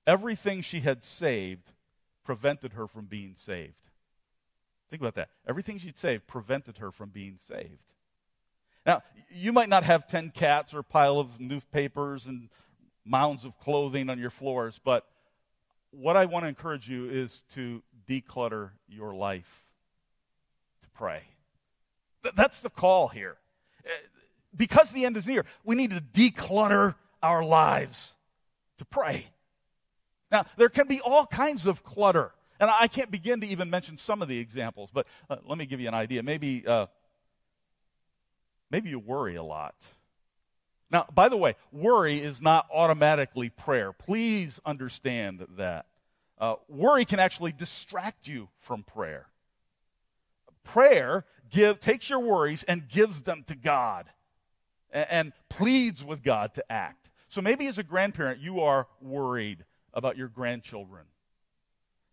everything 0.07 0.61
she 0.61 0.81
had 0.81 1.03
saved 1.03 1.71
prevented 2.25 2.73
her 2.73 2.87
from 2.87 3.05
being 3.05 3.35
saved. 3.37 3.83
Think 4.91 5.03
about 5.03 5.15
that. 5.17 5.29
Everything 5.49 5.79
she'd 5.79 5.99
saved 5.99 6.27
prevented 6.27 6.79
her 6.79 6.91
from 6.91 7.11
being 7.11 7.39
saved. 7.49 7.83
Now, 8.87 9.03
you 9.31 9.53
might 9.53 9.69
not 9.69 9.85
have 9.85 10.07
10 10.07 10.31
cats 10.31 10.75
or 10.75 10.81
a 10.81 10.85
pile 10.85 11.19
of 11.19 11.41
newspapers 11.41 12.27
and 12.27 12.49
mounds 13.05 13.45
of 13.45 13.59
clothing 13.59 14.11
on 14.11 14.19
your 14.19 14.31
floors, 14.31 14.79
but 14.85 15.07
what 15.91 16.17
I 16.17 16.27
want 16.27 16.45
to 16.45 16.49
encourage 16.49 16.89
you 16.89 17.09
is 17.09 17.43
to 17.55 17.83
declutter 18.09 18.71
your 18.89 19.15
life, 19.15 19.65
to 20.83 20.89
pray. 20.91 21.23
That's 22.37 22.61
the 22.61 22.71
call 22.71 23.09
here. 23.09 23.37
Uh, 23.85 23.91
because 24.57 24.91
the 24.91 25.05
end 25.05 25.17
is 25.17 25.27
near, 25.27 25.45
we 25.65 25.75
need 25.75 25.91
to 25.91 26.01
declutter 26.01 26.95
our 27.23 27.45
lives 27.45 28.15
to 28.79 28.85
pray. 28.85 29.27
Now, 30.31 30.47
there 30.57 30.69
can 30.69 30.87
be 30.87 31.01
all 31.01 31.27
kinds 31.27 31.67
of 31.67 31.85
clutter. 31.85 32.33
And 32.61 32.71
I 32.71 32.87
can't 32.89 33.11
begin 33.11 33.41
to 33.41 33.47
even 33.47 33.69
mention 33.69 33.99
some 33.99 34.23
of 34.23 34.29
the 34.29 34.39
examples, 34.39 34.91
but 34.93 35.07
uh, 35.29 35.37
let 35.47 35.59
me 35.59 35.67
give 35.67 35.81
you 35.81 35.89
an 35.89 35.95
idea. 35.95 36.23
Maybe, 36.23 36.65
uh, 36.67 36.87
maybe 38.71 38.91
you 38.91 38.99
worry 38.99 39.35
a 39.35 39.43
lot. 39.43 39.75
Now, 40.91 41.07
by 41.13 41.29
the 41.29 41.37
way, 41.37 41.57
worry 41.73 42.21
is 42.21 42.41
not 42.41 42.69
automatically 42.73 43.51
prayer. 43.51 43.93
Please 43.93 44.61
understand 44.65 45.47
that. 45.57 45.87
Uh, 46.39 46.55
worry 46.69 47.05
can 47.05 47.19
actually 47.19 47.53
distract 47.53 48.29
you 48.29 48.49
from 48.61 48.83
prayer. 48.83 49.27
Prayer 50.63 51.25
give, 51.51 51.81
takes 51.81 52.09
your 52.09 52.21
worries 52.21 52.63
and 52.65 52.89
gives 52.89 53.23
them 53.23 53.45
to 53.49 53.55
God 53.55 54.07
and, 54.91 55.07
and 55.11 55.33
pleads 55.49 56.05
with 56.05 56.23
God 56.23 56.55
to 56.55 56.73
act. 56.73 57.09
So 57.29 57.41
maybe 57.41 57.67
as 57.67 57.79
a 57.79 57.83
grandparent, 57.83 58.41
you 58.41 58.61
are 58.61 58.87
worried 59.01 59.65
about 59.95 60.17
your 60.17 60.29
grandchildren. 60.29 61.05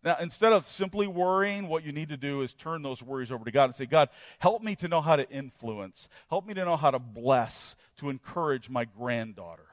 Now, 0.04 0.16
instead 0.20 0.52
of 0.52 0.66
simply 0.66 1.06
worrying, 1.06 1.68
what 1.68 1.84
you 1.84 1.92
need 1.92 2.08
to 2.08 2.16
do 2.16 2.42
is 2.42 2.52
turn 2.52 2.82
those 2.82 3.02
worries 3.02 3.30
over 3.30 3.44
to 3.44 3.52
God 3.52 3.66
and 3.66 3.74
say, 3.74 3.86
God, 3.86 4.08
help 4.40 4.62
me 4.62 4.74
to 4.76 4.88
know 4.88 5.00
how 5.00 5.14
to 5.14 5.28
influence. 5.30 6.08
Help 6.28 6.46
me 6.46 6.54
to 6.54 6.64
know 6.64 6.76
how 6.76 6.90
to 6.90 6.98
bless, 6.98 7.76
to 7.98 8.10
encourage 8.10 8.68
my 8.68 8.84
granddaughter. 8.84 9.66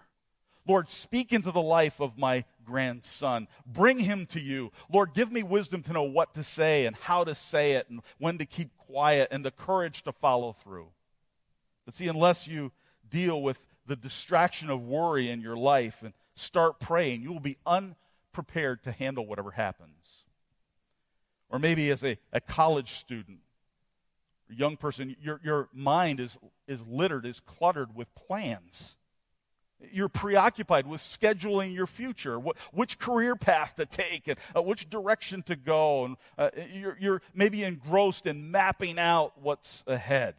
Lord, 0.67 0.87
speak 0.87 1.33
into 1.33 1.51
the 1.51 1.61
life 1.61 1.99
of 1.99 2.15
my 2.15 2.45
grandson. 2.63 3.47
Bring 3.65 3.97
him 3.97 4.27
to 4.27 4.39
you. 4.39 4.71
Lord, 4.91 5.15
give 5.15 5.31
me 5.31 5.41
wisdom 5.41 5.81
to 5.83 5.93
know 5.93 6.03
what 6.03 6.35
to 6.35 6.43
say 6.43 6.85
and 6.85 6.95
how 6.95 7.23
to 7.23 7.33
say 7.33 7.71
it 7.71 7.89
and 7.89 8.01
when 8.19 8.37
to 8.37 8.45
keep 8.45 8.77
quiet 8.77 9.29
and 9.31 9.43
the 9.43 9.49
courage 9.49 10.03
to 10.03 10.11
follow 10.11 10.53
through. 10.53 10.89
But 11.85 11.95
see, 11.95 12.07
unless 12.07 12.47
you 12.47 12.71
deal 13.09 13.41
with 13.41 13.57
the 13.87 13.95
distraction 13.95 14.69
of 14.69 14.83
worry 14.83 15.31
in 15.31 15.41
your 15.41 15.57
life 15.57 15.97
and 16.03 16.13
start 16.39 16.79
praying, 16.79 17.21
you 17.21 17.31
will 17.31 17.39
be 17.39 17.57
unprepared 17.65 18.83
to 18.83 18.91
handle 18.91 19.25
whatever 19.25 19.51
happens. 19.51 20.23
Or 21.49 21.59
maybe 21.59 21.89
as 21.91 22.03
a, 22.03 22.17
a 22.31 22.39
college 22.39 22.93
student, 22.93 23.39
a 24.49 24.55
young 24.55 24.77
person, 24.77 25.15
your, 25.21 25.39
your 25.43 25.69
mind 25.73 26.19
is, 26.19 26.37
is 26.67 26.79
littered, 26.87 27.25
is 27.25 27.39
cluttered 27.39 27.95
with 27.95 28.13
plans. 28.15 28.95
You're 29.91 30.09
preoccupied 30.09 30.87
with 30.87 31.01
scheduling 31.01 31.73
your 31.73 31.87
future, 31.87 32.39
what, 32.39 32.57
which 32.73 32.99
career 32.99 33.35
path 33.35 33.75
to 33.77 33.85
take, 33.85 34.27
and 34.27 34.37
uh, 34.55 34.61
which 34.61 34.89
direction 34.89 35.41
to 35.43 35.55
go. 35.55 36.05
And 36.05 36.17
uh, 36.37 36.49
you're, 36.73 36.97
you're 36.99 37.21
maybe 37.33 37.63
engrossed 37.63 38.25
in 38.25 38.51
mapping 38.51 38.99
out 38.99 39.33
what's 39.41 39.83
ahead. 39.87 40.35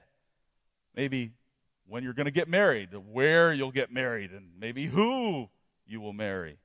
Maybe 0.94 1.32
when 1.86 2.04
you're 2.04 2.12
going 2.14 2.26
to 2.26 2.32
get 2.32 2.48
married, 2.48 2.90
where 3.12 3.52
you'll 3.52 3.72
get 3.72 3.92
married, 3.92 4.30
and 4.30 4.50
maybe 4.58 4.86
who 4.86 5.48
you 5.90 6.00
will 6.00 6.12
marry. 6.12 6.58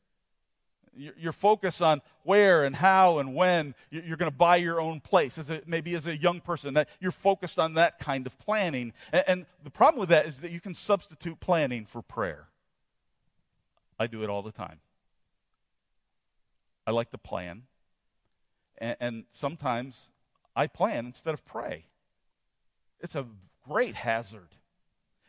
Your 0.95 1.33
focus 1.33 1.81
on 1.81 2.01
where 2.23 2.63
and 2.63 2.73
how 2.73 3.17
and 3.19 3.35
when 3.35 3.75
you're 3.89 4.15
going 4.15 4.31
to 4.31 4.37
buy 4.37 4.55
your 4.55 4.79
own 4.79 5.01
place, 5.01 5.37
as 5.37 5.49
a, 5.49 5.61
maybe 5.65 5.93
as 5.93 6.07
a 6.07 6.15
young 6.15 6.39
person, 6.39 6.75
that 6.75 6.87
you're 7.01 7.11
focused 7.11 7.59
on 7.59 7.73
that 7.73 7.99
kind 7.99 8.25
of 8.25 8.39
planning. 8.39 8.93
And, 9.11 9.45
the 9.63 9.69
problem 9.69 9.99
with 9.99 10.09
that 10.09 10.25
is 10.25 10.37
that 10.37 10.51
you 10.51 10.61
can 10.61 10.73
substitute 10.73 11.41
planning 11.41 11.85
for 11.85 12.01
prayer. 12.01 12.47
I 13.99 14.07
do 14.07 14.23
it 14.23 14.29
all 14.29 14.41
the 14.41 14.53
time. 14.53 14.79
I 16.87 16.91
like 16.91 17.11
to 17.11 17.17
plan. 17.17 17.63
And, 18.77 19.25
sometimes 19.31 20.11
I 20.55 20.67
plan 20.67 21.07
instead 21.07 21.33
of 21.33 21.43
pray. 21.43 21.87
It's 23.01 23.15
a 23.15 23.25
great 23.67 23.95
hazard. 23.95 24.55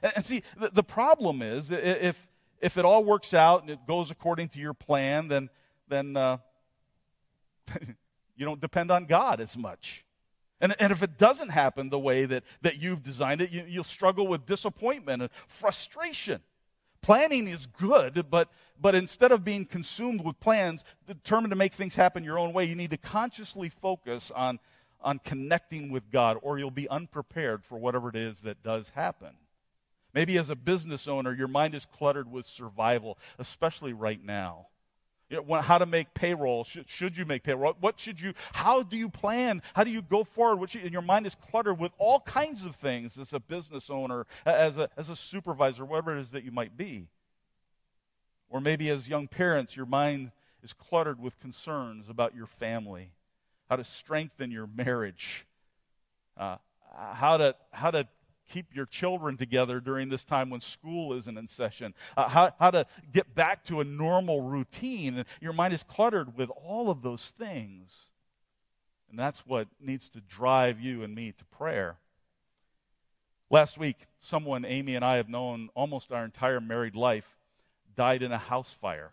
And, 0.01 0.25
see, 0.25 0.45
the 0.57 0.85
problem 0.85 1.43
is 1.43 1.73
if, 1.73 2.25
if 2.61 2.77
it 2.77 2.85
all 2.85 3.05
works 3.05 3.35
out 3.35 3.63
and 3.63 3.71
it 3.71 3.87
goes 3.87 4.11
according 4.11 4.49
to 4.51 4.59
your 4.59 4.75
plan, 4.75 5.29
then, 5.29 5.51
then 5.89 6.17
uh, 6.17 6.39
you 8.37 8.45
don't 8.45 8.61
depend 8.61 8.91
on 8.91 9.07
God 9.07 9.41
as 9.41 9.57
much. 9.57 10.05
And, 10.61 10.75
and 10.81 10.91
if 10.91 11.03
it 11.03 11.19
doesn't 11.19 11.51
happen 11.51 11.91
the 11.91 11.99
way 11.99 12.25
that, 12.25 12.43
that 12.63 12.81
you've 12.81 13.03
designed 13.03 13.41
it, 13.41 13.51
you, 13.51 13.65
you'll 13.69 13.85
struggle 13.85 14.27
with 14.27 14.47
disappointment 14.47 15.23
and 15.23 15.31
frustration. 15.47 16.41
Planning 17.03 17.47
is 17.47 17.67
good, 17.67 18.27
but, 18.31 18.49
but 18.81 18.95
instead 18.95 19.33
of 19.33 19.45
being 19.45 19.67
consumed 19.67 20.25
with 20.25 20.41
plans, 20.41 20.83
determined 21.07 21.51
to 21.51 21.57
make 21.57 21.75
things 21.75 21.95
happen 21.95 22.25
your 22.25 22.39
own 22.39 22.53
way, 22.53 22.65
you 22.65 22.75
need 22.75 22.91
to 22.91 22.97
consciously 22.97 23.69
focus 23.69 24.33
on, 24.35 24.59
on 25.03 25.21
connecting 25.23 25.91
with 25.91 26.11
God, 26.11 26.39
or 26.43 26.59
you'll 26.59 26.71
be 26.71 26.89
unprepared 26.89 27.63
for 27.63 27.77
whatever 27.79 28.09
it 28.09 28.17
is 28.17 28.41
that 28.41 28.63
does 28.63 28.91
happen. 28.95 29.35
Maybe 30.17 30.39
as 30.39 30.49
a 30.49 30.57
business 30.57 31.07
owner, 31.07 31.35
your 31.35 31.47
mind 31.47 31.75
is 31.75 31.85
cluttered 31.85 32.33
with 32.33 32.47
survival, 32.47 33.19
especially 33.39 33.93
right 33.93 34.25
now. 34.25 34.69
You 35.29 35.45
know, 35.47 35.61
how 35.61 35.77
to 35.77 35.85
make 35.85 36.15
payroll? 36.15 36.65
Should, 36.65 36.89
should, 36.89 37.19
you 37.19 37.27
make 37.27 37.43
payroll? 37.43 37.75
What 37.81 38.01
should 38.01 38.19
you? 38.19 38.33
How 38.55 38.83
do 38.83 38.97
you 38.97 39.11
plan? 39.11 39.61
How 39.75 39.85
do 39.85 39.91
you 39.91 40.01
go 40.01 40.25
forward? 40.25 40.75
And 40.75 40.91
your 40.91 41.03
mind 41.03 41.27
is 41.27 41.35
cluttered 41.35 41.79
with 41.79 41.93
all 41.99 42.21
kinds 42.21 42.65
of 42.65 42.77
things 42.77 43.19
as 43.19 43.35
a 43.35 43.41
business 43.41 43.91
owner, 43.91 44.25
as 44.47 44.79
a 44.79 44.89
as 44.97 45.11
a 45.11 45.17
supervisor, 45.17 45.85
whatever 45.85 46.17
it 46.17 46.23
is 46.23 46.31
that 46.31 46.45
you 46.45 46.51
might 46.51 46.79
be. 46.79 47.09
Or 48.49 48.63
maybe 48.63 48.89
as 48.89 49.11
young 49.11 49.29
parents, 49.29 49.77
your 49.77 49.85
mind 49.85 50.31
is 50.63 50.73
cluttered 50.73 51.21
with 51.21 51.39
concerns 51.41 52.09
about 52.09 52.35
your 52.35 52.47
family, 52.47 53.11
how 53.69 53.77
to 53.77 53.85
strengthen 53.85 54.51
your 54.51 54.67
marriage, 54.67 55.45
uh, 56.39 56.57
how 57.13 57.37
to 57.37 57.55
how 57.71 57.91
to 57.91 58.09
keep 58.49 58.75
your 58.75 58.87
children 58.87 59.37
together 59.37 59.81
during 59.81 60.09
this 60.09 60.25
time 60.25 60.51
when 60.51 60.61
school 60.61 61.13
isn't 61.13 61.37
in 61.37 61.49
session, 61.49 61.95
uh, 62.17 62.29
how, 62.29 62.53
how 62.59 62.71
to 62.71 62.87
get 63.13 63.35
back 63.35 63.65
to 63.65 63.81
a 63.81 63.85
normal 63.85 64.43
routine. 64.43 65.17
And 65.17 65.25
your 65.41 65.53
mind 65.53 65.75
is 65.75 65.83
cluttered 65.83 66.37
with 66.37 66.51
all 66.51 66.91
of 66.91 67.03
those 67.03 67.33
things. 67.39 67.93
And 69.11 69.19
that's 69.19 69.47
what 69.47 69.69
needs 69.81 70.09
to 70.11 70.21
drive 70.21 70.81
you 70.81 71.03
and 71.03 71.15
me 71.15 71.33
to 71.33 71.45
prayer. 71.47 71.97
Last 73.51 73.79
week, 73.79 73.97
someone 74.21 74.65
Amy 74.65 74.97
and 74.97 75.05
I 75.05 75.17
have 75.17 75.29
known 75.29 75.69
almost 75.75 76.11
our 76.11 76.25
entire 76.25 76.61
married 76.61 76.97
life 76.97 77.37
died 77.97 78.23
in 78.23 78.33
a 78.33 78.39
house 78.39 78.75
fire. 78.81 79.13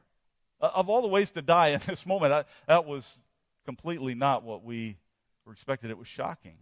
Uh, 0.59 0.71
of 0.73 0.89
all 0.89 1.01
the 1.01 1.07
ways 1.07 1.31
to 1.31 1.41
die 1.41 1.69
in 1.69 1.81
this 1.87 2.05
moment, 2.05 2.33
I, 2.33 2.45
that 2.67 2.85
was 2.85 3.07
completely 3.65 4.15
not 4.15 4.43
what 4.43 4.63
we 4.63 4.97
were 5.45 5.53
expected. 5.53 5.91
It 5.91 5.97
was 5.97 6.07
shocking. 6.07 6.57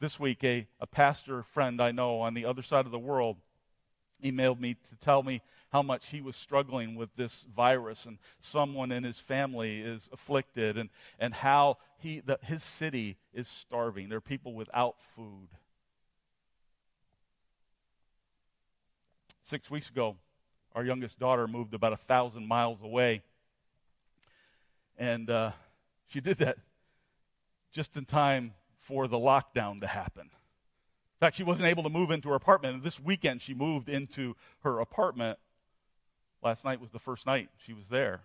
This 0.00 0.20
week, 0.20 0.44
a, 0.44 0.68
a 0.78 0.86
pastor 0.86 1.42
friend 1.42 1.82
I 1.82 1.90
know 1.90 2.20
on 2.20 2.34
the 2.34 2.44
other 2.44 2.62
side 2.62 2.86
of 2.86 2.92
the 2.92 2.98
world 3.00 3.36
emailed 4.24 4.60
me 4.60 4.74
to 4.74 4.96
tell 5.04 5.24
me 5.24 5.42
how 5.70 5.82
much 5.82 6.10
he 6.10 6.20
was 6.20 6.36
struggling 6.36 6.94
with 6.94 7.14
this 7.16 7.44
virus 7.54 8.04
and 8.06 8.18
someone 8.40 8.92
in 8.92 9.02
his 9.02 9.18
family 9.18 9.80
is 9.80 10.08
afflicted 10.12 10.78
and, 10.78 10.88
and 11.18 11.34
how 11.34 11.78
he, 11.98 12.20
the, 12.20 12.38
his 12.42 12.62
city 12.62 13.16
is 13.34 13.48
starving. 13.48 14.08
There 14.08 14.18
are 14.18 14.20
people 14.20 14.54
without 14.54 14.96
food. 15.16 15.48
Six 19.42 19.68
weeks 19.68 19.90
ago, 19.90 20.16
our 20.76 20.84
youngest 20.84 21.18
daughter 21.18 21.48
moved 21.48 21.74
about 21.74 21.92
a 21.92 21.96
thousand 21.96 22.46
miles 22.46 22.82
away. 22.82 23.22
And 24.96 25.28
uh, 25.28 25.52
she 26.06 26.20
did 26.20 26.38
that 26.38 26.58
just 27.72 27.96
in 27.96 28.04
time 28.04 28.54
for 28.88 29.06
the 29.06 29.18
lockdown 29.18 29.82
to 29.82 29.86
happen. 29.86 30.22
In 30.22 31.20
fact, 31.20 31.36
she 31.36 31.42
wasn't 31.42 31.68
able 31.68 31.82
to 31.82 31.90
move 31.90 32.10
into 32.10 32.30
her 32.30 32.34
apartment. 32.34 32.76
And 32.76 32.82
this 32.82 32.98
weekend, 32.98 33.42
she 33.42 33.52
moved 33.52 33.90
into 33.90 34.34
her 34.60 34.80
apartment. 34.80 35.38
Last 36.42 36.64
night 36.64 36.80
was 36.80 36.90
the 36.90 36.98
first 36.98 37.26
night 37.26 37.50
she 37.58 37.74
was 37.74 37.84
there. 37.90 38.22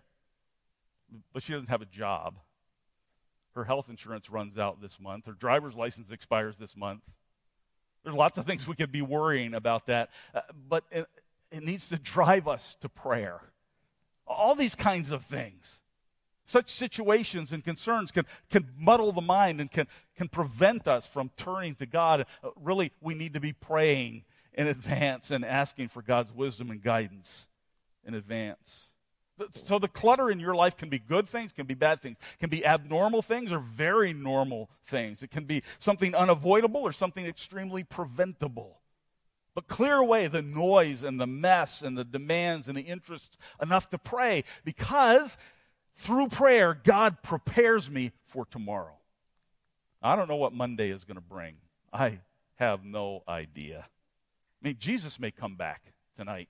But 1.34 1.44
she 1.44 1.52
doesn't 1.52 1.68
have 1.68 1.82
a 1.82 1.86
job. 1.86 2.38
Her 3.56 3.66
health 3.66 3.90
insurance 3.90 4.30
runs 4.30 4.58
out 4.58 4.82
this 4.82 5.00
month. 5.02 5.26
Her 5.26 5.34
driver's 5.34 5.76
license 5.76 6.12
expires 6.12 6.56
this 6.58 6.78
month. 6.78 7.02
There's 8.04 8.16
lots 8.16 8.38
of 8.38 8.46
things 8.46 8.68
we 8.68 8.76
could 8.76 8.92
be 8.92 9.02
worrying 9.02 9.54
about 9.54 9.88
that. 9.88 10.12
Uh, 10.34 10.42
but 10.70 10.86
it, 10.92 11.08
it 11.52 11.64
needs 11.64 11.90
to 11.90 11.98
drive 11.98 12.48
us 12.48 12.78
to 12.80 12.88
prayer. 12.88 13.42
All 14.26 14.56
these 14.56 14.76
kinds 14.76 15.12
of 15.12 15.26
things. 15.26 15.80
Such 16.46 16.72
situations 16.72 17.52
and 17.52 17.64
concerns 17.64 18.12
can, 18.12 18.26
can 18.50 18.68
muddle 18.78 19.12
the 19.12 19.22
mind 19.22 19.62
and 19.62 19.72
can, 19.72 19.88
can 20.18 20.28
prevent 20.28 20.88
us 20.88 21.06
from 21.06 21.32
turning 21.38 21.76
to 21.76 21.86
God. 21.86 22.26
Uh, 22.44 22.50
really, 22.62 22.92
we 23.02 23.14
need 23.14 23.34
to 23.34 23.40
be 23.40 23.54
praying 23.54 24.26
in 24.54 24.68
advance 24.68 25.32
and 25.32 25.46
asking 25.46 25.88
for 25.88 26.02
God's 26.02 26.32
wisdom 26.32 26.70
and 26.70 26.82
guidance 26.82 27.48
in 28.06 28.14
advance. 28.14 28.90
So 29.52 29.80
the 29.80 29.88
clutter 29.88 30.30
in 30.30 30.40
your 30.40 30.54
life 30.54 30.78
can 30.78 30.90
be 30.90 31.00
good 31.00 31.28
things, 31.28 31.52
can 31.52 31.66
be 31.66 31.74
bad 31.74 32.02
things, 32.02 32.18
can 32.40 32.50
be 32.50 32.66
abnormal 32.66 33.24
things 33.24 33.52
or 33.52 33.60
very 33.60 34.14
normal 34.14 34.70
things. 34.86 35.24
It 35.24 35.32
can 35.32 35.46
be 35.46 35.64
something 35.80 36.14
unavoidable 36.14 36.82
or 36.82 36.92
something 36.92 37.26
extremely 37.26 37.84
preventable. 37.84 38.80
But 39.56 39.68
clear 39.68 39.96
away 39.96 40.28
the 40.28 40.42
noise 40.42 41.04
and 41.04 41.20
the 41.20 41.28
mess 41.28 41.82
and 41.82 41.98
the 41.98 42.04
demands 42.04 42.68
and 42.68 42.78
the 42.78 42.82
interests 42.82 43.38
enough 43.62 43.90
to 43.90 43.98
pray 43.98 44.44
because 44.64 45.38
through 45.96 46.30
prayer, 46.30 46.74
God 46.74 47.22
prepares 47.22 47.90
me 47.90 48.12
for 48.26 48.46
tomorrow. 48.46 48.98
I 50.02 50.16
don't 50.16 50.28
know 50.28 50.36
what 50.36 50.54
Monday 50.54 50.90
is 50.90 51.04
going 51.04 51.16
to 51.16 51.22
bring. 51.22 51.56
I 51.92 52.20
have 52.56 52.84
no 52.84 53.24
idea. 53.28 53.86
I 54.62 54.68
mean, 54.68 54.78
Jesus 54.80 55.20
may 55.20 55.32
come 55.32 55.56
back 55.56 55.94
tonight. 56.18 56.50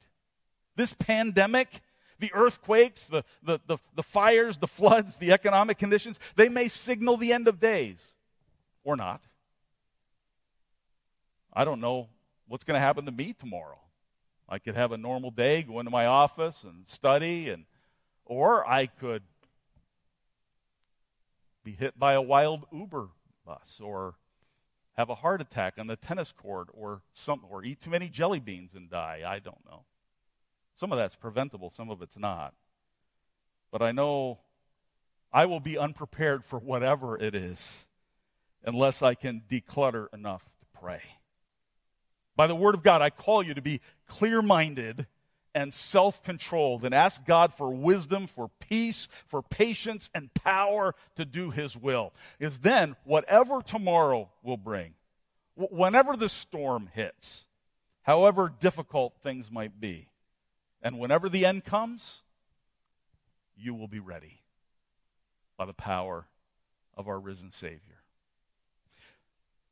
This 0.75 0.93
pandemic, 0.93 1.81
the 2.19 2.31
earthquakes, 2.33 3.05
the, 3.05 3.23
the, 3.43 3.59
the, 3.67 3.77
the, 3.95 4.03
fires, 4.03 4.57
the 4.57 4.67
floods, 4.67 5.17
the 5.17 5.31
economic 5.31 5.77
conditions, 5.77 6.19
they 6.35 6.49
may 6.49 6.67
signal 6.67 7.17
the 7.17 7.33
end 7.33 7.47
of 7.47 7.59
days 7.59 8.13
or 8.83 8.95
not. 8.95 9.21
I 11.53 11.65
don't 11.65 11.81
know 11.81 12.07
what's 12.47 12.63
going 12.63 12.75
to 12.75 12.85
happen 12.85 13.05
to 13.05 13.11
me 13.11 13.33
tomorrow. 13.33 13.79
I 14.49 14.59
could 14.59 14.75
have 14.75 14.91
a 14.91 14.97
normal 14.97 15.31
day, 15.31 15.63
go 15.63 15.79
into 15.79 15.91
my 15.91 16.05
office 16.05 16.63
and 16.63 16.87
study, 16.87 17.49
and, 17.49 17.65
or 18.25 18.67
I 18.67 18.87
could 18.87 19.23
be 21.63 21.71
hit 21.71 21.97
by 21.97 22.13
a 22.13 22.21
wild 22.21 22.65
Uber 22.71 23.09
bus 23.45 23.79
or 23.81 24.15
have 24.93 25.09
a 25.09 25.15
heart 25.15 25.41
attack 25.41 25.75
on 25.77 25.87
the 25.87 25.95
tennis 25.95 26.31
court 26.31 26.69
or 26.73 27.01
some 27.13 27.41
or 27.49 27.63
eat 27.63 27.81
too 27.81 27.89
many 27.89 28.09
jelly 28.09 28.39
beans 28.39 28.73
and 28.73 28.89
die. 28.89 29.21
I 29.25 29.39
don't 29.39 29.65
know. 29.65 29.83
Some 30.79 30.91
of 30.91 30.97
that's 30.97 31.15
preventable, 31.15 31.69
some 31.69 31.89
of 31.89 32.01
it's 32.01 32.17
not. 32.17 32.53
But 33.71 33.81
I 33.81 33.91
know 33.91 34.39
I 35.31 35.45
will 35.45 35.59
be 35.59 35.77
unprepared 35.77 36.45
for 36.45 36.59
whatever 36.59 37.17
it 37.17 37.33
is 37.33 37.85
unless 38.63 39.01
I 39.01 39.15
can 39.15 39.41
declutter 39.49 40.13
enough 40.13 40.43
to 40.43 40.79
pray. 40.79 41.01
By 42.35 42.47
the 42.47 42.55
word 42.55 42.75
of 42.75 42.83
God, 42.83 43.01
I 43.01 43.09
call 43.09 43.43
you 43.43 43.53
to 43.53 43.61
be 43.61 43.81
clear 44.07 44.41
minded 44.41 45.07
and 45.55 45.73
self 45.73 46.23
controlled 46.23 46.83
and 46.83 46.93
ask 46.93 47.25
God 47.25 47.53
for 47.53 47.69
wisdom, 47.69 48.27
for 48.27 48.49
peace, 48.59 49.07
for 49.27 49.41
patience, 49.41 50.09
and 50.13 50.33
power 50.33 50.95
to 51.15 51.25
do 51.25 51.51
His 51.51 51.77
will. 51.77 52.13
Is 52.39 52.59
then, 52.59 52.95
whatever 53.03 53.61
tomorrow 53.61 54.29
will 54.41 54.57
bring, 54.57 54.93
whenever 55.55 56.15
the 56.15 56.29
storm 56.29 56.89
hits, 56.93 57.45
however 58.01 58.51
difficult 58.59 59.13
things 59.21 59.51
might 59.51 59.79
be, 59.79 60.07
and 60.81 60.99
whenever 60.99 61.29
the 61.29 61.45
end 61.45 61.63
comes, 61.63 62.23
you 63.55 63.73
will 63.73 63.87
be 63.87 63.99
ready 63.99 64.41
by 65.57 65.65
the 65.65 65.73
power 65.73 66.25
of 66.95 67.07
our 67.07 67.19
risen 67.19 67.51
Savior. 67.51 67.79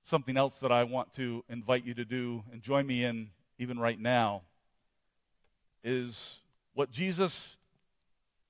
Something 0.03 0.38
else 0.38 0.57
that 0.59 0.71
I 0.71 0.84
want 0.84 1.13
to 1.13 1.43
invite 1.49 1.86
you 1.86 1.93
to 1.95 2.05
do 2.05 2.43
and 2.51 2.61
join 2.61 2.86
me 2.88 3.03
in 3.03 3.29
even 3.57 3.79
right 3.79 3.99
now 3.99 4.41
is 5.84 6.39
what 6.73 6.91
Jesus 6.91 7.55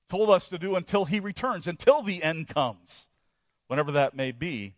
told 0.08 0.30
us 0.30 0.48
to 0.48 0.58
do 0.58 0.76
until 0.76 1.06
he 1.06 1.20
returns, 1.20 1.66
until 1.66 2.02
the 2.02 2.22
end 2.22 2.48
comes, 2.48 3.06
whenever 3.66 3.92
that 3.92 4.14
may 4.14 4.30
be. 4.30 4.74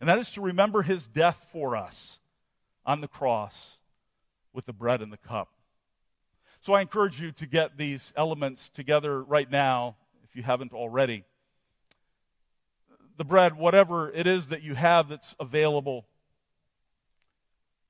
And 0.00 0.08
that 0.08 0.18
is 0.18 0.30
to 0.32 0.40
remember 0.40 0.82
his 0.82 1.06
death 1.06 1.46
for 1.52 1.76
us 1.76 2.18
on 2.84 3.00
the 3.00 3.08
cross 3.08 3.76
with 4.52 4.66
the 4.66 4.72
bread 4.72 5.00
and 5.00 5.12
the 5.12 5.16
cup. 5.16 5.48
So 6.60 6.72
I 6.72 6.80
encourage 6.80 7.20
you 7.20 7.30
to 7.32 7.46
get 7.46 7.76
these 7.76 8.12
elements 8.16 8.70
together 8.70 9.22
right 9.22 9.50
now, 9.50 9.96
if 10.24 10.34
you 10.34 10.42
haven't 10.42 10.72
already. 10.72 11.24
The 13.16 13.24
bread, 13.24 13.56
whatever 13.56 14.10
it 14.10 14.26
is 14.26 14.48
that 14.48 14.62
you 14.62 14.74
have 14.74 15.08
that's 15.08 15.34
available, 15.38 16.06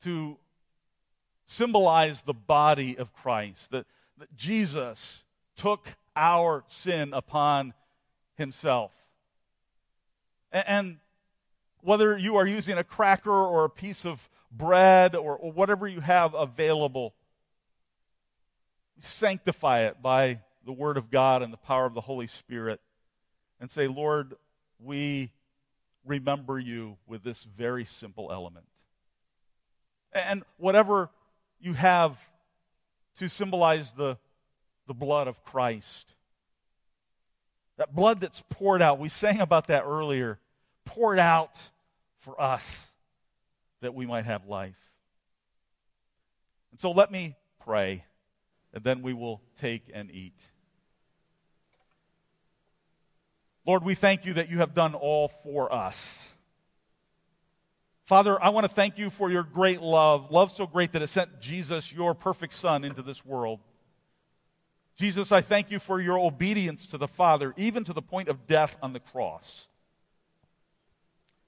to 0.02 0.36
symbolize 1.46 2.22
the 2.22 2.34
body 2.34 2.96
of 2.96 3.12
Christ, 3.12 3.70
that, 3.70 3.86
that 4.18 4.34
Jesus 4.36 5.24
took 5.56 5.86
our 6.16 6.64
sin 6.68 7.12
upon 7.12 7.74
himself. 8.36 8.92
And, 10.52 10.64
and 10.66 10.96
whether 11.82 12.16
you 12.16 12.36
are 12.36 12.46
using 12.46 12.78
a 12.78 12.84
cracker 12.84 13.30
or 13.30 13.64
a 13.64 13.70
piece 13.70 14.06
of 14.06 14.28
bread 14.50 15.14
or, 15.14 15.36
or 15.36 15.52
whatever 15.52 15.86
you 15.86 16.00
have 16.00 16.34
available, 16.34 17.14
sanctify 19.00 19.82
it 19.82 20.00
by 20.00 20.40
the 20.64 20.72
Word 20.72 20.96
of 20.96 21.10
God 21.10 21.42
and 21.42 21.52
the 21.52 21.58
power 21.58 21.84
of 21.84 21.94
the 21.94 22.00
Holy 22.00 22.26
Spirit 22.26 22.80
and 23.60 23.70
say, 23.70 23.86
Lord, 23.86 24.34
we 24.78 25.30
remember 26.06 26.58
you 26.58 26.96
with 27.06 27.22
this 27.22 27.46
very 27.56 27.84
simple 27.84 28.30
element. 28.32 28.66
And 30.12 30.42
whatever 30.58 31.10
you 31.60 31.74
have 31.74 32.16
to 33.18 33.28
symbolize 33.28 33.92
the, 33.92 34.18
the 34.86 34.94
blood 34.94 35.28
of 35.28 35.42
Christ, 35.44 36.12
that 37.76 37.94
blood 37.94 38.20
that's 38.20 38.42
poured 38.50 38.82
out, 38.82 38.98
we 38.98 39.08
sang 39.08 39.40
about 39.40 39.66
that 39.68 39.84
earlier, 39.84 40.38
poured 40.84 41.18
out 41.18 41.58
for 42.20 42.40
us 42.40 42.64
that 43.80 43.94
we 43.94 44.06
might 44.06 44.24
have 44.24 44.46
life. 44.46 44.76
And 46.70 46.80
so 46.80 46.90
let 46.90 47.10
me 47.10 47.36
pray, 47.60 48.04
and 48.72 48.82
then 48.82 49.02
we 49.02 49.12
will 49.12 49.40
take 49.60 49.90
and 49.92 50.10
eat. 50.10 50.38
Lord, 53.66 53.82
we 53.82 53.94
thank 53.94 54.26
you 54.26 54.34
that 54.34 54.50
you 54.50 54.58
have 54.58 54.74
done 54.74 54.94
all 54.94 55.28
for 55.28 55.72
us. 55.72 56.28
Father, 58.06 58.42
I 58.42 58.50
want 58.50 58.64
to 58.64 58.72
thank 58.72 58.98
you 58.98 59.10
for 59.10 59.30
your 59.30 59.42
great 59.42 59.80
love, 59.80 60.30
love 60.30 60.52
so 60.52 60.66
great 60.66 60.92
that 60.92 61.02
it 61.02 61.08
sent 61.08 61.40
Jesus, 61.40 61.92
your 61.92 62.14
perfect 62.14 62.54
Son, 62.54 62.84
into 62.84 63.02
this 63.02 63.24
world. 63.24 63.60
Jesus, 64.96 65.32
I 65.32 65.40
thank 65.40 65.70
you 65.70 65.78
for 65.78 66.00
your 66.00 66.18
obedience 66.18 66.86
to 66.86 66.98
the 66.98 67.08
Father, 67.08 67.54
even 67.56 67.82
to 67.84 67.92
the 67.92 68.02
point 68.02 68.28
of 68.28 68.46
death 68.46 68.76
on 68.82 68.92
the 68.92 69.00
cross. 69.00 69.66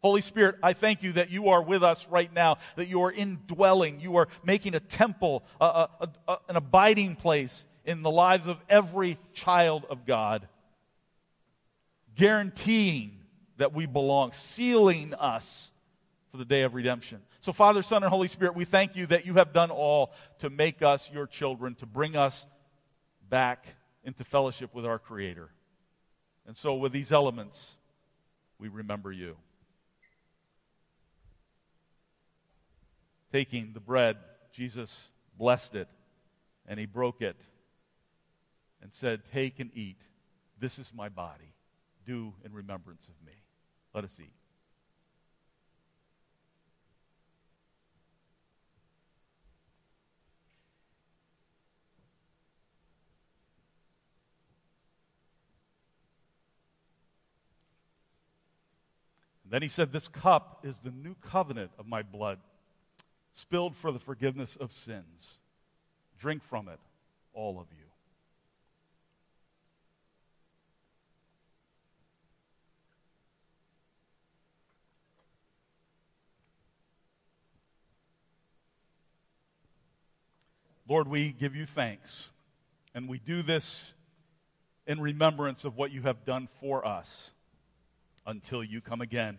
Holy 0.00 0.20
Spirit, 0.20 0.56
I 0.62 0.72
thank 0.72 1.02
you 1.02 1.12
that 1.12 1.30
you 1.30 1.48
are 1.48 1.62
with 1.62 1.82
us 1.82 2.06
right 2.08 2.32
now, 2.32 2.58
that 2.76 2.88
you 2.88 3.02
are 3.02 3.12
indwelling, 3.12 4.00
you 4.00 4.16
are 4.16 4.28
making 4.44 4.74
a 4.74 4.80
temple, 4.80 5.44
a, 5.60 5.64
a, 6.00 6.08
a, 6.28 6.36
an 6.48 6.56
abiding 6.56 7.16
place 7.16 7.64
in 7.84 8.02
the 8.02 8.10
lives 8.10 8.46
of 8.48 8.58
every 8.68 9.18
child 9.32 9.84
of 9.90 10.06
God 10.06 10.48
guaranteeing 12.16 13.18
that 13.58 13.72
we 13.72 13.86
belong, 13.86 14.32
sealing 14.32 15.14
us 15.14 15.70
the 16.36 16.44
day 16.44 16.62
of 16.62 16.74
redemption. 16.74 17.20
So, 17.40 17.52
Father, 17.52 17.82
Son, 17.82 18.02
and 18.02 18.10
Holy 18.10 18.28
Spirit, 18.28 18.54
we 18.54 18.64
thank 18.64 18.96
you 18.96 19.06
that 19.06 19.26
you 19.26 19.34
have 19.34 19.52
done 19.52 19.70
all 19.70 20.12
to 20.40 20.50
make 20.50 20.82
us 20.82 21.10
your 21.12 21.26
children, 21.26 21.74
to 21.76 21.86
bring 21.86 22.16
us 22.16 22.46
back 23.28 23.66
into 24.04 24.24
fellowship 24.24 24.74
with 24.74 24.86
our 24.86 24.98
Creator. 24.98 25.50
And 26.46 26.56
so, 26.56 26.74
with 26.74 26.92
these 26.92 27.10
elements, 27.10 27.76
we 28.58 28.68
remember 28.68 29.10
you. 29.10 29.36
Taking 33.32 33.72
the 33.72 33.80
bread, 33.80 34.16
Jesus 34.52 35.08
blessed 35.36 35.74
it, 35.74 35.88
and 36.66 36.78
he 36.78 36.86
broke 36.86 37.20
it 37.20 37.36
and 38.80 38.94
said, 38.94 39.22
Take 39.32 39.60
and 39.60 39.70
eat. 39.74 40.00
This 40.58 40.78
is 40.78 40.92
my 40.94 41.08
body 41.08 41.52
do 42.06 42.32
in 42.44 42.52
remembrance 42.52 43.08
of 43.08 43.26
me. 43.26 43.32
Let 43.92 44.04
us 44.04 44.16
eat. 44.20 44.32
Then 59.48 59.62
he 59.62 59.68
said, 59.68 59.92
This 59.92 60.08
cup 60.08 60.64
is 60.64 60.76
the 60.82 60.90
new 60.90 61.14
covenant 61.22 61.70
of 61.78 61.86
my 61.86 62.02
blood, 62.02 62.38
spilled 63.32 63.76
for 63.76 63.92
the 63.92 63.98
forgiveness 63.98 64.56
of 64.58 64.72
sins. 64.72 65.38
Drink 66.18 66.42
from 66.42 66.68
it, 66.68 66.80
all 67.32 67.60
of 67.60 67.66
you. 67.70 67.84
Lord, 80.88 81.08
we 81.08 81.32
give 81.32 81.56
you 81.56 81.66
thanks. 81.66 82.30
And 82.94 83.08
we 83.08 83.18
do 83.18 83.42
this 83.42 83.92
in 84.86 85.00
remembrance 85.00 85.64
of 85.64 85.76
what 85.76 85.90
you 85.90 86.02
have 86.02 86.24
done 86.24 86.48
for 86.60 86.86
us 86.86 87.32
until 88.26 88.62
you 88.64 88.80
come 88.80 89.00
again. 89.00 89.38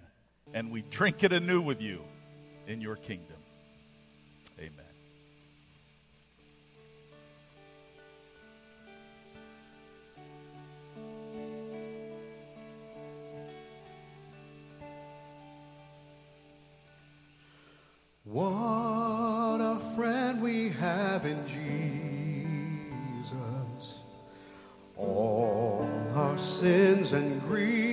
And 0.53 0.71
we 0.71 0.81
drink 0.81 1.23
it 1.23 1.33
anew 1.33 1.61
with 1.61 1.81
you 1.81 2.01
in 2.67 2.81
your 2.81 2.95
kingdom. 2.95 3.35
Amen. 4.59 4.71
What 18.23 19.59
a 19.61 19.79
friend 19.95 20.41
we 20.41 20.69
have 20.69 21.25
in 21.25 21.45
Jesus. 21.47 21.63
All 24.95 25.87
our 26.13 26.37
sins 26.37 27.13
and 27.13 27.41
griefs 27.41 27.86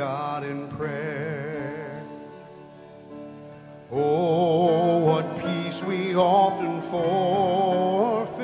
God 0.00 0.44
in 0.44 0.66
prayer. 0.68 2.02
Oh, 3.92 4.96
what 4.96 5.26
peace 5.42 5.82
we 5.82 6.14
often 6.14 6.80
forfeit. 6.80 8.38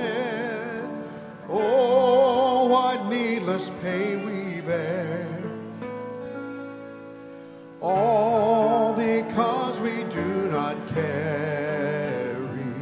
Oh, 1.48 2.66
what 2.66 3.06
needless 3.06 3.70
pain 3.80 4.26
we 4.26 4.60
bear. 4.60 5.26
All 7.80 8.92
because 8.92 9.80
we 9.80 10.04
do 10.12 10.50
not 10.50 10.76
carry 10.88 12.74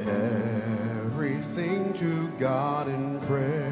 everything 0.00 1.94
to 1.94 2.28
God 2.38 2.88
in 2.88 3.20
prayer. 3.20 3.65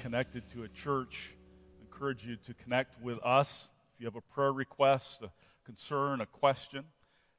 Connected 0.00 0.42
to 0.50 0.62
a 0.62 0.68
church, 0.68 1.34
I 1.78 1.82
encourage 1.82 2.24
you 2.24 2.36
to 2.46 2.54
connect 2.54 3.00
with 3.02 3.18
us. 3.22 3.68
If 3.94 4.00
you 4.00 4.06
have 4.06 4.16
a 4.16 4.22
prayer 4.34 4.52
request, 4.52 5.18
a 5.22 5.30
concern, 5.66 6.22
a 6.22 6.26
question, 6.26 6.84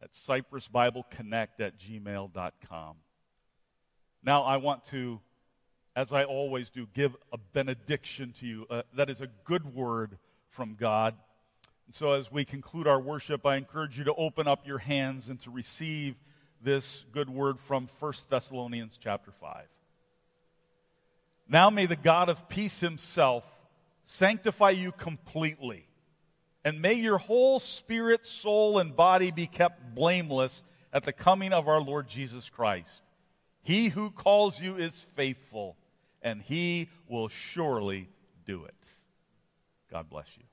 at 0.02 0.12
cypressbibleconnect 0.28 1.60
at 1.60 1.80
gmail.com. 1.80 2.96
Now, 4.24 4.44
I 4.44 4.58
want 4.58 4.86
to, 4.92 5.20
as 5.96 6.12
I 6.12 6.24
always 6.24 6.70
do, 6.70 6.88
give 6.94 7.16
a 7.34 7.38
benediction 7.38 8.34
to 8.40 8.46
you. 8.46 8.68
Uh, 8.70 8.84
that 8.96 9.10
is 9.10 9.22
a 9.22 9.28
good 9.44 9.74
word 9.74 10.20
from 10.50 10.76
God. 10.80 11.16
And 11.88 11.96
so, 11.96 12.12
as 12.12 12.32
we 12.32 12.46
conclude 12.46 12.88
our 12.88 13.00
worship, 13.00 13.44
I 13.44 13.56
encourage 13.56 13.98
you 13.98 14.04
to 14.04 14.14
open 14.14 14.48
up 14.48 14.68
your 14.68 14.78
hands 14.78 15.30
and 15.30 15.40
to 15.42 15.50
receive 15.50 16.16
this 16.62 17.06
good 17.12 17.30
word 17.30 17.60
from 17.60 17.90
1 18.00 18.14
Thessalonians 18.30 19.00
chapter 19.02 19.32
5. 19.32 19.66
Now 21.52 21.70
may 21.70 21.86
the 21.86 21.98
God 21.98 22.30
of 22.30 22.48
peace 22.48 22.80
himself 22.80 23.44
sanctify 24.06 24.70
you 24.70 24.94
completely, 24.94 25.86
and 26.64 26.82
may 26.82 26.94
your 26.94 27.18
whole 27.18 27.60
spirit, 27.60 28.26
soul, 28.26 28.80
and 28.80 28.96
body 28.96 29.32
be 29.32 29.48
kept 29.48 29.94
blameless 29.94 30.62
at 30.94 31.04
the 31.04 31.12
coming 31.12 31.52
of 31.52 31.68
our 31.68 31.82
Lord 31.82 32.08
Jesus 32.08 32.50
Christ. 32.50 33.02
He 33.64 33.90
who 33.90 34.12
calls 34.12 34.62
you 34.62 34.78
is 34.78 34.94
faithful, 35.18 35.76
and 36.22 36.42
he 36.42 36.88
will 37.10 37.28
surely 37.28 38.08
do 38.46 38.64
it. 38.64 38.74
God 39.92 40.10
bless 40.10 40.28
you. 40.38 40.46